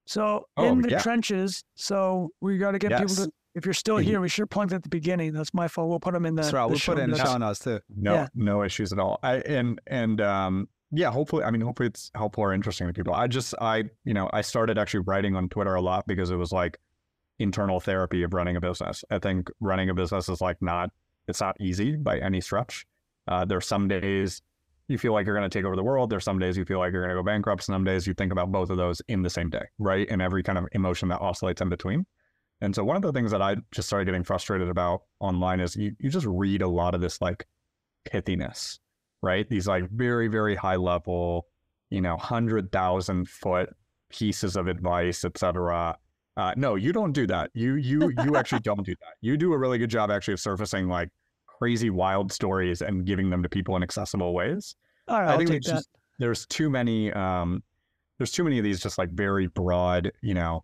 [0.08, 1.00] So oh, in the yeah.
[1.00, 1.64] trenches.
[1.76, 3.02] So we got to get yes.
[3.02, 3.32] people to.
[3.56, 5.34] If you're still here, we should plug at the beginning.
[5.34, 5.90] That's my fault.
[5.90, 6.42] We'll put them in the.
[6.42, 6.64] That's right.
[6.64, 7.80] The we'll put it in the show notes too.
[7.96, 8.28] No, yeah.
[8.36, 9.20] no issues at all.
[9.24, 13.14] I and and um yeah, hopefully, I mean, hopefully it's helpful or interesting to people.
[13.14, 16.38] I just, I, you know, I started actually writing on Twitter a lot because it
[16.38, 16.78] was like
[17.40, 19.04] internal therapy of running a business.
[19.10, 20.90] I think running a business is like not,
[21.28, 22.86] it's not easy by any stretch.
[23.28, 24.42] Uh, there's some days
[24.88, 26.10] you feel like you're going to take over the world.
[26.10, 27.64] There's some days you feel like you're going to go bankrupt.
[27.64, 30.08] Some days you think about both of those in the same day, right?
[30.10, 32.06] And every kind of emotion that oscillates in between.
[32.62, 35.76] And so one of the things that I just started getting frustrated about online is
[35.76, 37.46] you, you just read a lot of this like
[38.10, 38.80] pithiness
[39.22, 39.48] right?
[39.49, 41.48] These like very, very high level,
[41.89, 43.69] you know, hundred thousand foot
[44.10, 45.98] pieces of advice, etc.
[46.35, 47.49] Uh, no, you don't do that.
[47.53, 49.15] You you you actually don't do that.
[49.22, 51.10] You do a really good job actually of surfacing like
[51.48, 54.76] crazy wild stories and giving them to people in accessible ways.
[55.07, 55.64] All right, I think.
[55.64, 55.89] Just,
[56.19, 57.64] there's too many um,
[58.18, 60.64] there's too many of these just like very broad, you know,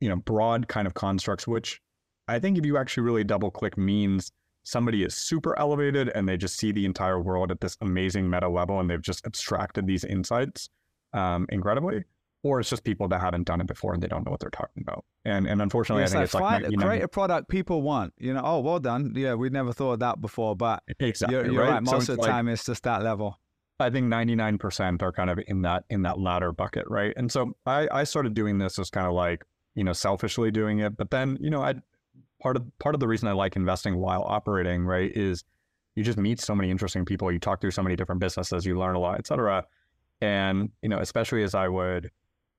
[0.00, 1.80] you know, broad kind of constructs, which
[2.28, 4.32] I think if you actually really double click means
[4.66, 8.48] somebody is super elevated and they just see the entire world at this amazing meta
[8.48, 10.68] level and they've just abstracted these insights
[11.12, 12.02] um, incredibly
[12.42, 14.50] or it's just people that haven't done it before and they don't know what they're
[14.50, 15.04] talking about.
[15.24, 18.12] And and unfortunately, I think it's like find, create a product people want.
[18.18, 19.12] You know, oh, well done.
[19.16, 21.74] Yeah, we never thought of that before, but exactly, you're, you're right?
[21.74, 21.82] right.
[21.82, 23.40] Most so of the like, time, it's just that level.
[23.78, 27.12] I think 99% are kind of in that in that latter bucket, right?
[27.16, 29.44] And so I I started doing this as kind of like
[29.74, 31.74] you know selfishly doing it, but then you know I
[32.40, 35.44] part of part of the reason I like investing while operating, right, is
[35.94, 37.32] you just meet so many interesting people.
[37.32, 39.64] You talk through so many different businesses, you learn a lot, et cetera.
[40.20, 42.10] And, you know, especially as I would,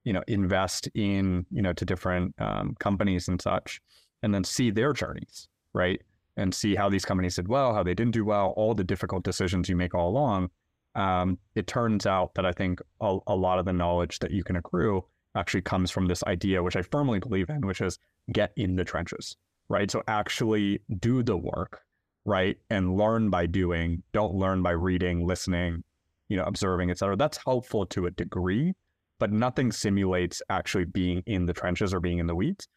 [0.03, 3.81] you know, invest in, you know, to different um, companies and such,
[4.23, 6.01] and then see their journeys, right?
[6.35, 9.23] And see how these companies did well, how they didn't do well, all the difficult
[9.23, 10.49] decisions you make all along.
[10.95, 14.43] Um, it turns out that I think a, a lot of the knowledge that you
[14.43, 15.03] can accrue
[15.35, 17.99] actually comes from this idea, which I firmly believe in, which is
[18.31, 19.37] get in the trenches
[19.69, 19.89] right?
[19.89, 21.81] So actually do the work,
[22.25, 22.57] right?
[22.69, 24.03] And learn by doing.
[24.13, 25.83] Don't learn by reading, listening,
[26.29, 27.15] you know, observing, et cetera.
[27.15, 28.73] That's helpful to a degree,
[29.19, 32.67] but nothing simulates actually being in the trenches or being in the weeds.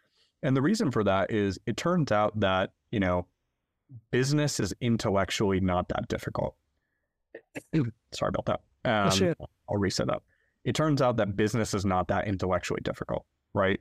[0.42, 3.26] And the reason for that is it turns out that, you know,
[4.10, 6.56] business is intellectually not that difficult.
[8.12, 8.60] Sorry about that.
[8.84, 9.34] Um,
[9.68, 10.24] I'll reset up.
[10.64, 13.80] It turns out that business is not that intellectually difficult, right?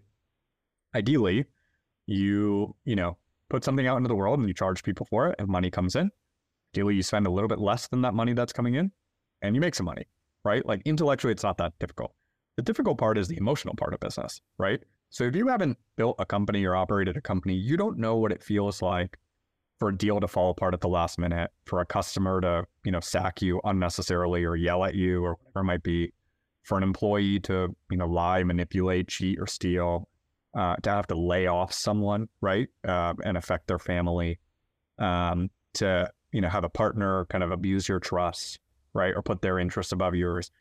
[0.95, 1.45] Ideally,
[2.09, 3.17] you, you know,
[3.49, 5.95] put something out into the world and you charge people for it and money comes
[5.95, 6.11] in.
[6.73, 8.91] Ideally, you spend a little bit less than that money that's coming in
[9.41, 10.05] and you make some money,
[10.43, 10.65] right?
[10.65, 12.13] Like intellectually, it's not that difficult.
[12.57, 14.79] The difficult part is the emotional part of business, right?
[15.09, 18.31] So if you haven't built a company or operated a company, you don't know what
[18.31, 19.17] it feels like
[19.79, 22.91] for a deal to fall apart at the last minute, for a customer to, you
[22.91, 26.11] know, sack you unnecessarily or yell at you or whatever it might be,
[26.63, 30.09] for an employee to, you know, lie, manipulate, cheat, or steal,
[30.53, 34.39] uh, to have to lay off someone, right, uh, and affect their family,
[34.97, 38.59] um, to, you know, have a partner kind of abuse your trust,
[38.93, 40.51] right, or put their interests above yours.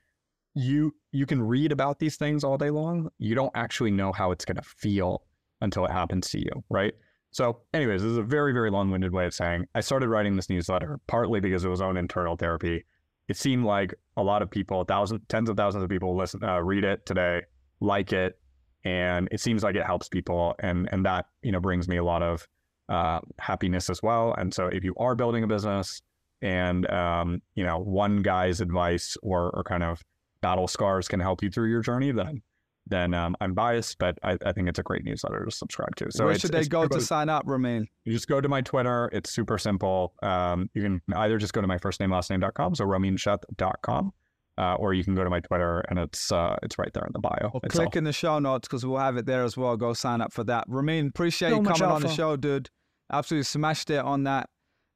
[0.55, 3.11] You you can read about these things all day long.
[3.19, 5.23] You don't actually know how it's going to feel
[5.61, 6.95] until it happens to you, right?
[7.31, 10.37] So, anyways, this is a very, very long winded way of saying I started writing
[10.37, 12.85] this newsletter partly because it was own internal therapy.
[13.29, 16.61] It seemed like a lot of people, thousands, tens of thousands of people listen, uh,
[16.61, 17.43] read it today,
[17.81, 18.39] like it,
[18.85, 22.05] and it seems like it helps people, and and that you know brings me a
[22.05, 22.47] lot of
[22.89, 24.35] uh, happiness as well.
[24.37, 26.01] And so, if you are building a business,
[26.43, 30.03] and um, you know one guy's advice or or kind of
[30.41, 32.43] battle scars can help you through your journey, then
[32.89, 36.07] then um, I'm biased, but I, I, think it's a great newsletter to subscribe to.
[36.11, 37.87] So where should they go to sign up, Romeen?
[38.05, 39.11] You just go to my Twitter.
[39.13, 40.15] It's super simple.
[40.23, 44.13] Um, you can either just go to my first name, last name.com, so romeensheth.com,
[44.59, 47.13] uh, or you can go to my Twitter and it's uh, it's right there in
[47.13, 47.51] the bio.
[47.55, 49.77] Or click in the show notes because we'll have it there as well.
[49.77, 50.69] Go sign up for that.
[50.69, 52.69] Romeen, appreciate so you coming on the show, dude.
[53.13, 54.51] Absolutely smashed it on that.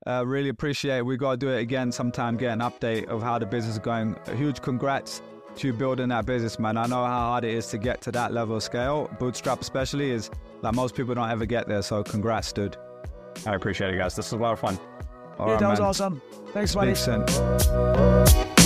[0.04, 1.06] Uh, really appreciate it.
[1.06, 3.78] We got to do it again sometime, get an update of how the business is
[3.78, 4.16] going.
[4.26, 5.22] A huge congrats
[5.56, 6.76] to building that business, man.
[6.76, 9.08] I know how hard it is to get to that level of scale.
[9.20, 10.28] Bootstrap, especially, is
[10.62, 11.82] like most people don't ever get there.
[11.82, 12.76] So, congrats, dude.
[13.46, 14.16] I appreciate it, guys.
[14.16, 14.76] This was a lot of fun.
[15.38, 15.70] All yeah, right, that man.
[15.70, 16.20] was awesome.
[16.52, 18.41] Thanks, buddy.